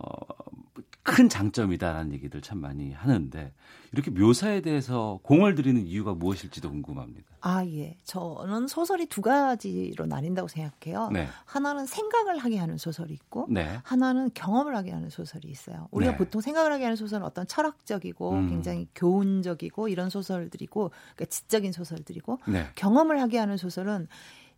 큰 1.06 1.28
장점이다라는 1.28 2.12
얘기들 2.14 2.42
참 2.42 2.58
많이 2.58 2.92
하는데 2.92 3.52
이렇게 3.92 4.10
묘사에 4.10 4.60
대해서 4.60 5.20
공을 5.22 5.54
들이는 5.54 5.86
이유가 5.86 6.12
무엇일지도 6.14 6.68
궁금합니다. 6.68 7.24
아, 7.40 7.64
예. 7.64 7.96
저는 8.02 8.66
소설이 8.66 9.06
두 9.06 9.22
가지로 9.22 10.06
나뉜다고 10.06 10.48
생각해요. 10.48 11.10
네. 11.12 11.28
하나는 11.44 11.86
생각을 11.86 12.38
하게 12.38 12.58
하는 12.58 12.76
소설이 12.76 13.14
있고 13.14 13.46
네. 13.48 13.78
하나는 13.84 14.32
경험을 14.34 14.74
하게 14.76 14.90
하는 14.90 15.08
소설이 15.08 15.48
있어요. 15.48 15.86
우리가 15.92 16.12
네. 16.12 16.18
보통 16.18 16.40
생각을 16.40 16.72
하게 16.72 16.82
하는 16.82 16.96
소설은 16.96 17.24
어떤 17.24 17.46
철학적이고 17.46 18.32
음. 18.32 18.48
굉장히 18.48 18.88
교훈적이고 18.96 19.86
이런 19.86 20.10
소설들이고 20.10 20.90
그러니까 20.90 21.24
지적인 21.26 21.70
소설들이고 21.70 22.40
네. 22.48 22.66
경험을 22.74 23.20
하게 23.20 23.38
하는 23.38 23.56
소설은 23.56 24.08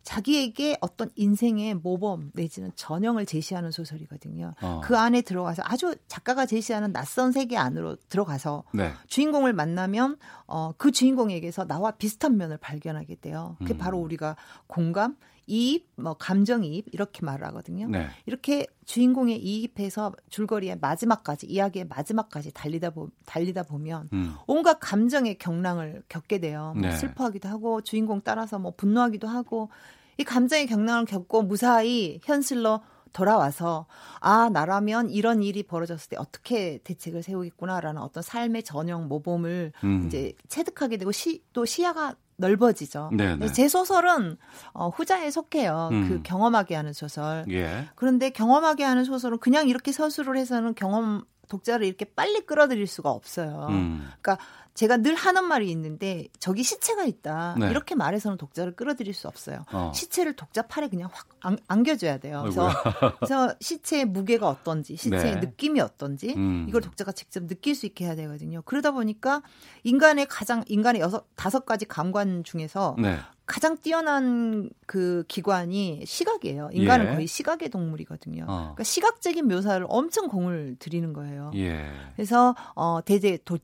자기에게 0.03 0.79
어떤 0.81 1.11
인생의 1.17 1.75
모범 1.75 2.31
내지는 2.35 2.73
전형을 2.77 3.27
제시하는 3.27 3.71
소설이거든요. 3.71 4.55
어. 4.63 4.81
그 4.83 4.97
안에 4.97 5.21
들어가서 5.21 5.63
아주 5.65 5.95
작가가 6.07 6.47
제시하는 6.47 6.93
낯선 6.93 7.33
세계 7.33 7.57
안으로 7.57 7.97
들어가서 8.09 8.65
네. 8.73 8.93
주인공을 9.07 9.53
만나면 9.53 10.17
어, 10.47 10.73
그 10.79 10.93
주인공에게서 10.93 11.67
나와 11.67 11.91
비슷한 11.91 12.37
면을 12.37 12.57
발견하게 12.57 13.17
돼요. 13.17 13.57
그게 13.59 13.75
음. 13.75 13.79
바로 13.79 13.99
우리가 13.99 14.37
공감, 14.67 15.17
이입, 15.49 15.89
뭐 15.97 16.15
감정이입 16.15 16.87
이렇게 16.93 17.25
말을 17.25 17.47
하거든요. 17.49 17.89
네. 17.89 18.09
이렇게 18.27 18.67
주인공의 18.85 19.39
이입해서 19.43 20.13
줄거리의 20.31 20.79
마지막까지 20.81 21.47
이야기의 21.47 21.87
마지막까지 21.87 22.53
달리다 22.53 22.91
보 22.91 23.09
달리다 23.27 23.65
보면 23.65 24.09
음. 24.13 24.35
온갖 24.47 24.79
감정의 24.81 25.39
경랑을 25.39 26.03
겪게 26.09 26.39
돼요. 26.39 26.75
뭐 26.77 26.89
네. 26.89 26.97
슬퍼하기도 26.97 27.49
하고 27.49 27.81
주인공 27.81 28.21
따라서 28.23 28.59
뭐 28.59 28.75
분노하기도 28.77 29.27
하고 29.27 29.71
이 30.19 30.25
감정의 30.25 30.67
경랑을 30.67 31.07
겪고 31.07 31.43
무사히 31.43 32.21
현실로 32.23 32.81
돌아와서 33.13 33.87
아 34.21 34.51
나라면 34.51 35.11
이런 35.11 35.43
일이 35.43 35.63
벌어졌을 35.63 36.11
때 36.11 36.17
어떻게 36.19 36.79
대책을 36.85 37.23
세우겠구나라는 37.23 38.01
어떤 38.01 38.23
삶의 38.23 38.63
전형 38.65 39.09
모범을 39.09 39.73
음. 39.85 40.05
이제 40.07 40.35
체득하게 40.49 40.99
되고 40.99 41.13
시, 41.13 41.43
또 41.53 41.65
시야가 41.65 42.15
넓어지죠. 42.39 43.11
네네. 43.13 43.53
제 43.53 43.69
소설은 43.69 44.39
어, 44.73 44.89
후자에 44.89 45.31
속해요. 45.31 45.91
음. 45.93 46.09
그 46.09 46.23
경험하게 46.23 46.75
하는 46.75 46.93
소설. 46.93 47.45
예. 47.51 47.89
그런데 47.95 48.31
경험하게 48.31 48.85
하는 48.85 49.05
소설은 49.05 49.39
그냥 49.39 49.69
이렇게 49.69 49.93
서술을 49.93 50.37
해서는 50.37 50.75
경험 50.75 51.25
독자를 51.49 51.87
이렇게 51.87 52.05
빨리 52.05 52.41
끌어들일 52.41 52.87
수가 52.87 53.11
없어요. 53.11 53.67
음. 53.71 54.09
그러니까 54.21 54.39
제가 54.79 54.99
늘 54.99 55.17
하는 55.17 55.45
말이 55.45 55.69
있는데 55.73 56.29
저기 56.39 56.63
시체가 56.63 57.05
있다 57.05 57.57
네. 57.59 57.69
이렇게 57.69 57.97
말해서는 57.97 58.39
독자를 58.39 58.77
끌어들일 58.77 59.13
수 59.13 59.27
없어요. 59.27 59.65
어. 59.73 59.91
시체를 59.93 60.37
독자 60.37 60.63
팔에 60.63 60.87
그냥 60.87 61.09
확 61.13 61.27
안, 61.67 61.83
겨줘야 61.83 62.19
돼요. 62.19 62.43
그래서, 62.43 62.69
그래서 63.19 63.55
시체의 63.61 64.05
무게가 64.05 64.49
어떤지, 64.49 64.95
시체의 64.97 65.35
네. 65.35 65.41
느낌이 65.41 65.81
어떤지 65.81 66.33
음. 66.37 66.67
이걸 66.69 66.81
독자가 66.81 67.11
직접 67.11 67.49
느낄 67.49 67.75
수 67.75 67.87
있게 67.87 68.05
해야 68.05 68.15
되거든요. 68.15 68.63
그러다 68.63 68.93
보니까 68.93 69.43
인간의 69.83 70.27
가장 70.27 70.63
인간의 70.69 71.01
여섯 71.01 71.27
다섯 71.35 71.67
가지 71.67 71.85
감관 71.85 72.45
중에서 72.45 72.95
네. 73.01 73.19
가장 73.47 73.79
뛰어난 73.79 74.69
그 74.87 75.25
기관이 75.27 76.03
시각이에요. 76.05 76.69
인간은 76.73 77.07
예. 77.07 77.15
거의 77.15 77.27
시각의 77.27 77.71
동물이거든요. 77.71 78.45
어. 78.47 78.57
그러니까 78.59 78.85
시각적인 78.85 79.49
묘사를 79.49 79.85
엄청 79.89 80.29
공을 80.29 80.77
들이는 80.79 81.15
거예요. 81.15 81.51
예. 81.55 81.91
그래서 82.15 82.55
어 82.75 83.01
대대 83.03 83.39
도, 83.45 83.59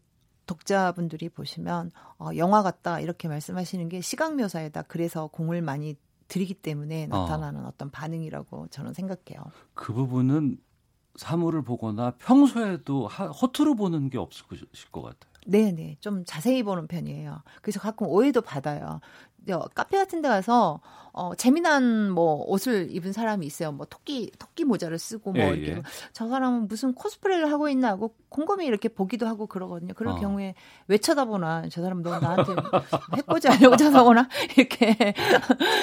독자분들이 0.47 1.28
보시면 1.28 1.90
어 2.18 2.30
영화 2.36 2.62
같다 2.62 3.01
이렇게 3.01 3.28
말씀하시는 3.28 3.88
게 3.88 4.01
시각 4.01 4.36
묘사에다 4.36 4.82
그래서 4.82 5.26
공을 5.28 5.62
많이 5.62 5.97
들이기 6.28 6.55
때문에 6.55 7.09
어. 7.11 7.18
나타나는 7.18 7.66
어. 7.66 7.72
떤 7.76 7.90
반응이라고 7.90 8.68
저는 8.68 8.92
생각해요. 8.92 9.42
그 9.74 9.92
부분은 9.92 10.59
사물을 11.16 11.62
보거나 11.62 12.12
평소에도 12.18 13.07
허투루 13.07 13.76
보는 13.76 14.11
게 14.11 14.18
없을 14.18 14.47
것 14.90 15.03
같아요. 15.03 15.32
네네. 15.47 15.99
좀 16.01 16.24
자세히 16.24 16.62
보는 16.62 16.86
편이에요. 16.86 17.42
그래서 17.62 17.78
가끔 17.78 18.09
오해도 18.09 18.40
받아요. 18.40 19.01
카페 19.74 19.99
같은 19.99 20.22
데 20.22 20.28
가서 20.28 20.80
어, 21.17 21.33
재미난 21.37 22.11
뭐 22.11 22.45
옷을 22.49 22.89
입은 22.91 23.12
사람이 23.12 23.47
있어요. 23.47 23.71
뭐 23.71 23.87
토끼 23.87 24.33
토끼 24.37 24.65
모자를 24.65 24.99
쓰고 24.99 25.33
뭐 25.33 25.43
예, 25.43 25.49
이렇게 25.51 25.79
예. 25.79 25.83
저 26.12 26.29
사람은 26.29 26.67
무슨 26.67 26.93
코스프레를 26.93 27.53
하고 27.53 27.69
있나 27.69 27.91
하고 27.91 28.17
곰곰이 28.31 28.67
이렇게 28.67 28.89
보기도 28.89 29.29
하고 29.29 29.47
그러거든요. 29.47 29.95
그럴 29.95 30.15
어. 30.15 30.17
경우에 30.17 30.55
왜 30.89 30.99
쳐다보나 30.99 31.69
저 31.71 31.83
사람 31.83 32.03
너 32.03 32.19
나한테 32.19 32.53
해코지 33.17 33.47
하려고 33.47 33.77
쳐다보나 33.77 34.29
이렇게 34.59 35.15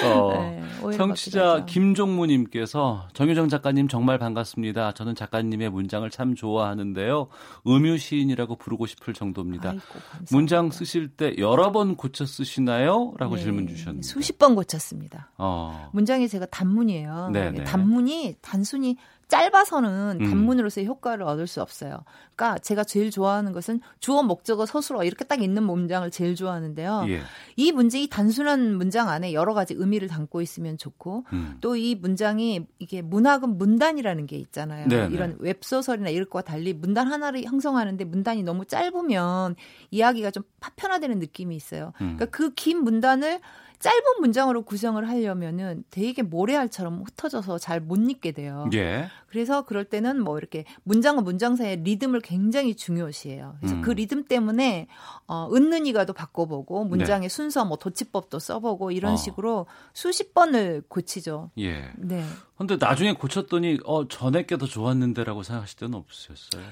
어, 0.04 0.32
네, 0.90 0.96
청취자 0.98 1.64
김종무님께서 1.64 3.08
정유정 3.14 3.48
작가님 3.48 3.88
정말 3.88 4.18
반갑습니다. 4.18 4.92
저는 4.92 5.14
작가님의 5.14 5.70
문장을 5.70 6.08
참 6.10 6.34
좋아하는데요. 6.34 7.28
음유 7.66 7.96
시인이라고 7.96 8.56
부르고 8.56 8.84
싶을 8.84 9.14
정도입니다. 9.14 9.70
아이고, 9.70 9.82
문장 10.30 10.70
쓰실 10.70 11.08
때 11.08 11.34
여러 11.38 11.72
번 11.72 11.96
고쳐 11.96 12.26
쓰시나요?라고 12.26 13.36
네, 13.36 13.42
질문 13.42 13.66
주셨는데 13.66 14.06
수십 14.06 14.38
번 14.38 14.54
고쳤습니다. 14.54 15.21
어. 15.38 15.90
문장이 15.92 16.28
제가 16.28 16.46
단문이에요. 16.46 17.30
네네. 17.32 17.64
단문이 17.64 18.36
단순히 18.40 18.96
짧아서는 19.28 20.18
음. 20.20 20.28
단문으로서의 20.28 20.86
효과를 20.86 21.24
얻을 21.24 21.46
수 21.46 21.62
없어요. 21.62 22.04
그러니까 22.36 22.58
제가 22.58 22.84
제일 22.84 23.10
좋아하는 23.10 23.52
것은 23.52 23.80
주어 23.98 24.22
목적어 24.22 24.66
서술어 24.66 25.04
이렇게 25.04 25.24
딱 25.24 25.42
있는 25.42 25.62
문장을 25.62 26.10
제일 26.10 26.34
좋아하는데요. 26.34 27.06
예. 27.08 27.22
이 27.56 27.72
문장이 27.72 28.08
단순한 28.08 28.76
문장 28.76 29.08
안에 29.08 29.32
여러 29.32 29.54
가지 29.54 29.72
의미를 29.72 30.08
담고 30.08 30.42
있으면 30.42 30.76
좋고 30.76 31.24
음. 31.32 31.56
또이 31.62 31.94
문장이 31.94 32.66
이게 32.78 33.00
문학은 33.00 33.56
문단이라는 33.56 34.26
게 34.26 34.36
있잖아요. 34.36 34.88
네네. 34.88 35.14
이런 35.14 35.36
웹소설이나 35.40 36.10
이럴 36.10 36.26
것과 36.26 36.42
달리 36.42 36.74
문단 36.74 37.10
하나를 37.10 37.44
형성하는데 37.44 38.04
문단이 38.04 38.42
너무 38.42 38.66
짧으면 38.66 39.56
이야기가 39.90 40.30
좀 40.30 40.42
파편화되는 40.60 41.18
느낌이 41.18 41.56
있어요. 41.56 41.94
음. 42.02 42.16
그러니까 42.16 42.26
그 42.26 42.52
긴 42.54 42.84
문단을 42.84 43.40
짧은 43.82 44.20
문장으로 44.20 44.62
구성을 44.62 45.06
하려면은 45.08 45.82
되게 45.90 46.22
모래알처럼 46.22 47.02
흩어져서 47.02 47.58
잘 47.58 47.80
못 47.82 47.96
읽게 47.98 48.30
돼요. 48.32 48.70
예. 48.74 49.08
그래서 49.26 49.64
그럴 49.64 49.84
때는 49.84 50.22
뭐 50.22 50.38
이렇게 50.38 50.64
문장과 50.84 51.22
문장 51.22 51.56
사이의 51.56 51.78
리듬을 51.82 52.20
굉장히 52.20 52.76
중요시해요. 52.76 53.56
그래서 53.58 53.74
음. 53.74 53.82
그 53.82 53.90
리듬 53.90 54.24
때문에 54.24 54.86
어 55.26 55.48
은는이가도 55.52 56.12
바꿔보고 56.12 56.84
문장의 56.84 57.28
네. 57.28 57.34
순서 57.34 57.64
뭐 57.64 57.76
도치법도 57.76 58.38
써보고 58.38 58.92
이런 58.92 59.14
어. 59.14 59.16
식으로 59.16 59.66
수십 59.94 60.32
번을 60.32 60.84
고치죠. 60.88 61.50
예. 61.58 61.90
네. 61.98 62.24
근데 62.56 62.76
나중에 62.78 63.14
고쳤더니 63.14 63.80
어 63.84 64.06
전에 64.06 64.46
게 64.46 64.56
더 64.56 64.66
좋았는데라고 64.66 65.42
생각하실 65.42 65.78
때는 65.78 65.94
없으셨어요? 65.98 66.62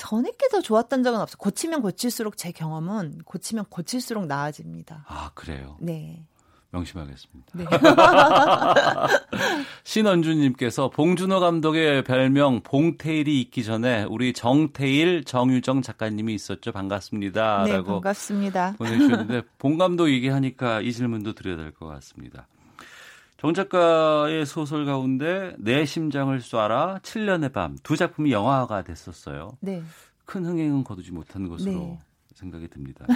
전에 0.00 0.30
게 0.38 0.48
더 0.50 0.60
좋았던 0.60 1.02
적은 1.04 1.20
없어요. 1.20 1.36
고치면 1.38 1.82
고칠수록 1.82 2.36
제 2.36 2.50
경험은 2.52 3.20
고치면 3.24 3.66
고칠수록 3.68 4.26
나아집니다. 4.26 5.04
아, 5.06 5.30
그래요? 5.34 5.76
네. 5.80 6.24
명심하겠습니다. 6.72 7.52
네. 7.54 7.64
신원주님께서 9.84 10.90
봉준호 10.90 11.40
감독의 11.40 12.04
별명 12.04 12.60
봉테일이 12.62 13.40
있기 13.42 13.64
전에 13.64 14.04
우리 14.04 14.32
정태일, 14.32 15.24
정유정 15.24 15.82
작가님이 15.82 16.34
있었죠. 16.34 16.72
반갑습니다. 16.72 17.64
네, 17.64 17.72
라고 17.72 17.92
반갑습니다. 17.94 18.74
보내주셨는데 18.78 19.42
봉 19.58 19.78
감독 19.78 20.10
얘기하니까 20.10 20.80
이 20.80 20.92
질문도 20.92 21.34
드려야 21.34 21.56
될 21.56 21.70
것 21.72 21.86
같습니다. 21.86 22.46
정 23.40 23.54
작가의 23.54 24.44
소설 24.44 24.84
가운데 24.84 25.54
내 25.58 25.86
심장을 25.86 26.38
쏴라, 26.38 27.00
7년의 27.00 27.50
밤 27.54 27.74
두 27.82 27.96
작품이 27.96 28.32
영화가 28.32 28.82
됐었어요. 28.82 29.56
네. 29.60 29.82
큰 30.26 30.44
흥행은 30.44 30.84
거두지 30.84 31.10
못한 31.10 31.48
것으로 31.48 31.72
네. 31.72 31.98
생각이 32.40 32.68
듭니다. 32.68 33.06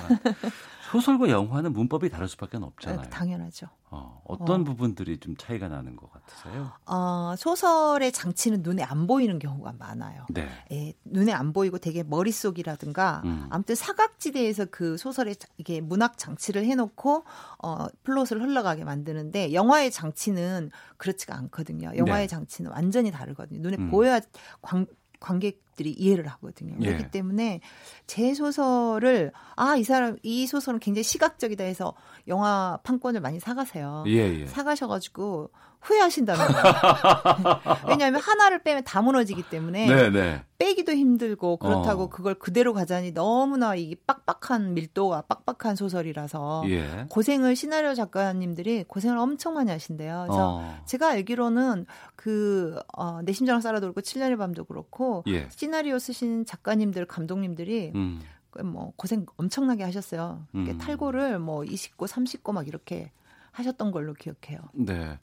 소설과 0.93 1.29
영화는 1.29 1.73
문법이 1.73 2.11
다를 2.11 2.29
수밖에 2.29 2.59
없잖아요. 2.59 3.09
당연하죠. 3.11 3.67
어, 3.91 4.21
어떤 4.25 4.61
어. 4.61 4.65
부분들이 4.65 5.19
좀 5.19 5.37
차이가 5.37 5.69
나는 5.69 5.97
것 5.97 6.11
같으세요? 6.13 6.73
어, 6.87 7.35
소설의 7.37 8.13
장치는 8.13 8.63
눈에 8.63 8.83
안 8.83 9.07
보이는 9.07 9.39
경우가 9.39 9.75
많아요. 9.79 10.27
네. 10.31 10.49
예, 10.73 10.93
눈에 11.05 11.33
안 11.33 11.53
보이고 11.53 11.79
되게 11.79 12.03
머릿속이라든가 12.03 13.23
음. 13.25 13.47
아무튼 13.51 13.75
사각지대에서 13.75 14.67
그 14.71 14.97
소설에 14.97 15.35
이게 15.59 15.81
문학 15.81 16.19
장치를 16.19 16.65
해놓고 16.65 17.25
어, 17.63 17.87
플롯을 18.03 18.43
흘러가게 18.43 18.85
만드는데 18.85 19.53
영화의 19.53 19.91
장치는 19.91 20.71
그렇지가 20.97 21.37
않거든요. 21.37 21.93
영화의 21.97 22.27
네. 22.27 22.27
장치는 22.27 22.73
완전히 22.73 23.11
다르거든요. 23.11 23.61
눈에 23.61 23.77
음. 23.79 23.91
보여야 23.91 24.21
광, 24.61 24.87
관객들이 25.21 25.91
이해를 25.93 26.27
하거든요. 26.29 26.77
예. 26.81 26.87
그렇기 26.87 27.11
때문에 27.11 27.61
제 28.07 28.35
소설을 28.35 29.33
아 29.57 29.77
이 29.77 29.85
사람 29.85 30.17
이 30.23 30.47
소설은 30.47 30.81
굉장히 30.81 31.03
시각적이다 31.05 31.65
해서 31.65 31.95
영화 32.29 32.79
판권을 32.85 33.21
많이 33.21 33.41
사가세요. 33.41 34.05
예, 34.07 34.41
예. 34.41 34.47
사가셔가지고 34.47 35.51
후회하신다면 35.85 36.49
왜냐하면 37.89 38.21
하나를 38.21 38.63
빼면 38.63 38.85
다 38.85 39.03
무너지기 39.03 39.45
때문에 39.45 39.87
네네. 39.87 40.11
네. 40.11 40.43
빼기도 40.59 40.93
힘들고 40.93 41.59
그렇다고 41.59 42.05
어. 42.05 42.09
그걸 42.09 42.35
그대로 42.35 42.73
가자니 42.73 43.13
너무나 43.13 43.75
이 43.75 43.95
빡빡한 43.95 44.75
밀도가 44.75 45.23
빡빡한 45.23 45.77
소설이라서 45.77 46.65
예. 46.69 47.07
고생을 47.11 47.55
시나리오 47.55 47.95
작가님들이 47.95 48.85
고생을 48.89 49.19
엄청 49.19 49.55
많이 49.55 49.71
하신대요. 49.71 50.25
그래서 50.27 50.57
어. 50.57 50.83
제가 50.87 51.11
알기로는 51.11 51.85
그 52.17 52.79
어, 52.97 53.21
내 53.23 53.33
심장을 53.33 53.61
쌀아돌고 53.61 54.01
7년의 54.01 54.39
밤도 54.39 54.65
그렇고 54.65 55.23
예. 55.27 55.49
시나리오 55.51 55.99
쓰신 55.99 56.47
작가님들 56.47 57.05
감독님들이 57.05 57.93
음. 57.95 58.23
뭐 58.63 58.93
고생 58.97 59.27
엄청나게 59.37 59.83
하셨어요. 59.83 60.47
음. 60.55 60.79
탈고를 60.79 61.39
뭐 61.41 61.63
20고 61.63 62.07
30고 62.07 62.53
막 62.53 62.69
이렇게 62.69 63.11
하셨던 63.53 63.91
걸로 63.91 64.15
기억해요. 64.15 64.61
네. 64.73 65.19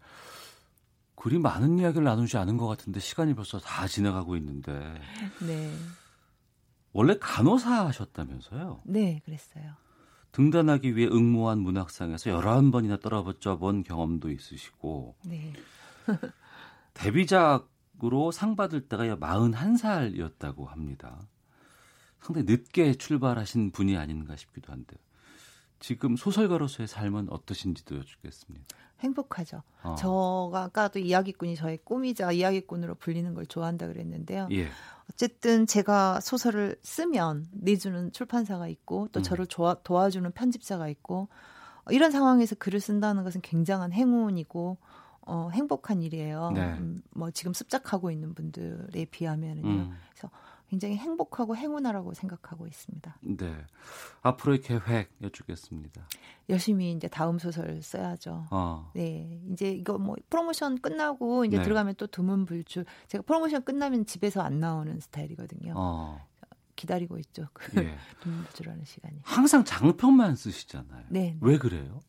그리 1.22 1.38
많은 1.38 1.78
이야기를 1.78 2.04
나누지 2.04 2.38
않은 2.38 2.58
것 2.58 2.66
같은데 2.66 3.00
시간이 3.00 3.36
벌써 3.36 3.60
다 3.60 3.88
지나가고 3.88 4.36
있는데. 4.38 5.00
네. 5.46 5.72
원래 6.94 7.16
간호사 7.20 7.86
하셨다면서요? 7.86 8.82
네, 8.86 9.22
그랬어요. 9.24 9.74
등단하기 10.32 10.96
위해 10.96 11.08
응모한 11.08 11.60
문학상에서 11.60 12.32
11번이나 12.32 13.00
떨어져 13.00 13.60
본 13.60 13.84
경험도 13.84 14.32
있으시고. 14.32 15.16
네. 15.26 15.54
데뷔작으로 16.96 18.32
상 18.32 18.56
받을 18.56 18.90
때가 18.90 19.04
41살이었다고 19.18 20.66
합니다. 20.70 21.22
상당히 22.20 22.48
늦게 22.48 22.96
출발하신 22.96 23.70
분이 23.70 23.96
아닌가 23.96 24.36
싶기도 24.36 24.74
한데. 24.74 24.98
지금 25.80 26.16
소설가로서의 26.16 26.88
삶은 26.88 27.30
어떠신지도 27.30 27.98
여쭙겠습니다. 27.98 28.66
행복하죠. 29.02 29.64
어. 29.84 29.95
저가 29.95 30.64
아까도 30.64 30.99
이야기꾼이 30.99 31.56
저의 31.56 31.80
꿈이자 31.84 32.32
이야기꾼으로 32.32 32.95
불리는 32.95 33.34
걸 33.34 33.45
좋아한다 33.45 33.88
그랬는데요. 33.88 34.47
예. 34.52 34.68
어쨌든 35.10 35.68
제가 35.68 36.22
소설을 36.22 36.78
쓰면 36.84 37.47
내주는 37.52 38.12
출판사가 38.12 38.68
있고 38.70 39.10
또 39.12 39.20
음. 39.20 39.24
저를 39.24 39.45
도와, 39.45 39.76
도와주는 39.84 40.32
편집자가 40.32 40.88
있고 40.88 41.28
이런 41.89 42.12
상황에서 42.12 42.56
글을 42.56 42.80
쓴다는 42.80 43.24
것은 43.24 43.41
굉장한 43.41 43.91
행운이고 43.91 44.78
어, 45.28 45.49
행복한 45.54 46.02
일이에요. 46.02 46.52
네. 46.54 46.62
음, 46.62 47.02
뭐 47.12 47.32
지금 47.32 47.54
습작하고 47.54 48.12
있는 48.12 48.34
분들에 48.34 49.06
비하면은요. 49.06 49.68
음. 49.68 49.97
그래서 50.10 50.30
굉장히 50.72 50.96
행복하고 50.96 51.58
행운하라고 51.58 52.14
생각하고 52.14 52.66
있습니다. 52.66 53.18
네. 53.20 53.54
앞으로의 54.22 54.62
계획 54.62 55.12
여쭙겠습니다. 55.22 56.08
열심히 56.48 56.94
이제 56.94 57.10
다음 57.10 57.40
소설 57.40 57.82
써야죠. 57.82 58.46
어. 58.52 58.90
네. 58.96 59.42
이제 59.52 59.70
이거 59.70 59.98
뭐 59.98 60.16
프로모션 60.30 60.80
끝나고 60.80 61.44
이제 61.44 61.58
네. 61.58 61.64
들어가면 61.64 61.96
또 61.98 62.08
두문불출. 62.08 62.86
제가 63.10 63.22
프로모션 63.24 63.66
끝나면 63.66 64.06
집에서 64.06 64.42
안 64.42 64.62
나오는 64.62 64.98
스타일이거든요. 65.02 65.74
어. 65.76 66.26
기다리고 66.78 67.20
있죠. 67.20 67.48
그 67.52 67.84
예. 67.84 67.94
두문불출하는 68.22 68.86
시간이. 68.86 69.20
항상 69.24 69.66
장편만 69.66 70.38
쓰시잖아요. 70.38 71.04
네. 71.10 71.38
왜 71.42 71.58
그래요? 71.58 72.00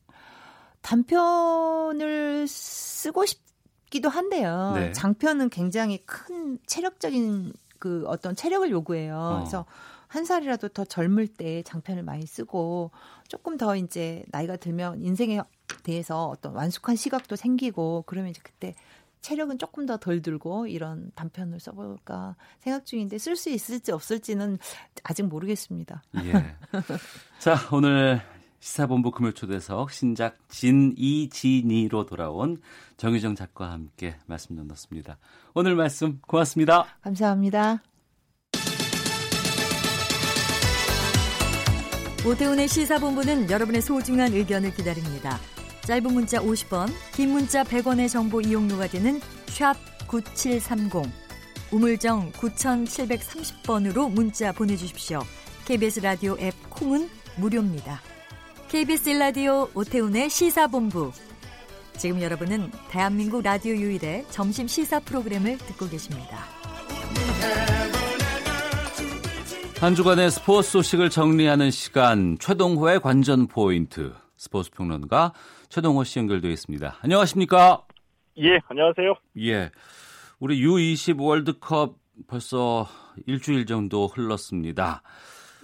단편을 0.83 2.47
쓰고 2.47 3.27
싶 3.27 3.43
기도 3.91 4.09
한데요. 4.09 4.73
네. 4.75 4.93
장편은 4.93 5.51
굉장히 5.51 5.99
큰 6.07 6.59
체력적인 6.67 7.53
그 7.83 8.05
어떤 8.07 8.37
체력을 8.37 8.71
요구해요. 8.71 9.17
어. 9.17 9.39
그래서 9.41 9.67
한 10.07 10.25
살이라도 10.25 10.69
더 10.69 10.85
젊을 10.85 11.27
때 11.27 11.65
장편을 11.65 12.05
많이 12.05 12.25
쓰고 12.25 12.93
조금 13.27 13.57
더 13.57 13.75
이제 13.75 14.25
나이가 14.29 14.55
들면 14.55 15.03
인생에 15.03 15.41
대해서 15.83 16.29
어떤 16.29 16.53
완숙한 16.53 16.95
시각도 16.95 17.35
생기고 17.35 18.05
그러면 18.07 18.31
이제 18.31 18.41
그때 18.45 18.77
체력은 19.21 19.59
조금 19.59 19.85
더 19.85 19.97
덜 19.97 20.23
들고 20.23 20.69
이런 20.69 21.11
단편을 21.17 21.59
써볼까 21.59 22.37
생각 22.61 22.87
중인데 22.87 23.19
쓸 23.19 23.35
수 23.35 23.51
있을지 23.51 23.91
없을지는 23.91 24.59
아직 25.03 25.25
모르겠습니다. 25.25 26.05
예. 26.23 26.57
자 27.41 27.57
오늘 27.73 28.23
시사본부 28.63 29.11
금요초대석 29.11 29.91
신작 29.91 30.39
진이진이로 30.49 32.07
돌아온 32.07 32.59
정유정 32.97 33.35
작가와 33.35 33.73
함께 33.73 34.15
말씀 34.27 34.55
나눴습니다. 34.55 35.19
오늘 35.53 35.75
말씀 35.75 36.21
고맙습니다. 36.21 36.87
감사합니다. 37.03 37.83
오태훈의 42.25 42.69
시사본부는 42.69 43.51
여러분의 43.51 43.83
소중한 43.83 44.33
의견을 44.33 44.73
기다립니다. 44.75 45.39
짧은 45.81 46.15
문자 46.15 46.39
50원, 46.39 46.89
긴 47.17 47.31
문자 47.31 47.65
100원의 47.65 48.09
정보 48.09 48.41
이용료가 48.41 48.87
되는 48.87 49.19
샵 49.47 49.75
9730, 50.07 51.03
우물정 51.73 52.31
9730번으로 52.31 54.09
문자 54.09 54.53
보내주십시오. 54.53 55.19
KBS 55.65 55.99
라디오 55.99 56.37
앱 56.39 56.55
콩은 56.71 57.09
무료입니다. 57.39 58.12
KBS 58.73 59.11
라디오 59.11 59.69
오태훈의 59.75 60.31
시사본부. 60.31 61.13
지금 61.99 62.23
여러분은 62.23 62.71
대한민국 62.89 63.43
라디오 63.43 63.75
유일의 63.75 64.25
점심 64.31 64.67
시사 64.67 64.99
프로그램을 65.01 65.59
듣고 65.59 65.87
계십니다. 65.91 66.39
한 69.79 69.95
주간의 69.95 70.31
스포츠 70.31 70.71
소식을 70.71 71.11
정리하는 71.11 71.71
시간 71.71 72.39
최동호의 72.41 73.01
관전 73.01 73.49
포인트 73.49 74.15
스포츠 74.39 74.71
평론가 74.71 75.35
최동호 75.69 76.05
씨 76.05 76.21
연결되어 76.21 76.51
있습니다. 76.51 76.97
안녕하십니까? 77.03 77.85
예, 78.39 78.59
안녕하세요. 78.69 79.15
예. 79.41 79.71
우리 80.41 80.65
U20 80.65 81.21
월드컵 81.21 81.99
벌써 82.27 82.89
일주일 83.27 83.67
정도 83.67 84.07
흘렀습니다. 84.07 85.03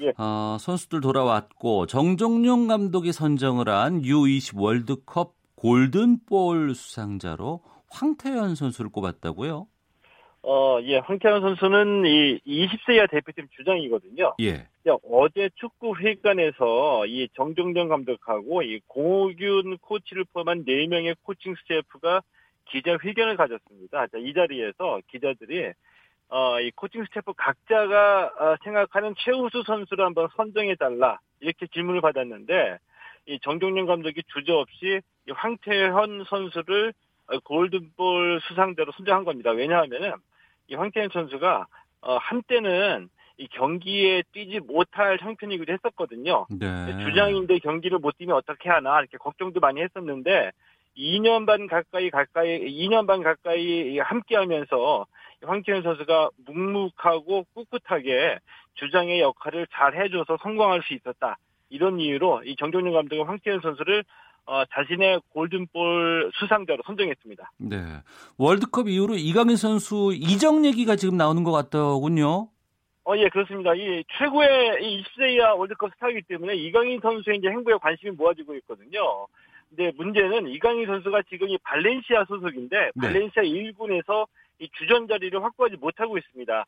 예. 0.01 0.13
어, 0.17 0.57
선수들 0.61 1.01
돌아왔고 1.01 1.87
정종용 1.87 2.69
감독이 2.69 3.13
선정을 3.13 3.69
한 3.69 4.03
U20 4.03 4.61
월드컵 4.61 5.35
골든볼 5.57 6.75
수상자로 6.75 7.63
황태현 7.91 8.55
선수를 8.55 8.91
꼽았다고요? 8.91 9.67
어, 10.43 10.79
예, 10.83 10.99
황태현 10.99 11.41
선수는 11.41 12.07
이 12.07 12.39
20세 12.47 12.95
이하 12.95 13.07
대표팀 13.07 13.49
주장이거든요. 13.57 14.35
예. 14.41 14.67
어제 15.11 15.51
축구 15.57 15.97
회관에서 15.97 17.05
이 17.07 17.29
정정용 17.35 17.89
감독하고 17.89 18.63
이 18.63 18.81
공오균 18.87 19.77
코치를 19.79 20.25
포함한 20.33 20.65
4명의 20.65 21.17
코칭 21.23 21.55
스태프가 21.57 22.23
기자회견을 22.67 23.37
가졌습니다. 23.37 24.07
자, 24.07 24.19
이 24.19 24.33
자리에서 24.33 25.01
기자들이 25.09 25.73
어, 26.31 26.61
이 26.61 26.71
코칭 26.73 27.05
스태프 27.07 27.33
각자가 27.37 28.33
어, 28.39 28.57
생각하는 28.63 29.15
최우수 29.19 29.63
선수를 29.67 30.05
한번 30.05 30.29
선정해 30.37 30.75
달라 30.75 31.19
이렇게 31.41 31.67
질문을 31.67 32.01
받았는데 32.01 32.79
이 33.27 33.39
정정용 33.41 33.87
감독이 33.87 34.23
주저없이 34.35 35.01
이 35.29 35.31
황태현 35.31 36.25
선수를 36.29 36.93
어, 37.29 37.39
골든볼 37.41 38.41
수상자로 38.43 38.93
선정한 38.93 39.25
겁니다. 39.25 39.51
왜냐하면은 39.51 40.13
이 40.69 40.75
황태현 40.75 41.11
선수가 41.13 41.67
어, 42.03 42.17
한때는 42.19 43.09
이 43.39 43.47
경기에 43.49 44.25
뛰지 44.33 44.61
못할 44.61 45.19
형편이기도 45.21 45.73
했었거든요. 45.73 46.47
네. 46.51 46.99
주장인데 47.05 47.59
경기를 47.61 47.99
못 47.99 48.19
뛰면 48.19 48.35
어떻게 48.37 48.69
하나 48.69 48.99
이렇게 48.99 49.17
걱정도 49.17 49.61
많이 49.61 49.81
했었는데 49.81 50.51
2년 50.97 51.47
반 51.47 51.69
가까이 51.69 52.11
가까이 52.11 52.59
2년 52.61 53.07
반 53.07 53.23
가까이 53.23 53.99
함께하면서 54.01 55.07
황태현 55.45 55.83
선수가 55.83 56.31
묵묵하고 56.47 57.47
꿋꿋하게 57.55 58.39
주장의 58.75 59.21
역할을 59.21 59.67
잘 59.73 59.95
해줘서 59.95 60.39
성공할 60.43 60.83
수 60.83 60.95
있었다. 60.95 61.39
이런 61.71 62.01
이유로 62.01 62.43
이 62.45 62.57
정종윤 62.57 62.93
감독은 62.93 63.27
황태현 63.27 63.61
선수를 63.61 64.05
어, 64.47 64.65
자신의 64.73 65.21
골든볼 65.35 66.33
수상자로 66.35 66.83
선정했습니다. 66.87 67.53
네. 67.59 67.77
월드컵 68.39 68.89
이후로 68.89 69.17
이강인 69.17 69.57
선수 69.57 70.13
이적 70.15 70.65
얘기가 70.65 70.97
지금 70.97 71.19
나오는 71.19 71.45
것 71.45 71.53
같더군요. 71.53 72.49
어, 73.05 73.17
예, 73.17 73.29
그렇습니다. 73.29 73.75
이 73.75 74.03
최고의 74.19 74.79
이 74.83 75.03
20세 75.03 75.35
이하 75.35 75.55
월드컵 75.55 75.91
스타이기 75.95 76.23
때문에 76.23 76.55
이강인 76.57 77.01
선수의 77.01 77.39
이제 77.39 77.49
행보에 77.49 77.75
관심이 77.81 78.13
모아지고 78.13 78.55
있거든요. 78.57 79.27
근데 79.69 79.93
문제는 79.97 80.49
이강인 80.49 80.87
선수가 80.87 81.23
지금 81.29 81.49
이 81.51 81.59
발렌시아 81.59 82.25
소속인데 82.27 82.91
네. 82.95 83.01
발렌시아 83.01 83.43
1군에서 83.43 84.27
이 84.59 84.69
주전 84.79 85.09
자리를 85.09 85.43
확보하지 85.43 85.77
못하고 85.77 86.19
있습니다. 86.19 86.67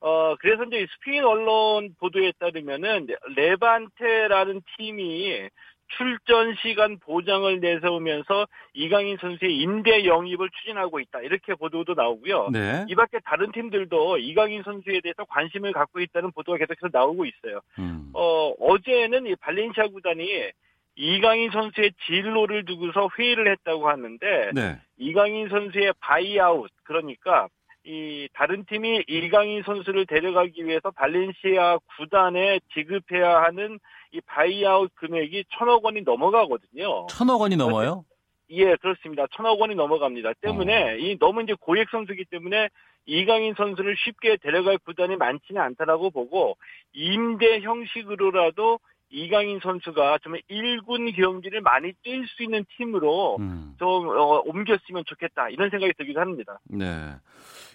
어, 0.00 0.36
그래서 0.38 0.64
이제 0.64 0.86
스페인 0.94 1.24
언론 1.24 1.94
보도에 1.98 2.32
따르면은 2.38 3.08
레반테라는 3.34 4.62
팀이 4.76 5.48
출전 5.96 6.54
시간 6.56 6.98
보장을 6.98 7.60
내세우면서 7.60 8.46
이강인 8.74 9.16
선수의 9.20 9.56
임대 9.56 10.04
영입을 10.04 10.50
추진하고 10.50 11.00
있다. 11.00 11.20
이렇게 11.20 11.54
보도도 11.54 11.94
나오고요. 11.94 12.50
네. 12.52 12.84
이 12.88 12.94
밖에 12.94 13.18
다른 13.24 13.50
팀들도 13.52 14.18
이강인 14.18 14.62
선수에 14.62 15.00
대해서 15.00 15.24
관심을 15.24 15.72
갖고 15.72 16.00
있다는 16.00 16.30
보도가 16.32 16.58
계속해서 16.58 16.88
나오고 16.92 17.24
있어요. 17.24 17.60
음. 17.78 18.10
어, 18.12 18.52
어제는 18.60 19.26
이 19.26 19.34
발렌시아 19.36 19.88
구단이 19.88 20.50
이강인 20.98 21.52
선수의 21.52 21.92
진로를 22.06 22.64
두고서 22.64 23.08
회의를 23.16 23.48
했다고 23.52 23.88
하는데 23.88 24.50
네. 24.52 24.80
이강인 24.98 25.48
선수의 25.48 25.94
buyout 26.00 26.70
그러니까 26.82 27.46
이 27.84 28.28
다른 28.34 28.64
팀이 28.64 29.04
이강인 29.06 29.62
선수를 29.62 30.06
데려가기 30.06 30.66
위해서 30.66 30.90
발렌시아 30.90 31.78
구단에 31.96 32.58
지급해야 32.74 33.42
하는 33.42 33.78
이 34.10 34.20
buyout 34.22 34.90
금액이 34.96 35.44
천억 35.56 35.84
원이 35.84 36.02
넘어가거든요. 36.02 37.06
천억 37.08 37.40
원이 37.42 37.56
넘어요? 37.56 38.04
예, 38.50 38.74
그렇습니다. 38.74 39.26
천억 39.36 39.60
원이 39.60 39.76
넘어갑니다. 39.76 40.32
때문에 40.40 40.94
어. 40.94 40.96
이 40.96 41.16
너무 41.20 41.42
이제 41.42 41.54
고액 41.60 41.90
선수기 41.90 42.24
때문에 42.24 42.70
이강인 43.06 43.54
선수를 43.56 43.94
쉽게 43.96 44.36
데려갈 44.38 44.78
구단이 44.78 45.14
많지는 45.16 45.60
않다라고 45.60 46.10
보고 46.10 46.56
임대 46.92 47.60
형식으로라도 47.60 48.80
이강인 49.10 49.60
선수가 49.62 50.18
좀 50.18 50.34
1군 50.50 51.14
경기를 51.16 51.60
많이 51.60 51.92
뛸 52.04 52.26
수 52.28 52.42
있는 52.42 52.64
팀으로 52.76 53.36
음. 53.38 53.74
좀 53.78 54.08
어, 54.08 54.42
옮겼으면 54.44 55.04
좋겠다 55.06 55.48
이런 55.48 55.70
생각이 55.70 55.92
들기도 55.96 56.20
합니다. 56.20 56.58
네. 56.64 57.14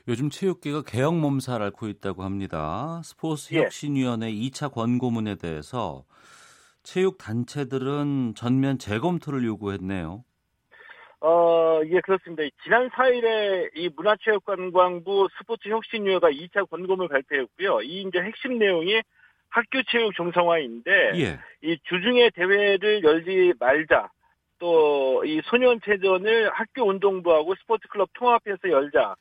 요즘 0.07 0.29
체육계가 0.29 0.83
개혁 0.83 1.15
몸살 1.15 1.61
앓고 1.61 1.87
있다고 1.87 2.23
합니다. 2.23 3.01
스포츠 3.03 3.55
혁신위원회 3.55 4.27
예. 4.27 4.31
2차 4.31 4.71
권고문에 4.71 5.35
대해서 5.35 6.03
체육 6.83 7.17
단체들은 7.17 8.33
전면 8.35 8.77
재검토를 8.77 9.43
요구했네요. 9.45 10.23
어, 11.21 11.79
예, 11.85 12.01
그렇습니다. 12.01 12.43
지난 12.63 12.89
4일에 12.89 13.69
이 13.75 13.89
문화체육관광부 13.95 15.29
스포츠혁신위회가 15.37 16.29
2차 16.29 16.69
권고문을 16.69 17.07
발표했고요. 17.07 17.81
이 17.81 18.01
이제 18.01 18.19
핵심 18.19 18.59
내용이 18.59 19.01
학교 19.53 19.81
체육 19.83 20.15
정상화인데 20.15 21.11
예. 21.15 21.39
이 21.61 21.77
주중에 21.83 22.31
대회를 22.31 23.03
열지 23.03 23.53
말자. 23.59 24.09
또 24.59 25.03
이 25.25 25.41
소년체전을 25.45 26.49
학교 26.51 26.83
운동부하고 26.87 27.55
스포츠 27.55 27.87
클럽 27.87 28.09
통합해서 28.13 28.69
열자. 28.69 29.15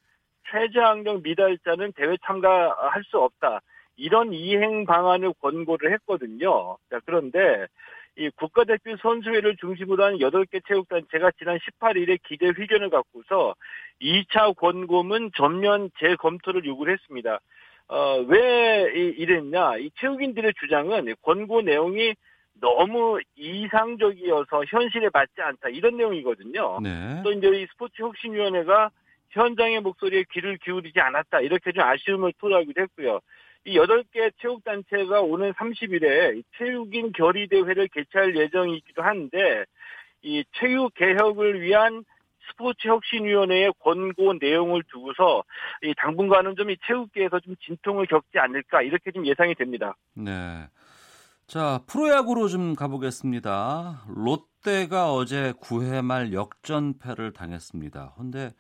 최저학력 0.51 1.23
미달자는 1.23 1.93
대회 1.93 2.17
참가할 2.27 3.03
수 3.05 3.19
없다. 3.19 3.61
이런 3.97 4.33
이행 4.33 4.85
방안을 4.85 5.35
권고를 5.41 5.93
했거든요. 5.93 6.77
자, 6.91 7.01
그런데 7.07 7.67
이 8.17 8.29
국가대표 8.37 8.97
선수회를 8.97 9.57
중심으로 9.57 10.05
한 10.05 10.19
8개 10.19 10.61
체육단체가 10.67 11.31
지난 11.39 11.59
18일에 11.59 12.19
기대 12.25 12.47
의견을 12.47 12.91
갖고서 12.91 13.55
2차 14.01 14.57
권고문 14.57 15.31
전면 15.37 15.91
재검토를 15.99 16.65
요구를 16.65 16.95
했습니다. 16.95 17.39
어, 17.89 18.19
왜 18.27 18.91
이랬냐? 18.95 19.77
이 19.79 19.91
체육인들의 20.01 20.53
주장은 20.61 21.15
권고 21.23 21.63
내용이 21.63 22.15
너무 22.61 23.19
이상적이어서 23.37 24.65
현실에 24.69 25.09
맞지 25.13 25.41
않다 25.41 25.69
이런 25.69 25.97
내용이거든요. 25.97 26.81
네. 26.81 27.21
또 27.25 27.33
이제 27.33 27.49
이 27.49 27.67
스포츠 27.67 28.01
혁신위원회가 28.03 28.91
현장의 29.31 29.81
목소리에 29.81 30.25
귀를 30.33 30.59
기울이지 30.59 31.01
않았다 31.01 31.41
이렇게 31.41 31.73
좀 31.73 31.83
아쉬움을 31.83 32.33
토로하기도 32.39 32.81
했고요. 32.83 33.21
이 33.65 33.77
8개 33.77 34.33
체육단체가 34.41 35.21
오는 35.21 35.53
30일에 35.53 36.43
체육인 36.59 37.13
결의대회를 37.13 37.89
개최할 37.89 38.37
예정이기도 38.37 39.03
한데 39.03 39.65
이 40.23 40.45
체육 40.53 40.95
개혁을 40.95 41.61
위한 41.63 42.05
스포츠 42.51 42.89
혁신위원회의 42.89 43.73
권고 43.81 44.35
내용을 44.41 44.83
두고서 44.93 45.45
이 45.83 45.95
당분간은 45.97 46.57
좀 46.57 46.71
이 46.71 46.77
체육계에서 46.87 47.41
좀 47.41 47.55
진통을 47.65 48.07
겪지 48.07 48.39
않을까 48.39 48.83
이렇게 48.83 49.11
좀 49.11 49.27
예상이 49.27 49.55
됩니다. 49.55 49.95
네. 50.15 50.67
자, 51.47 51.81
프로야구로 51.87 52.49
좀 52.49 52.75
가보겠습니다. 52.75 54.05
롯데가 54.09 55.13
어제 55.13 55.53
9회 55.61 56.03
말 56.03 56.33
역전패를 56.33 57.33
당했습니다. 57.33 58.15
근데 58.17 58.51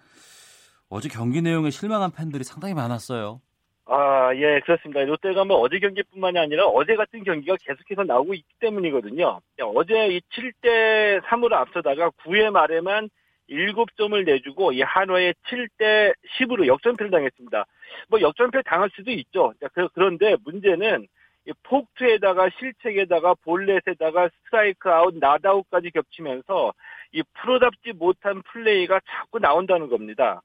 어제 0.88 1.08
경기 1.08 1.40
내용에 1.40 1.70
실망한 1.70 2.10
팬들이 2.10 2.44
상당히 2.44 2.74
많았어요. 2.74 3.40
아, 3.86 4.34
예, 4.34 4.60
그렇습니다. 4.60 5.00
롯데가 5.02 5.44
뭐 5.44 5.58
어제 5.58 5.78
경기뿐만이 5.78 6.38
아니라 6.38 6.66
어제 6.66 6.94
같은 6.94 7.24
경기가 7.24 7.56
계속해서 7.60 8.04
나오고 8.04 8.34
있기 8.34 8.54
때문이거든요. 8.60 9.40
어제 9.74 10.08
이 10.08 10.20
7대 10.32 11.20
3으로 11.22 11.52
앞서다가 11.54 12.10
9회 12.24 12.50
말에만 12.50 13.08
7점을 13.50 14.24
내주고 14.24 14.72
이 14.72 14.82
한화에 14.82 15.34
7대 15.48 16.14
10으로 16.38 16.66
역전패를 16.66 17.10
당했습니다. 17.10 17.66
뭐 18.08 18.20
역전패 18.20 18.62
당할 18.62 18.90
수도 18.94 19.10
있죠. 19.10 19.52
그, 19.72 19.88
그런데 19.94 20.36
문제는 20.44 21.06
이 21.46 21.52
폭투에다가 21.64 22.50
실책에다가 22.58 23.34
볼넷에다가 23.42 24.28
스트라이크 24.28 24.88
아웃 24.90 25.14
낫아웃까지 25.18 25.90
겹치면서 25.90 26.72
이 27.12 27.22
프로답지 27.34 27.92
못한 27.92 28.42
플레이가 28.42 29.00
자꾸 29.06 29.38
나온다는 29.38 29.88
겁니다. 29.88 30.40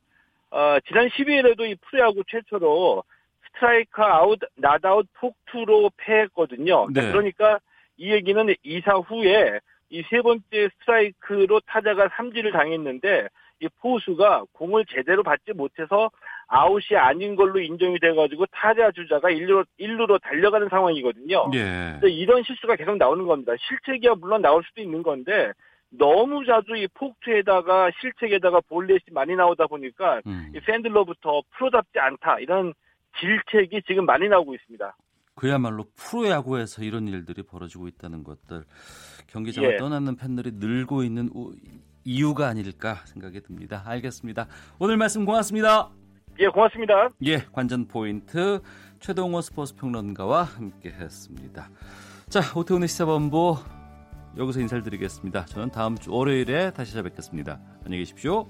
어, 0.50 0.78
지난 0.88 1.08
12일에도 1.10 1.70
이 1.70 1.76
프로야구 1.76 2.24
최초로 2.28 3.04
스트라이크 3.45 4.02
아웃 4.02 4.39
낫아웃 4.56 5.08
폭투로 5.14 5.91
패했거든요. 5.98 6.88
네. 6.91 7.12
그러니까 7.12 7.60
이 7.98 8.12
얘기는 8.12 8.54
이사 8.64 8.93
후에 8.93 9.60
이 9.90 10.04
세 10.10 10.22
번째 10.22 10.70
스트라이크로 10.80 11.62
타자가 11.62 12.10
삼진을 12.16 12.52
당했는데 12.52 13.28
이 13.60 13.68
포수가 13.82 14.44
공을 14.54 14.86
제대로 14.86 15.24
받지 15.24 15.52
못해서 15.54 16.12
아웃이 16.48 16.98
아닌 16.98 17.36
걸로 17.36 17.60
인정이 17.60 18.00
돼가지고 18.00 18.46
타자 18.52 18.92
주자가 18.92 19.30
일루로, 19.32 19.66
일루로 19.78 20.20
달려가는 20.20 20.70
상황이거든요. 20.70 21.50
예. 21.56 22.00
이런 22.08 22.44
실수가 22.44 22.76
계속 22.76 22.98
나오는 22.98 23.26
겁니다. 23.26 23.54
실책이야 23.58 24.16
물론 24.16 24.42
나올 24.42 24.64
수도 24.64 24.82
있는 24.82 25.02
건데 25.02 25.52
너무 25.90 26.46
자주 26.46 26.76
이 26.76 26.88
폭투에다가 26.94 27.90
실책에다가 28.00 28.62
볼넷이 28.70 29.06
많이 29.12 29.36
나오다 29.36 29.68
보니까 29.68 30.22
음. 30.28 30.52
이 30.54 30.60
팬들로부터 30.60 31.42
프로답지 31.52 31.98
않다 31.98 32.40
이런 32.40 32.74
질책이 33.20 33.82
지금 33.88 34.06
많이 34.06 34.28
나오고 34.28 34.54
있습니다. 34.54 34.96
그야말로 35.38 35.86
프로야구에서 35.96 36.84
이런 36.84 37.08
일들이 37.08 37.44
벌어지고 37.44 37.88
있다는 37.88 38.24
것들 38.24 38.66
경기장을 39.28 39.74
예. 39.74 39.78
떠나는 39.78 40.16
팬들이 40.16 40.52
늘고 40.56 41.04
있는 41.04 41.30
우, 41.34 41.54
이유가 42.04 42.48
아닐까 42.48 42.96
생각이 43.06 43.42
듭니다. 43.42 43.84
알겠습니다. 43.86 44.48
오늘 44.80 44.98
말씀 44.98 45.26
고맙습니다. 45.26 45.92
예, 46.40 46.48
고맙습니다. 46.48 47.10
예, 47.26 47.38
관전 47.52 47.88
포인트 47.88 48.62
최동호 49.00 49.42
스포츠 49.42 49.76
평론가와 49.76 50.44
함께했습니다. 50.44 51.70
자, 52.30 52.42
오태훈의 52.56 52.88
시사본부 52.88 53.58
여기서 54.38 54.60
인사를 54.60 54.84
드리겠습니다. 54.84 55.46
저는 55.46 55.70
다음 55.70 55.98
주 55.98 56.12
월요일에 56.12 56.72
다시 56.72 56.94
찾아뵙겠습니다. 56.94 57.60
안녕히 57.86 58.00
계십시오. 58.00 58.48